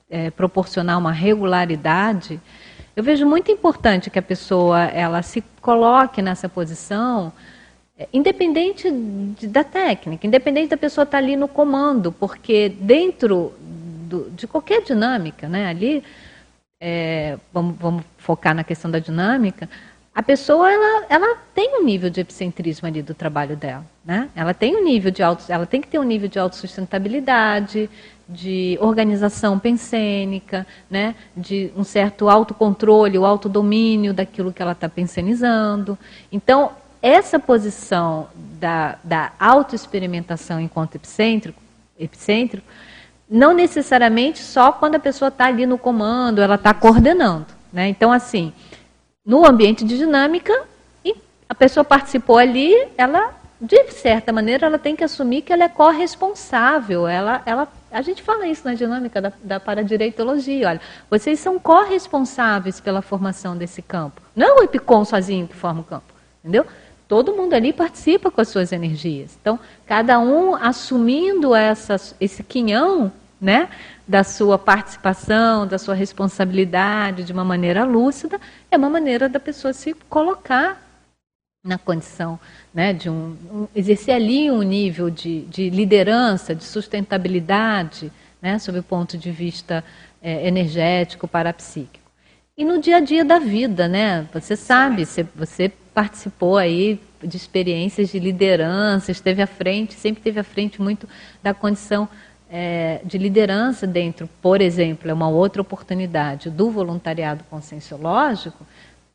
[0.09, 2.39] é, proporcionar uma regularidade,
[2.93, 7.31] eu vejo muito importante que a pessoa ela se coloque nessa posição
[8.13, 14.47] independente de, da técnica, independente da pessoa estar ali no comando, porque dentro do, de
[14.47, 16.03] qualquer dinâmica, né, ali,
[16.79, 19.69] é, vamos, vamos, focar na questão da dinâmica,
[20.13, 24.29] a pessoa ela, ela tem um nível de epicentrismo ali do trabalho dela, né?
[24.35, 27.89] Ela tem um nível de auto, ela tem que ter um nível de autossustentabilidade,
[28.27, 31.15] de organização pensênica, né?
[31.35, 35.97] De um certo autocontrole, o autodomínio daquilo que ela está pensenizando.
[36.29, 41.59] Então, essa posição da, da autoexperimentação enquanto epicêntrico,
[41.99, 42.67] epicêntrico,
[43.29, 47.47] não necessariamente só quando a pessoa está ali no comando, ela está coordenando.
[47.71, 47.87] Né?
[47.87, 48.51] Então, assim,
[49.25, 50.53] no ambiente de dinâmica,
[51.47, 55.69] a pessoa participou ali, ela, de certa maneira, ela tem que assumir que ela é
[55.69, 57.07] corresponsável.
[57.07, 60.69] Ela, ela, a gente fala isso na dinâmica da, da paradireitologia.
[60.69, 64.21] Olha, vocês são corresponsáveis pela formação desse campo.
[64.35, 66.65] Não é o EPICOM sozinho que forma o campo, entendeu?
[67.11, 69.37] Todo mundo ali participa com as suas energias.
[69.41, 73.67] Então, cada um assumindo essa, esse quinhão, né?
[74.07, 78.39] da sua participação, da sua responsabilidade de uma maneira lúcida,
[78.71, 80.81] é uma maneira da pessoa se colocar
[81.65, 82.39] na condição
[82.73, 88.09] né, de um, um, exercer ali um nível de, de liderança, de sustentabilidade,
[88.41, 89.83] né, sob o ponto de vista
[90.21, 92.00] é, energético, parapsíquico.
[92.61, 97.35] E no dia a dia da vida, né, você sabe, você, você participou aí de
[97.35, 101.09] experiências de liderança, esteve à frente, sempre esteve à frente muito
[101.41, 102.07] da condição
[102.51, 108.63] é, de liderança dentro, por exemplo, é uma outra oportunidade do voluntariado conscienciológico,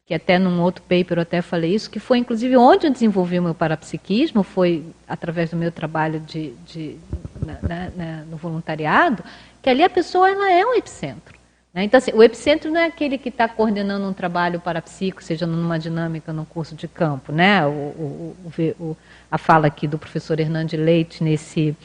[0.04, 3.38] que até num outro paper eu até falei isso, que foi inclusive onde eu desenvolvi
[3.38, 6.96] o meu parapsiquismo, foi através do meu trabalho de, de
[7.40, 9.22] na, na, na, no voluntariado,
[9.62, 11.35] que ali a pessoa ela é um epicentro.
[11.76, 11.84] Né?
[11.84, 15.78] Então, assim, o epicentro não é aquele que está coordenando um trabalho parapsíquico, seja numa
[15.78, 17.30] dinâmica, num curso de campo.
[17.30, 17.66] Né?
[17.66, 18.36] O, o,
[18.80, 18.96] o,
[19.30, 21.76] a fala aqui do professor Hernande Leite nesse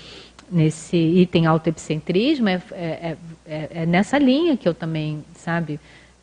[0.50, 5.80] nesse item autoepicentrismo é, é, é, é, nessa linha que eu também, sabe,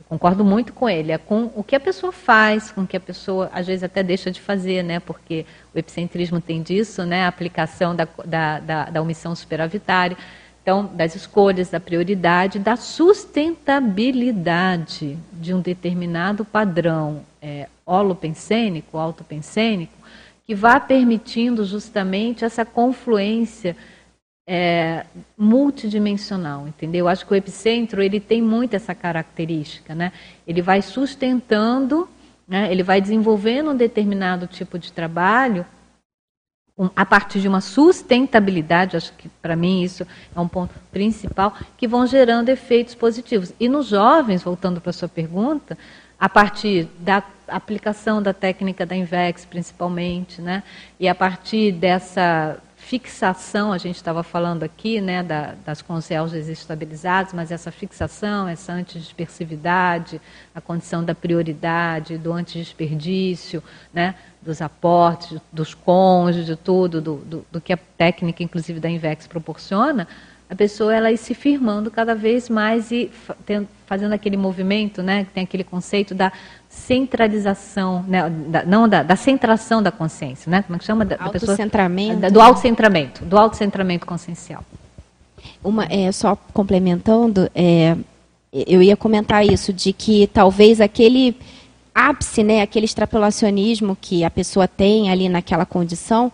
[0.06, 1.12] concordo muito com ele.
[1.12, 4.02] É com o que a pessoa faz, com o que a pessoa às vezes até
[4.02, 5.00] deixa de fazer, né?
[5.00, 7.24] Porque o epicentrismo tem disso, né?
[7.24, 10.14] A aplicação da, da, da, da omissão superavitária.
[10.68, 19.94] Então, das escolhas, da prioridade, da sustentabilidade de um determinado padrão é, holopensênico, autopensênico,
[20.44, 23.74] que vá permitindo justamente essa confluência
[24.46, 25.06] é,
[25.38, 27.08] multidimensional, entendeu?
[27.08, 30.12] Acho que o epicentro ele tem muito essa característica, né?
[30.46, 32.06] Ele vai sustentando,
[32.46, 32.70] né?
[32.70, 35.64] ele vai desenvolvendo um determinado tipo de trabalho
[36.78, 41.52] um, a partir de uma sustentabilidade, acho que para mim isso é um ponto principal,
[41.76, 43.52] que vão gerando efeitos positivos.
[43.58, 45.76] E nos jovens, voltando para a sua pergunta,
[46.20, 50.62] a partir da aplicação da técnica da INVEX, principalmente, né?
[51.00, 52.58] e a partir dessa
[52.88, 58.72] fixação, a gente estava falando aqui né, da, das consciências estabilizadas, mas essa fixação, essa
[58.72, 60.18] antidispersividade,
[60.54, 63.62] a condição da prioridade, do antidesperdício,
[63.92, 68.88] né, dos aportes, dos cônjuges, de tudo, do, do, do, que a técnica, inclusive, da
[68.88, 70.08] INVEX proporciona,
[70.48, 73.10] a pessoa ela se firmando cada vez mais e
[73.84, 76.32] fazendo aquele movimento, né, que tem aquele conceito da
[76.86, 80.62] centralização, né, da, não da, da, centração da consciência, né?
[80.62, 81.04] Como é que chama?
[81.04, 82.20] Da, da autocentramento.
[82.20, 84.64] Da, do autocentramento, do autocentramento consciencial.
[85.62, 87.96] Uma, é, só complementando, é,
[88.52, 91.36] eu ia comentar isso, de que talvez aquele
[91.94, 96.32] ápice, né, aquele extrapolacionismo que a pessoa tem ali naquela condição,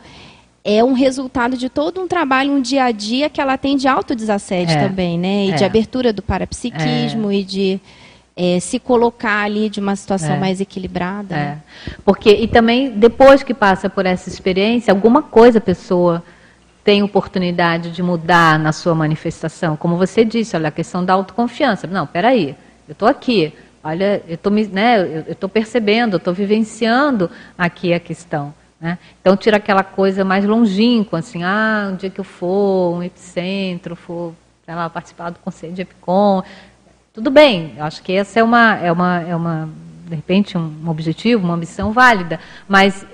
[0.62, 3.86] é um resultado de todo um trabalho, um dia a dia que ela tem de
[3.86, 5.46] autodesassédio é, também, né?
[5.46, 5.54] E é.
[5.54, 7.34] de abertura do parapsiquismo é.
[7.34, 7.80] e de
[8.36, 10.38] é, se colocar ali de uma situação é.
[10.38, 11.34] mais equilibrada.
[11.34, 11.38] É.
[11.38, 11.62] Né?
[12.04, 16.22] Porque, e também, depois que passa por essa experiência, alguma coisa a pessoa
[16.82, 19.76] tem oportunidade de mudar na sua manifestação.
[19.76, 21.86] Como você disse, olha, a questão da autoconfiança.
[21.86, 22.54] Não, peraí,
[22.86, 23.54] eu estou aqui.
[23.82, 28.52] Olha, eu estou né, eu estou percebendo, eu estou vivenciando aqui a questão.
[28.80, 28.98] Né?
[29.20, 33.96] Então tira aquela coisa mais longínqua, assim, ah, um dia que eu for um epicentro,
[33.96, 34.34] for,
[34.64, 36.42] sei lá, participar do conselho de EPICOM,
[37.14, 39.68] tudo bem, acho que essa é uma, é uma, é uma
[40.08, 43.06] de repente, um objetivo, uma missão válida, mas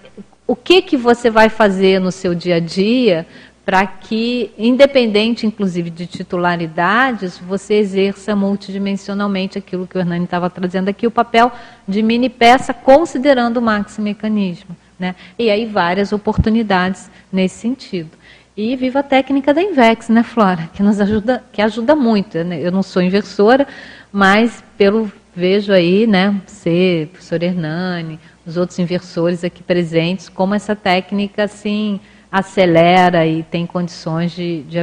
[0.46, 3.26] o que, que você vai fazer no seu dia a dia
[3.62, 10.88] para que, independente, inclusive, de titularidades, você exerça multidimensionalmente aquilo que o Hernani estava trazendo
[10.88, 11.52] aqui, o papel
[11.86, 14.74] de mini peça, considerando o maxi-mecanismo.
[14.98, 15.14] Né?
[15.38, 18.10] E aí várias oportunidades nesse sentido.
[18.56, 20.68] E viva a técnica da Invex, né, Flora?
[20.74, 22.42] Que nos ajuda, que ajuda muito.
[22.44, 22.60] Né?
[22.60, 23.66] Eu não sou inversora,
[24.12, 30.74] mas pelo vejo aí, né, você, professor Hernani, os outros inversores aqui presentes, como essa
[30.74, 32.00] técnica assim
[32.30, 34.78] acelera e tem condições de, de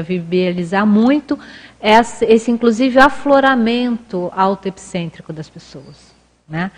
[0.85, 1.37] muito
[1.81, 6.15] esse, esse, inclusive, afloramento autoepicêntrico das pessoas.
[6.47, 6.71] Né?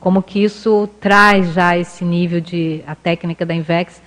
[0.00, 4.00] como que isso traz já esse nível de a técnica da Invex,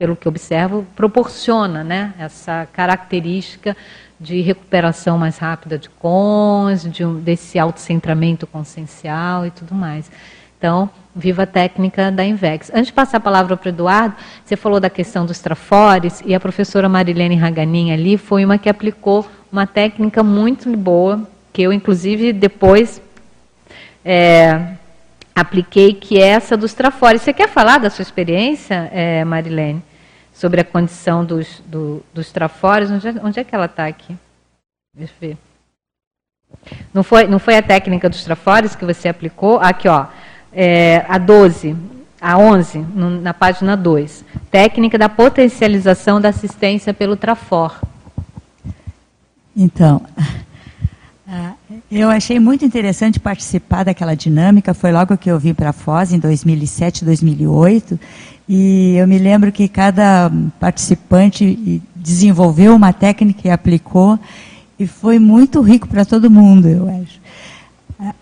[0.00, 3.76] pelo que observo, proporciona, né, essa característica
[4.18, 10.10] de recuperação mais rápida de cons, de um, desse autocentramento consciencial e tudo mais.
[10.56, 12.70] Então, viva a técnica da Invex.
[12.70, 16.34] Antes de passar a palavra para o Eduardo, você falou da questão dos trafores, e
[16.34, 21.74] a professora Marilene Raganin ali foi uma que aplicou uma técnica muito boa, que eu,
[21.74, 23.02] inclusive, depois
[24.02, 24.76] é,
[25.34, 27.20] apliquei, que é essa dos trafores.
[27.20, 29.89] Você quer falar da sua experiência, é, Marilene,
[30.40, 32.90] sobre a condição dos, do, dos trafores?
[32.90, 34.16] Onde é, onde é que ela está aqui?
[34.96, 35.38] Deixa eu ver.
[36.92, 39.60] Não foi, não foi a técnica dos trafores que você aplicou?
[39.60, 40.06] Aqui, ó
[40.52, 41.76] é, a 12,
[42.20, 44.24] a 11, no, na página 2.
[44.50, 47.80] Técnica da potencialização da assistência pelo Trafor.
[49.56, 50.02] Então,
[51.90, 54.74] eu achei muito interessante participar daquela dinâmica.
[54.74, 57.98] Foi logo que eu vim para a Foz, em 2007, 2008.
[58.48, 64.18] E eu me lembro que cada participante desenvolveu uma técnica e aplicou.
[64.78, 67.20] E foi muito rico para todo mundo, eu acho.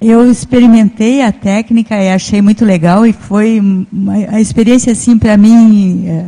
[0.00, 5.36] Eu experimentei a técnica e achei muito legal e foi uma, a experiência assim para
[5.36, 6.26] mim é,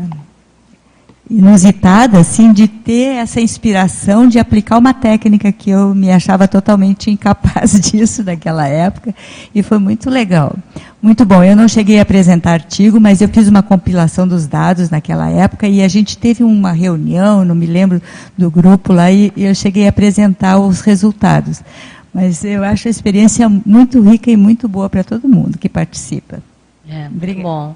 [1.30, 7.08] inusitada assim de ter essa inspiração de aplicar uma técnica que eu me achava totalmente
[7.08, 9.14] incapaz disso naquela época
[9.54, 10.54] e foi muito legal.
[11.00, 11.42] Muito bom.
[11.42, 15.68] Eu não cheguei a apresentar artigo, mas eu fiz uma compilação dos dados naquela época
[15.68, 18.02] e a gente teve uma reunião, não me lembro
[18.36, 21.62] do grupo lá e eu cheguei a apresentar os resultados.
[22.12, 26.42] Mas eu acho a experiência muito rica e muito boa para todo mundo que participa.
[26.88, 27.74] É, muito bom.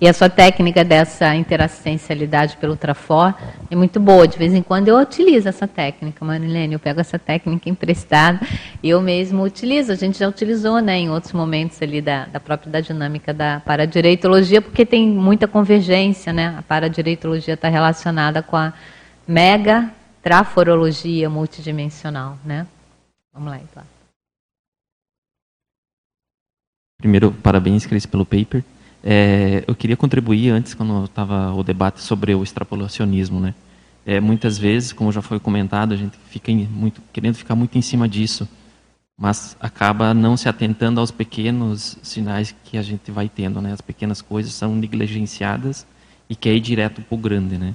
[0.00, 3.34] E a sua técnica dessa interassistencialidade pelo Trafor
[3.70, 4.28] é muito boa.
[4.28, 6.74] De vez em quando eu utilizo essa técnica, Marilene.
[6.74, 8.40] Eu pego essa técnica emprestada
[8.82, 9.90] e eu mesmo utilizo.
[9.90, 13.60] A gente já utilizou né, em outros momentos ali da, da própria da dinâmica da
[13.60, 16.32] paradireitologia, porque tem muita convergência.
[16.32, 16.54] Né?
[16.58, 18.72] A paradireitologia está relacionada com a
[19.26, 19.90] mega
[20.22, 22.38] traforologia multidimensional.
[22.44, 22.66] Né?
[23.32, 23.82] Vamos lá, então.
[26.98, 28.64] Primeiro, parabéns, Cris, pelo paper.
[29.02, 33.40] É, eu queria contribuir antes, quando estava o debate sobre o extrapolacionismo.
[33.40, 33.54] Né?
[34.04, 37.82] É, muitas vezes, como já foi comentado, a gente fica muito, querendo ficar muito em
[37.82, 38.48] cima disso,
[39.16, 43.60] mas acaba não se atentando aos pequenos sinais que a gente vai tendo.
[43.60, 43.72] Né?
[43.72, 45.86] As pequenas coisas são negligenciadas
[46.28, 47.58] e quer ir direto para o grande.
[47.58, 47.74] Né?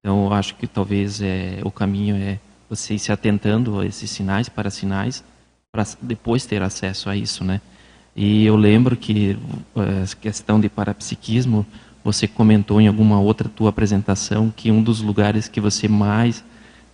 [0.00, 2.38] Então, eu acho que talvez é, o caminho é
[2.68, 5.24] você ir se atentando a esses sinais, para sinais,
[5.72, 7.60] para depois ter acesso a isso, né?
[8.14, 9.36] E eu lembro que
[9.74, 11.64] a eh, questão de parapsiquismo,
[12.02, 16.44] você comentou em alguma outra tua apresentação que um dos lugares que você mais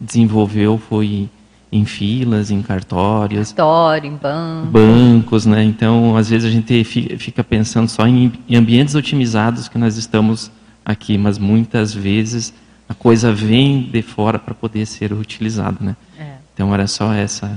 [0.01, 1.29] desenvolveu foi
[1.73, 5.65] em filas, em cartórios, cartório, em bancos, bancos, né?
[5.65, 10.51] Então, às vezes a gente fica pensando só em ambientes otimizados que nós estamos
[10.85, 12.55] aqui, mas muitas vezes
[12.89, 15.97] a coisa vem de fora para poder ser utilizada, né?
[16.19, 16.37] É.
[16.55, 17.51] Então era só essa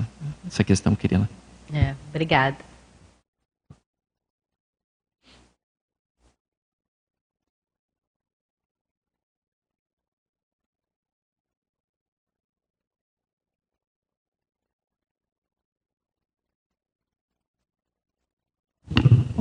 [0.48, 1.30] essa questão que eu queria.
[1.72, 2.58] É, obrigada.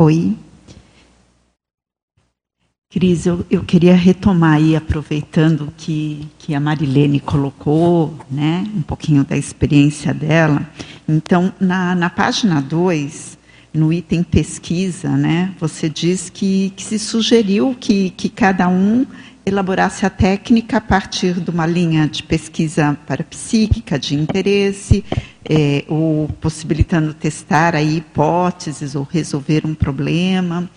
[0.01, 0.37] Oi,
[2.89, 9.25] Cris, eu, eu queria retomar aí, aproveitando que, que a Marilene colocou, né, um pouquinho
[9.25, 10.65] da experiência dela.
[11.09, 13.37] Então, na, na página 2,
[13.75, 19.05] no item pesquisa, né, você diz que, que se sugeriu que, que cada um
[19.49, 25.05] elaborasse a técnica a partir de uma linha de pesquisa parapsíquica de interesse,
[25.45, 30.69] é, ou possibilitando testar aí hipóteses ou resolver um problema.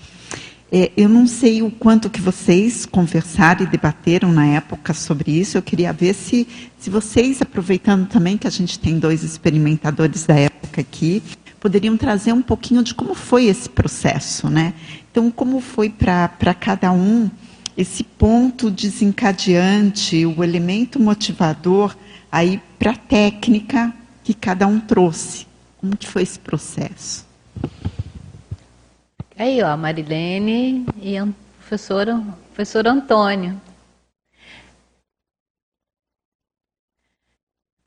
[0.71, 5.57] É, eu não sei o quanto que vocês conversaram e debateram na época sobre isso.
[5.57, 6.47] Eu queria ver se,
[6.79, 11.21] se vocês, aproveitando também que a gente tem dois experimentadores da época aqui,
[11.59, 14.73] poderiam trazer um pouquinho de como foi esse processo, né?
[15.11, 17.29] Então, como foi para cada um
[17.77, 21.95] esse ponto desencadeante, o elemento motivador
[22.31, 23.93] aí para a técnica
[24.23, 25.47] que cada um trouxe?
[25.77, 27.25] Como que foi esse processo?
[29.37, 32.05] Aí, ó, Marilene e o professor,
[32.53, 33.59] professor Antônio.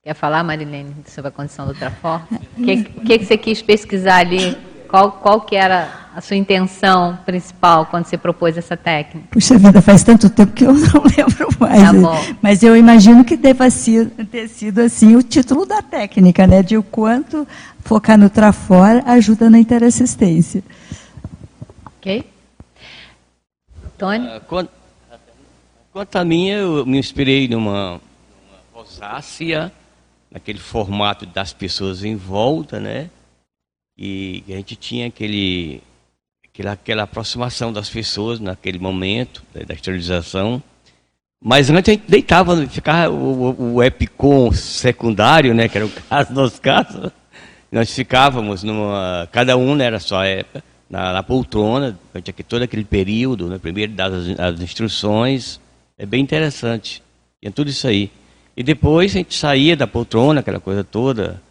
[0.03, 2.21] Quer falar, Marilene, sobre a condição do Trafor?
[2.59, 4.57] O que, que, que, você quis pesquisar ali?
[4.89, 9.27] Qual, qual que era a sua intenção principal quando você propôs essa técnica?
[9.31, 11.83] Puxa vida, faz tanto tempo que eu não lembro mais.
[11.83, 12.37] Tá bom.
[12.41, 13.67] Mas eu imagino que deva
[14.31, 16.63] ter sido assim o título da técnica, né?
[16.63, 17.47] De o quanto
[17.81, 20.63] focar no Trafor ajuda na interassistência.
[21.99, 22.31] Ok?
[23.99, 24.27] Tony?
[24.29, 24.71] Ah, quanto,
[25.93, 29.73] quanto a minha, eu me inspirei numa, numa rosácea,
[30.31, 33.11] naquele formato das pessoas em volta, né?
[33.97, 35.81] E a gente tinha aquele,
[36.55, 40.63] aquela, aquela aproximação das pessoas naquele momento né, da esterilização.
[41.43, 45.69] Mas antes a gente deitava, ficava o, o epicom secundário, né?
[45.69, 47.13] Que era o caso, nosso caso.
[47.71, 49.29] Nós ficávamos numa.
[49.33, 53.93] Cada um né, era só época na, na poltrona, durante todo aquele período, né, primeiro
[53.93, 55.61] das as instruções.
[55.99, 57.03] É bem interessante.
[57.41, 58.11] Tinha tudo isso aí.
[58.57, 61.43] E depois a gente saía da poltrona, aquela coisa toda,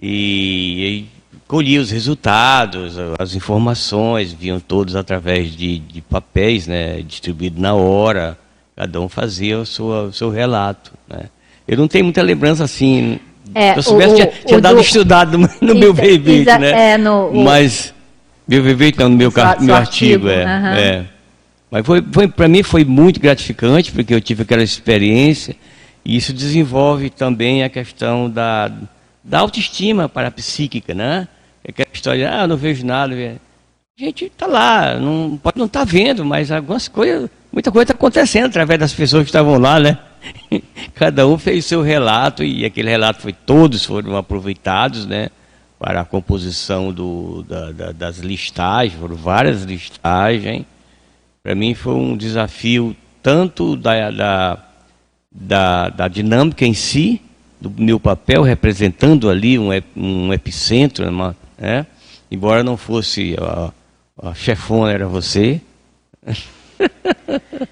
[0.00, 1.19] e, e
[1.50, 8.38] colhia os resultados, as informações, vinham todos através de, de papéis, né, distribuídos na hora.
[8.76, 10.92] Cada um fazia o seu, o seu relato.
[11.08, 11.24] Né.
[11.66, 13.18] Eu não tenho muita lembrança assim.
[13.52, 16.92] É, eu soubesse, o, tinha, tinha dado do, estudado no, no meu bebê, né?
[16.92, 17.92] É, no, Mas
[18.46, 20.66] meu bebê então no meu, meu artigo, artigo é, uhum.
[20.68, 21.04] é.
[21.68, 25.56] Mas foi, foi para mim foi muito gratificante porque eu tive aquela experiência
[26.04, 28.70] e isso desenvolve também a questão da,
[29.24, 31.26] da autoestima parapsíquica, né?
[31.66, 33.14] Aquela história, ah, não vejo nada.
[33.14, 37.84] A gente está lá, não, pode não estar tá vendo, mas algumas coisas, muita coisa
[37.84, 39.98] está acontecendo através das pessoas que estavam lá, né?
[40.94, 45.28] Cada um fez seu relato e aquele relato foi todos foram aproveitados, né?
[45.80, 50.66] para a composição do, da, da, das listagens, foram várias listagens.
[51.42, 54.64] Para mim foi um desafio tanto da, da,
[55.32, 57.22] da, da, dinâmica em si,
[57.58, 61.86] do meu papel representando ali um, um epicentro, uma, né?
[62.30, 63.72] embora não fosse a,
[64.22, 65.60] a chefona, era você.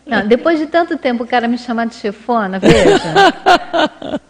[0.06, 4.20] Não, depois de tanto tempo o cara me chamar de chefona, veja.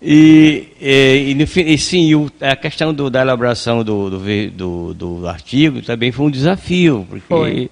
[0.00, 5.82] E, e, e, e sim, a questão do, da elaboração do, do, do, do, artigo
[5.82, 7.68] também foi um desafio, porque foi.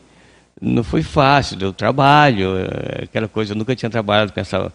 [0.61, 4.73] não foi fácil, deu trabalho, é, aquela coisa, eu nunca tinha trabalhado com, essa,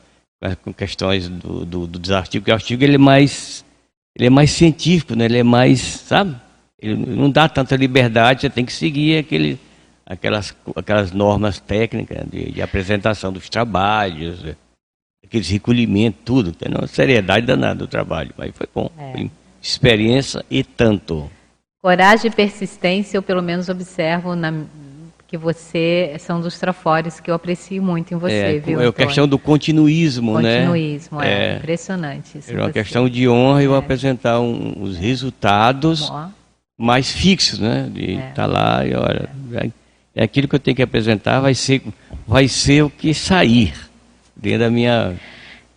[0.63, 3.65] com questões do, do, do desartigo, porque o artigo ele é mais
[4.15, 5.25] ele é mais científico, né?
[5.25, 6.35] ele é mais, sabe?
[6.79, 9.59] Ele não dá tanta liberdade, você tem que seguir aquele,
[10.05, 14.43] aquelas, aquelas normas técnicas de, de apresentação dos trabalhos,
[15.23, 16.51] aqueles recolhimentos, tudo.
[16.51, 18.33] Tem uma seriedade danada do trabalho.
[18.37, 18.91] Mas foi bom.
[18.97, 19.27] É.
[19.61, 21.29] Experiência e tanto.
[21.81, 24.51] Coragem e persistência, eu pelo menos observo na,
[25.31, 28.81] que você são dos trafores que eu aprecio muito em você, é, viu?
[28.81, 30.65] É a questão do continuismo, continuismo né?
[30.65, 32.51] Continuismo, é, é, impressionante isso.
[32.51, 33.77] É uma questão de honra eu é.
[33.77, 36.11] apresentar um, os resultados
[36.77, 37.89] mais fixos, né?
[37.89, 38.31] De estar é.
[38.33, 39.29] tá lá e olha,
[40.13, 41.81] é aquilo que eu tenho que apresentar vai ser,
[42.27, 43.73] vai ser o que sair
[44.35, 45.15] dentro da minha.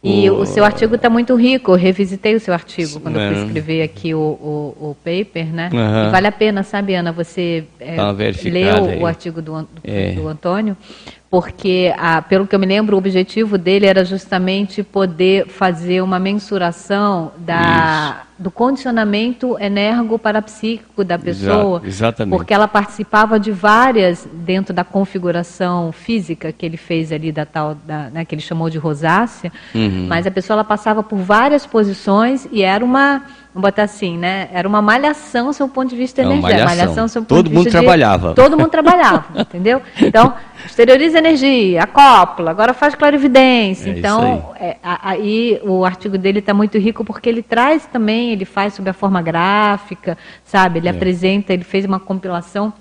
[0.05, 1.73] E o, o seu artigo está muito rico.
[1.73, 3.31] Eu revisitei o seu artigo quando é.
[3.31, 5.71] eu fui escrever aqui o, o, o paper, né?
[5.73, 6.11] Uhum.
[6.11, 7.97] vale a pena, sabe, Ana, você é,
[8.45, 9.01] leu aí.
[9.01, 10.13] o artigo do, do, é.
[10.13, 10.77] do Antônio
[11.35, 16.17] porque, a, pelo que eu me lembro, o objetivo dele era justamente poder fazer uma
[16.17, 21.79] mensuração da, do condicionamento energo-parapsíquico da pessoa.
[21.79, 22.37] Exato, exatamente.
[22.37, 27.75] Porque ela participava de várias, dentro da configuração física que ele fez ali, da tal,
[27.75, 30.07] da, né, que ele chamou de rosácea, uhum.
[30.09, 33.25] mas a pessoa ela passava por várias posições e era uma
[33.55, 34.49] vamos botar assim, né?
[34.53, 36.65] Era uma malhação seu ponto de vista é energético.
[36.65, 36.85] Malhação.
[36.85, 38.29] malhação seu ponto todo de mundo vista trabalhava.
[38.31, 39.81] De, todo mundo trabalhava, entendeu?
[40.01, 40.35] Então,
[40.67, 43.91] exterioriza energia, acopla, agora faz clarividência.
[43.91, 48.45] É então, é, aí o artigo dele está muito rico porque ele traz também, ele
[48.45, 50.81] faz sob a forma gráfica, sabe?
[50.81, 50.91] Ele é.
[50.91, 52.73] apresenta, ele fez uma compilação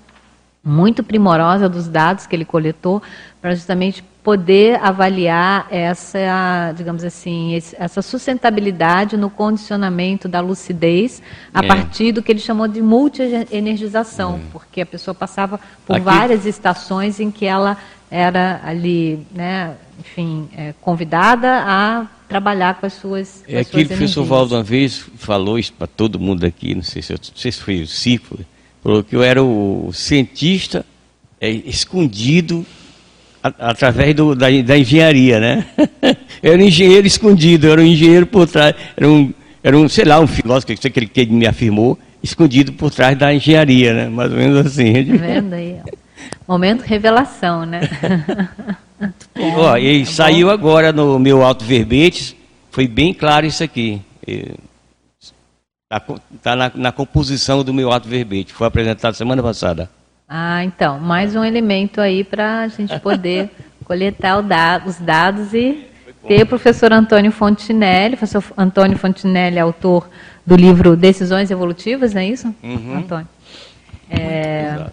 [0.64, 3.02] muito primorosa dos dados que ele coletou
[3.44, 11.20] para justamente poder avaliar essa, digamos assim, essa sustentabilidade no condicionamento da lucidez
[11.52, 11.68] a é.
[11.68, 14.40] partir do que ele chamou de multi-energização, é.
[14.50, 16.04] porque a pessoa passava por Aqui...
[16.06, 17.76] várias estações em que ela
[18.10, 23.96] era ali, né, enfim, é, convidada a trabalhar com as suas É aquilo que o
[23.98, 27.36] professor Valdo uma vez falou isso para todo mundo aqui, não sei se, eu, não
[27.36, 28.38] sei se foi o Cifo,
[28.82, 30.86] falou que eu era o cientista
[31.38, 32.64] é, escondido
[33.58, 35.66] através do, da, da, engenharia, né?
[36.42, 40.18] era um engenheiro escondido, era um engenheiro por trás, era um, era um sei lá,
[40.18, 44.08] um filósofo que, que, que me afirmou, escondido por trás da engenharia, né?
[44.08, 44.92] Mais ou menos assim.
[45.04, 45.76] Tá vendo aí?
[46.48, 47.80] Momento revelação, né?
[49.56, 50.52] Ó, e tá saiu bom.
[50.52, 52.34] agora no meu alto verbetes,
[52.70, 54.00] foi bem claro isso aqui.
[54.26, 56.00] Está
[56.42, 59.90] tá na, na, composição do meu ato verbete, foi apresentado semana passada.
[60.28, 63.50] Ah, então, mais um elemento aí para a gente poder
[63.84, 65.86] coletar da, os dados e
[66.26, 68.14] ter o professor Antônio Fontinelli.
[68.14, 70.08] O professor Antônio Fontinelli é autor
[70.46, 72.96] do livro Decisões Evolutivas, não é isso, uhum.
[72.98, 73.28] Antônio?
[74.08, 74.86] É,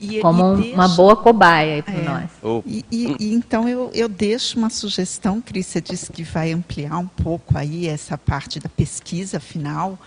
[0.00, 2.02] E, Como e deixo, uma boa cobaia aí para É.
[2.02, 2.30] nós.
[2.40, 6.52] Oh, E, e- e então eu, eu deixo uma sugestão, Cris, você disse que vai
[6.52, 9.98] ampliar um pouco aí essa parte da pesquisa final,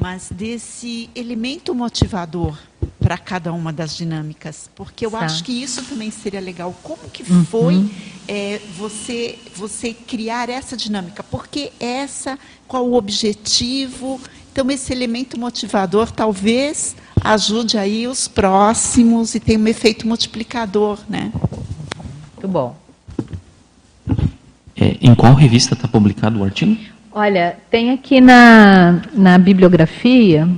[0.00, 2.58] mas desse elemento motivador
[3.00, 5.20] para cada uma das dinâmicas, porque eu Tá.
[5.20, 6.74] acho que isso também seria legal.
[6.82, 7.44] Como que Uhum.
[7.44, 7.90] foi
[8.26, 11.22] é, você você criar essa dinâmica?
[11.22, 14.18] Porque essa, qual o objetivo?
[14.52, 21.30] Então esse elemento motivador talvez ajude aí os próximos e tem um efeito multiplicador, né?
[22.34, 22.76] Muito bom.
[24.76, 26.76] É, em qual revista está publicado o artigo?
[27.16, 30.48] Olha, tem aqui na, na bibliografia.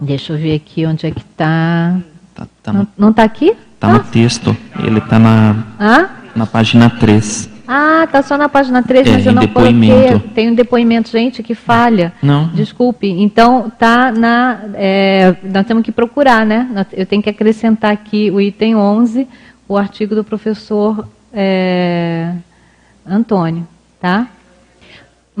[0.00, 1.98] Deixa eu ver aqui onde é que está.
[2.34, 3.54] Tá, tá Não, no, não está aqui?
[3.78, 4.56] tá no texto.
[4.82, 6.08] Ele está na, Hã?
[6.34, 7.50] na página 3.
[7.70, 9.94] Ah, tá só na página 3, É, mas eu não depoimento.
[10.08, 10.30] coloquei.
[10.30, 12.14] Tem um depoimento, gente, que falha.
[12.22, 12.48] Não.
[12.48, 13.06] Desculpe.
[13.10, 14.60] Então, tá na.
[14.74, 16.86] é, nós temos que procurar, né?
[16.94, 19.28] Eu tenho que acrescentar aqui o item 11,
[19.68, 22.32] o artigo do professor é,
[23.06, 23.68] Antônio,
[24.00, 24.26] tá?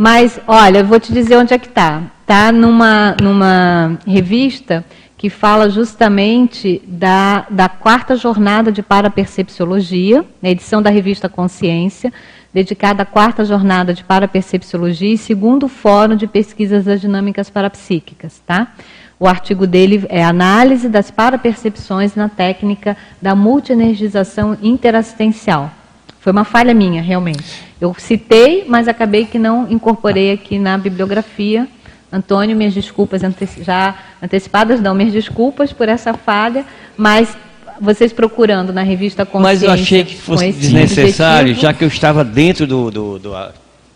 [0.00, 2.02] Mas, olha, eu vou te dizer onde é que está.
[2.20, 4.84] Está numa, numa revista
[5.16, 12.12] que fala justamente da, da quarta jornada de parapercepciologia, na edição da revista Consciência,
[12.54, 18.68] dedicada à quarta jornada de parapercepciologia e segundo fórum de pesquisas das dinâmicas parapsíquicas, tá?
[19.18, 25.72] O artigo dele é Análise das parapercepções na técnica da multienergização interassistencial.
[26.20, 27.67] Foi uma falha minha, realmente.
[27.80, 31.66] Eu citei, mas acabei que não incorporei aqui na bibliografia.
[32.12, 36.64] Antônio, minhas desculpas anteci- já antecipadas, não, minhas desculpas por essa falha,
[36.96, 37.36] mas
[37.80, 39.30] vocês procurando na revista Mas
[39.60, 39.66] Consciência...
[39.66, 43.34] eu achei que fosse desnecessário, objetivo- já que eu estava dentro do, do, do,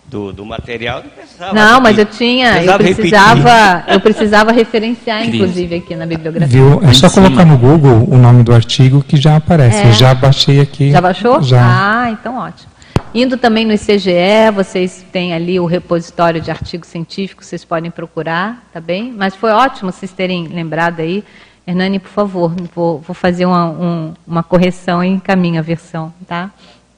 [0.04, 1.54] do, do material, não precisava.
[1.54, 3.10] Não, mas eu tinha, eu Precisava repetir.
[3.10, 6.48] precisava, eu precisava referenciar, inclusive, aqui na bibliografia.
[6.48, 6.82] Viu?
[6.84, 9.78] É só colocar no Google o nome do artigo que já aparece.
[9.78, 9.88] É.
[9.88, 10.92] Eu já baixei aqui.
[10.92, 11.42] Já baixou?
[11.42, 11.62] Já.
[11.64, 12.70] Ah, então ótimo.
[13.14, 18.66] Indo também no ICGE, vocês têm ali o repositório de artigos científicos, vocês podem procurar,
[18.72, 19.12] tá bem?
[19.12, 21.22] Mas foi ótimo vocês terem lembrado aí.
[21.66, 26.50] Hernani, por favor, vou, vou fazer uma, um- uma correção e encaminho a versão, tá?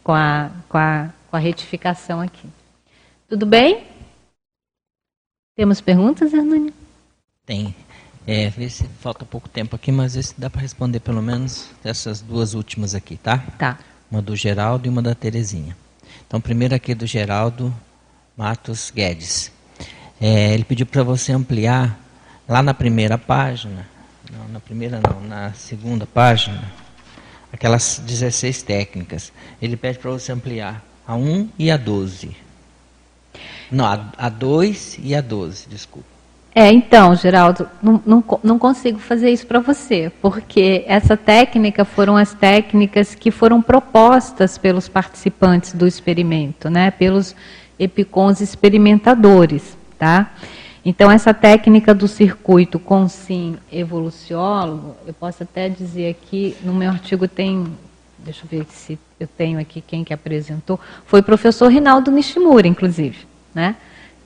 [0.05, 2.49] Com a, com, a, com a retificação aqui.
[3.29, 3.83] Tudo bem?
[5.57, 6.73] Temos perguntas, Hernani?
[7.45, 7.75] Tem.
[8.27, 11.71] É, vê se falta pouco tempo aqui, mas vê se dá para responder pelo menos
[11.85, 13.39] essas duas últimas aqui, tá?
[13.59, 13.79] Tá.
[14.11, 15.77] Uma do Geraldo e uma da Terezinha.
[16.27, 17.75] Então, primeiro aqui do Geraldo
[18.37, 19.53] Matos Guedes.
[20.21, 21.99] É, ele pediu para você ampliar
[22.49, 23.87] lá na primeira página,
[24.33, 26.73] não, na primeira não, na segunda página,
[27.53, 29.33] aquelas 16 técnicas.
[29.61, 32.37] Ele pede para você ampliar a 1 e a 12.
[33.71, 36.14] Não, a, a 2 e a 12, desculpa.
[36.55, 42.17] É, então, Geraldo, não, não, não consigo fazer isso para você, porque essa técnica foram
[42.17, 47.35] as técnicas que foram propostas pelos participantes do experimento, né, pelos
[47.77, 50.33] epicons experimentadores, tá?
[50.85, 56.91] Então, essa técnica do circuito com sim evoluciólogo, eu posso até dizer aqui, no meu
[56.91, 57.67] artigo tem,
[58.19, 62.69] deixa eu ver se eu tenho aqui quem que apresentou, foi o professor Rinaldo Nishimura,
[62.69, 63.75] inclusive, né?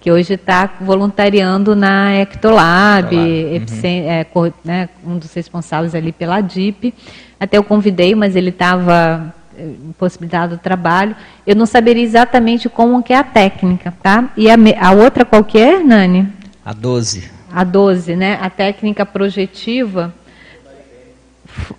[0.00, 4.26] Que hoje está voluntariando na Ectolab, Epicen- é,
[4.64, 6.94] né, um dos responsáveis ali pela DIP.
[7.40, 11.16] Até eu convidei, mas ele estava eh, impossibilitado do trabalho.
[11.46, 14.30] Eu não saberia exatamente como que é a técnica, tá?
[14.36, 16.28] E a, a outra qual que é, Nani?
[16.64, 17.30] A 12.
[17.52, 18.38] A 12, né?
[18.40, 20.14] A técnica projetiva.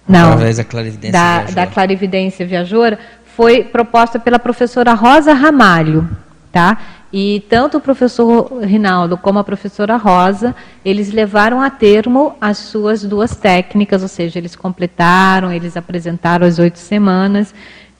[0.08, 1.56] Não, Através da clarividência da, viajora.
[1.56, 3.00] da clarividência viajoura,
[3.36, 6.10] foi proposta pela professora Rosa Ramalho,
[6.52, 6.78] tá?
[7.12, 10.56] E tanto o professor Rinaldo como a professora Rosa,
[10.86, 16.60] eles levaram a termo as suas duas técnicas, ou seja, eles completaram, eles apresentaram as
[16.60, 17.54] oito semanas.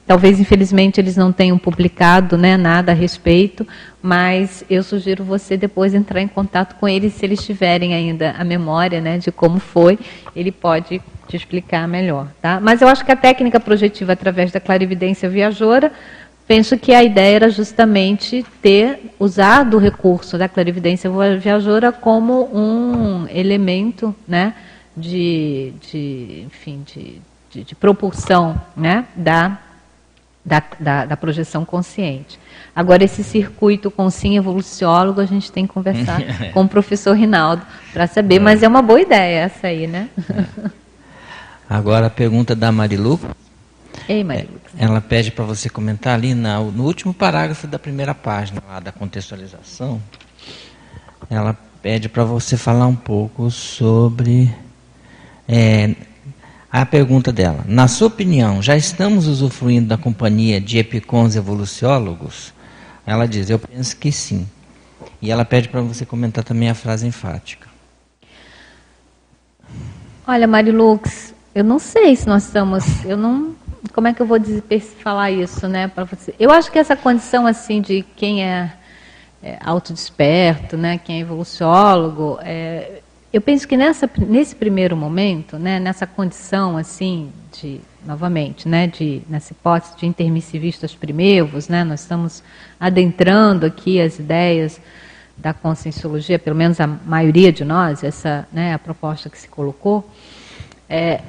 [0.06, 3.66] Talvez, infelizmente, eles não tenham publicado né, nada a respeito,
[4.02, 8.42] mas eu sugiro você depois entrar em contato com eles, se eles tiverem ainda a
[8.42, 9.98] memória né, de como foi,
[10.34, 12.26] ele pode te explicar melhor.
[12.42, 12.58] Tá?
[12.60, 15.92] Mas eu acho que a técnica projetiva através da clarividência viajoura,
[16.50, 21.08] penso que a ideia era justamente ter usado o recurso da clarividência
[21.38, 24.54] viajoura como um elemento né,
[24.96, 27.22] de, de, enfim, de,
[27.52, 29.60] de, de propulsão né, da
[30.44, 32.40] da, da, da projeção consciente.
[32.74, 36.20] Agora, esse circuito com sim evoluciólogo, a gente tem que conversar
[36.52, 37.62] com o professor Rinaldo
[37.92, 40.08] para saber, mas é uma boa ideia essa aí, né?
[41.68, 43.20] Agora a pergunta da Marilu.
[44.10, 44.48] Ei, Maria.
[44.76, 48.90] Ela pede para você comentar ali na- no último parágrafo da primeira página lá da
[48.90, 50.02] contextualização.
[51.30, 54.52] Ela pede para você falar um pouco sobre
[55.48, 55.94] é,
[56.72, 62.52] A pergunta dela: Na sua opinião, já estamos usufruindo da companhia de epicons evoluciólogos?
[63.06, 64.44] Ela diz: Eu penso que sim.
[65.22, 67.68] E ela pede para você comentar também a frase enfática.
[70.26, 73.04] Olha, Marilux, eu não sei se nós estamos.
[73.04, 73.54] Eu não.
[73.92, 74.38] Como é que eu vou
[75.02, 76.34] falar isso, né, para você?
[76.38, 78.72] Eu acho que essa condição assim de quem é,
[79.42, 83.00] é autodesperto, né, quem é evoluciólogo, é,
[83.32, 89.22] eu penso que nessa, nesse primeiro momento, né, nessa condição assim de novamente, né, de
[89.28, 92.42] nessa hipótese de intermissivistas primevos, né, nós estamos
[92.78, 94.80] adentrando aqui as ideias
[95.36, 100.08] da conscienciologia, pelo menos a maioria de nós, essa, né, a proposta que se colocou.
[100.88, 101.20] É,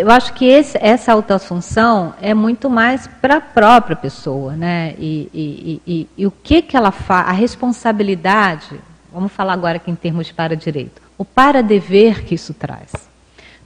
[0.00, 4.94] eu acho que esse, essa autoassunção é muito mais para a própria pessoa, né?
[4.98, 8.80] E, e, e, e, o que que ela faz, a responsabilidade,
[9.12, 12.92] vamos falar agora aqui em termos de para-direito o para-dever que isso traz.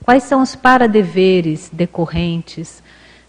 [0.03, 2.81] Quais são os para-deveres decorrentes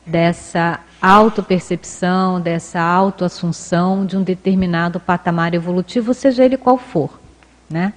[0.07, 7.21] dessa autopercepção, dessa autoassunção de um determinado patamar evolutivo, seja ele qual for,
[7.69, 7.93] né?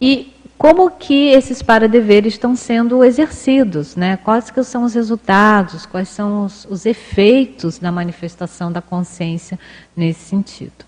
[0.00, 0.31] E
[0.62, 4.16] como que esses para-deveres estão sendo exercidos, né?
[4.16, 9.58] Quais que são os resultados, quais são os, os efeitos da manifestação da consciência
[9.96, 10.84] nesse sentido.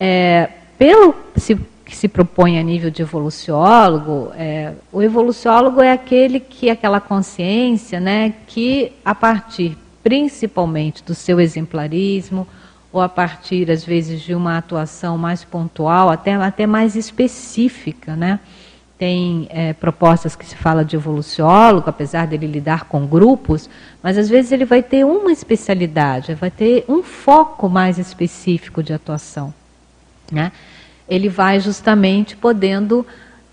[0.00, 1.54] É, pelo, se
[1.84, 8.00] que se propõe a nível de evoluciólogo, é, o evoluciólogo é aquele que, aquela consciência,
[8.00, 12.48] né, que a partir principalmente do seu exemplarismo,
[12.90, 18.40] ou a partir, às vezes, de uma atuação mais pontual, até, até mais específica, né?
[18.98, 23.68] Tem é, propostas que se fala de evoluciólogo, apesar dele lidar com grupos,
[24.02, 28.92] mas às vezes ele vai ter uma especialidade, vai ter um foco mais específico de
[28.92, 29.52] atuação,
[30.30, 30.52] né?
[31.08, 33.06] ele vai justamente podendo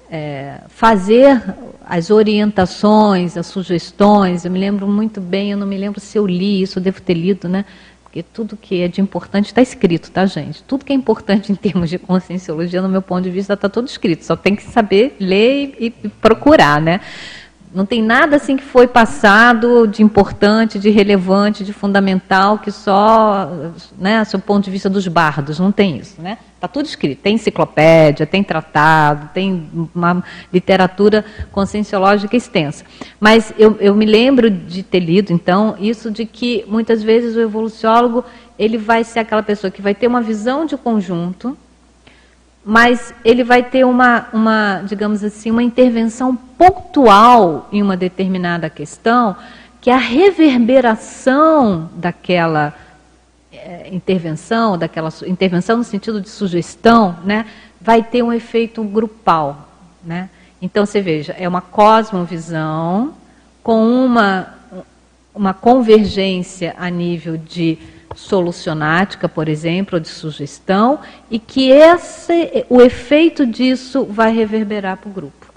[0.10, 1.44] é, fazer
[1.86, 4.45] as orientações, as sugestões.
[4.45, 7.02] Eu me lembro muito bem, eu não me lembro se eu li isso, eu devo
[7.02, 7.66] ter lido, né?
[8.10, 10.64] Porque tudo que é de importante está escrito, tá, gente?
[10.64, 13.88] Tudo que é importante em termos de conscienciologia, no meu ponto de vista, está tudo
[13.88, 14.26] escrito.
[14.26, 17.02] Só tem que saber ler e, e procurar, né?
[17.73, 23.47] Não tem nada assim que foi passado de importante, de relevante, de fundamental, que só,
[23.97, 26.39] né, do ponto de vista dos bardos, não tem isso, né?
[26.55, 32.83] Está tudo escrito, tem enciclopédia, tem tratado, tem uma literatura conscienciológica extensa.
[33.19, 37.39] Mas eu, eu me lembro de ter lido, então, isso de que muitas vezes o
[37.39, 38.25] evoluciólogo
[38.57, 41.57] ele vai ser aquela pessoa que vai ter uma visão de conjunto,
[42.64, 49.36] mas ele vai ter uma, uma, digamos assim, uma intervenção pontual em uma determinada questão,
[49.81, 52.73] que a reverberação daquela
[53.52, 57.45] é, intervenção, daquela intervenção no sentido de sugestão, né,
[57.80, 59.69] vai ter um efeito grupal,
[60.03, 60.30] né?
[60.61, 63.14] Então você veja, é uma cosmovisão
[63.64, 64.60] com uma
[65.34, 67.77] uma convergência a nível de
[68.15, 70.99] solucionática, por exemplo, ou de sugestão,
[71.30, 75.48] e que esse, o efeito disso vai reverberar para o grupo.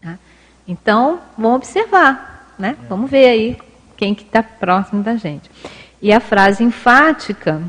[0.00, 0.18] Tá?
[0.66, 2.76] Então, vamos observar, né?
[2.88, 3.58] Vamos ver aí
[3.96, 5.50] quem que está próximo da gente.
[6.00, 7.62] E a frase enfática,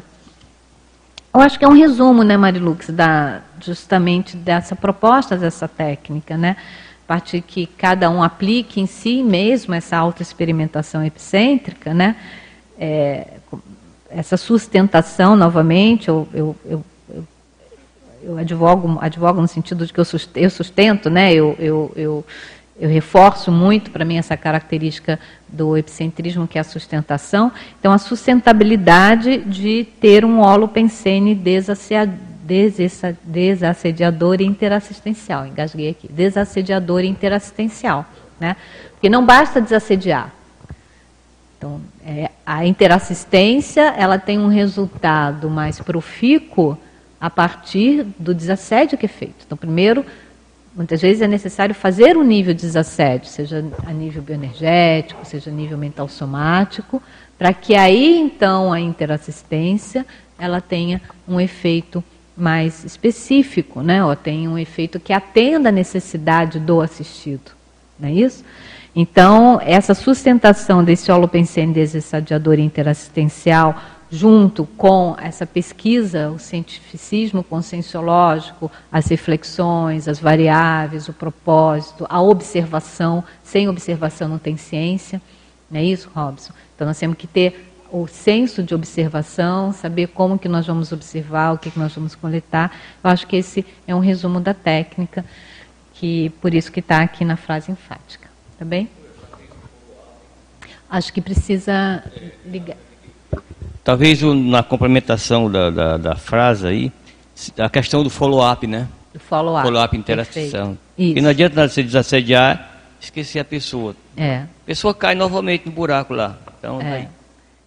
[1.34, 6.56] eu acho que é um resumo, né, Marilux, da, justamente dessa proposta dessa técnica, né?
[7.06, 12.16] Partir que cada um aplique em si mesmo essa autoexperimentação epicêntrica, né?
[12.80, 13.40] É,
[14.14, 16.84] essa sustentação, novamente, eu, eu, eu,
[18.24, 21.34] eu, advogo, advogo no sentido de que eu sustento, eu sustento né?
[21.34, 22.26] eu, eu, eu,
[22.80, 27.52] eu reforço muito para mim essa característica do epicentrismo, que é a sustentação.
[27.80, 31.36] Então, a sustentabilidade de ter um holopensene
[33.24, 35.48] desassediador e interassistencial.
[35.48, 36.12] Engasguei aqui.
[36.12, 38.06] Desassediador e interassistencial.
[38.40, 38.56] Né?
[38.94, 40.34] Porque não basta desassediar.
[41.62, 46.76] Então, é, a interassistência ela tem um resultado mais profícuo
[47.20, 49.46] a partir do desassédio que é feito.
[49.46, 50.04] Então, primeiro,
[50.76, 55.54] muitas vezes é necessário fazer um nível de desassédio, seja a nível bioenergético, seja a
[55.54, 57.00] nível mental somático,
[57.38, 60.04] para que aí então a interassistência
[60.40, 62.04] ela tenha um efeito
[62.36, 64.04] mais específico, né?
[64.04, 67.52] ou tenha um efeito que atenda a necessidade do assistido.
[68.00, 68.44] Não é isso?
[68.95, 79.07] Então, essa sustentação desse holopensene desestadiador interassistencial, junto com essa pesquisa, o cientificismo conscienciológico, as
[79.07, 85.22] reflexões, as variáveis, o propósito, a observação, sem observação não tem ciência,
[85.69, 86.51] não é isso, Robson?
[86.76, 91.53] Então, nós temos que ter o senso de observação, saber como que nós vamos observar,
[91.53, 92.76] o que, que nós vamos coletar.
[93.01, 95.23] Eu acho que esse é um resumo da técnica,
[95.93, 98.31] que por isso que está aqui na frase enfática.
[98.62, 98.88] Tá bem?
[100.88, 102.04] Acho que precisa
[102.46, 102.78] ligar.
[103.84, 106.92] Talvez na complementação da, da, da frase aí,
[107.58, 108.88] a questão do follow-up, né?
[109.12, 109.66] Do follow-up.
[109.66, 110.78] Follow-up, interação.
[110.96, 111.18] Isso.
[111.18, 113.96] E não adianta nada você desassediar, esquecer a pessoa.
[114.16, 114.42] É.
[114.42, 116.38] A pessoa cai novamente no buraco lá.
[116.60, 116.94] Então, É.
[116.94, 117.08] aí,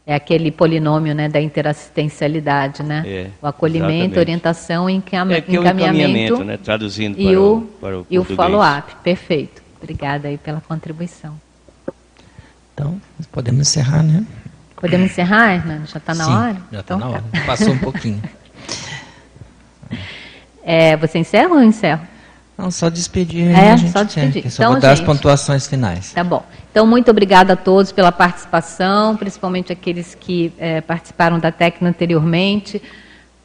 [0.06, 3.02] É aquele polinômio né, da interassistencialidade, né?
[3.04, 4.18] É, o acolhimento, exatamente.
[4.20, 5.28] orientação, encam...
[5.32, 6.56] é que é o encaminhamento, encaminhamento, né?
[6.56, 8.94] Traduzindo e para o, o, para o e o follow-up.
[9.02, 9.63] Perfeito.
[9.88, 11.38] Obrigada aí pela contribuição.
[12.72, 12.98] Então,
[13.30, 14.24] podemos encerrar, né?
[14.76, 15.86] Podemos encerrar, Hernani?
[15.86, 16.56] Já está na Sim, hora?
[16.72, 17.12] Já está Então na tá.
[17.12, 17.24] hora.
[17.46, 18.22] Passou um pouquinho.
[20.66, 22.00] É, você encerra ou eu encerro?
[22.56, 23.50] Não, só despedir.
[23.50, 24.42] É, a gente só despedir.
[24.44, 25.06] quer, só Então, vou dar as gente.
[25.06, 26.14] pontuações finais.
[26.14, 26.42] Tá bom.
[26.70, 32.80] Então, muito obrigada a todos pela participação, principalmente aqueles que eh, participaram da técnica anteriormente.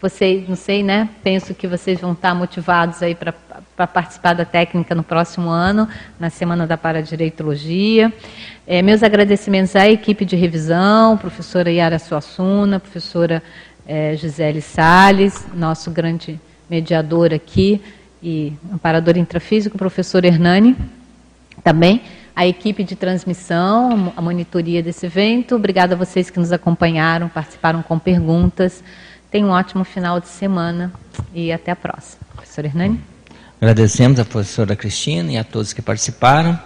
[0.02, 1.10] Vocês, não sei, né?
[1.22, 3.34] Penso que vocês vão estar motivados aí para
[3.88, 5.88] participar da técnica no próximo ano,
[6.20, 8.12] na Semana da Paradireitologia.
[8.68, 13.42] Eh, meus agradecimentos à equipe de revisão, professora Yara Suassuna, professora
[13.88, 16.40] eh, Gisele Salles, nosso grande
[16.70, 17.82] mediador aqui
[18.22, 20.76] e amparador intrafísico, professor Hernani
[21.64, 22.02] também
[22.40, 25.56] a equipe de transmissão, a monitoria desse evento.
[25.56, 28.82] Obrigada a vocês que nos acompanharam, participaram com perguntas.
[29.30, 30.90] Tenham um ótimo final de semana
[31.34, 32.22] e até a próxima.
[32.34, 33.19] Professor Hernani?
[33.62, 36.58] Agradecemos a professora Cristina e a todos que participaram.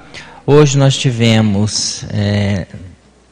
[0.45, 2.67] Hoje nós tivemos eh,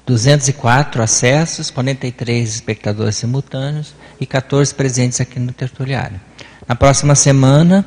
[0.07, 6.19] 204 acessos, 43 espectadores simultâneos e 14 presentes aqui no tertuliário.
[6.67, 7.85] Na próxima semana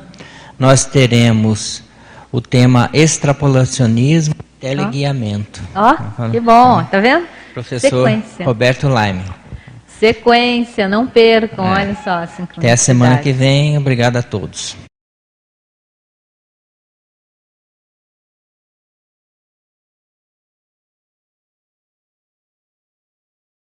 [0.57, 1.83] nós teremos
[2.31, 5.61] o tema extrapolacionismo e teleguiamento.
[5.75, 7.27] Ó, que bom, tá vendo?
[7.53, 8.45] Professor Sequência.
[8.45, 9.23] Roberto Laime.
[9.99, 11.81] Sequência, não percam, É.
[11.81, 12.23] olha só a
[12.57, 13.77] Até a semana que vem.
[13.77, 14.75] Obrigado a todos.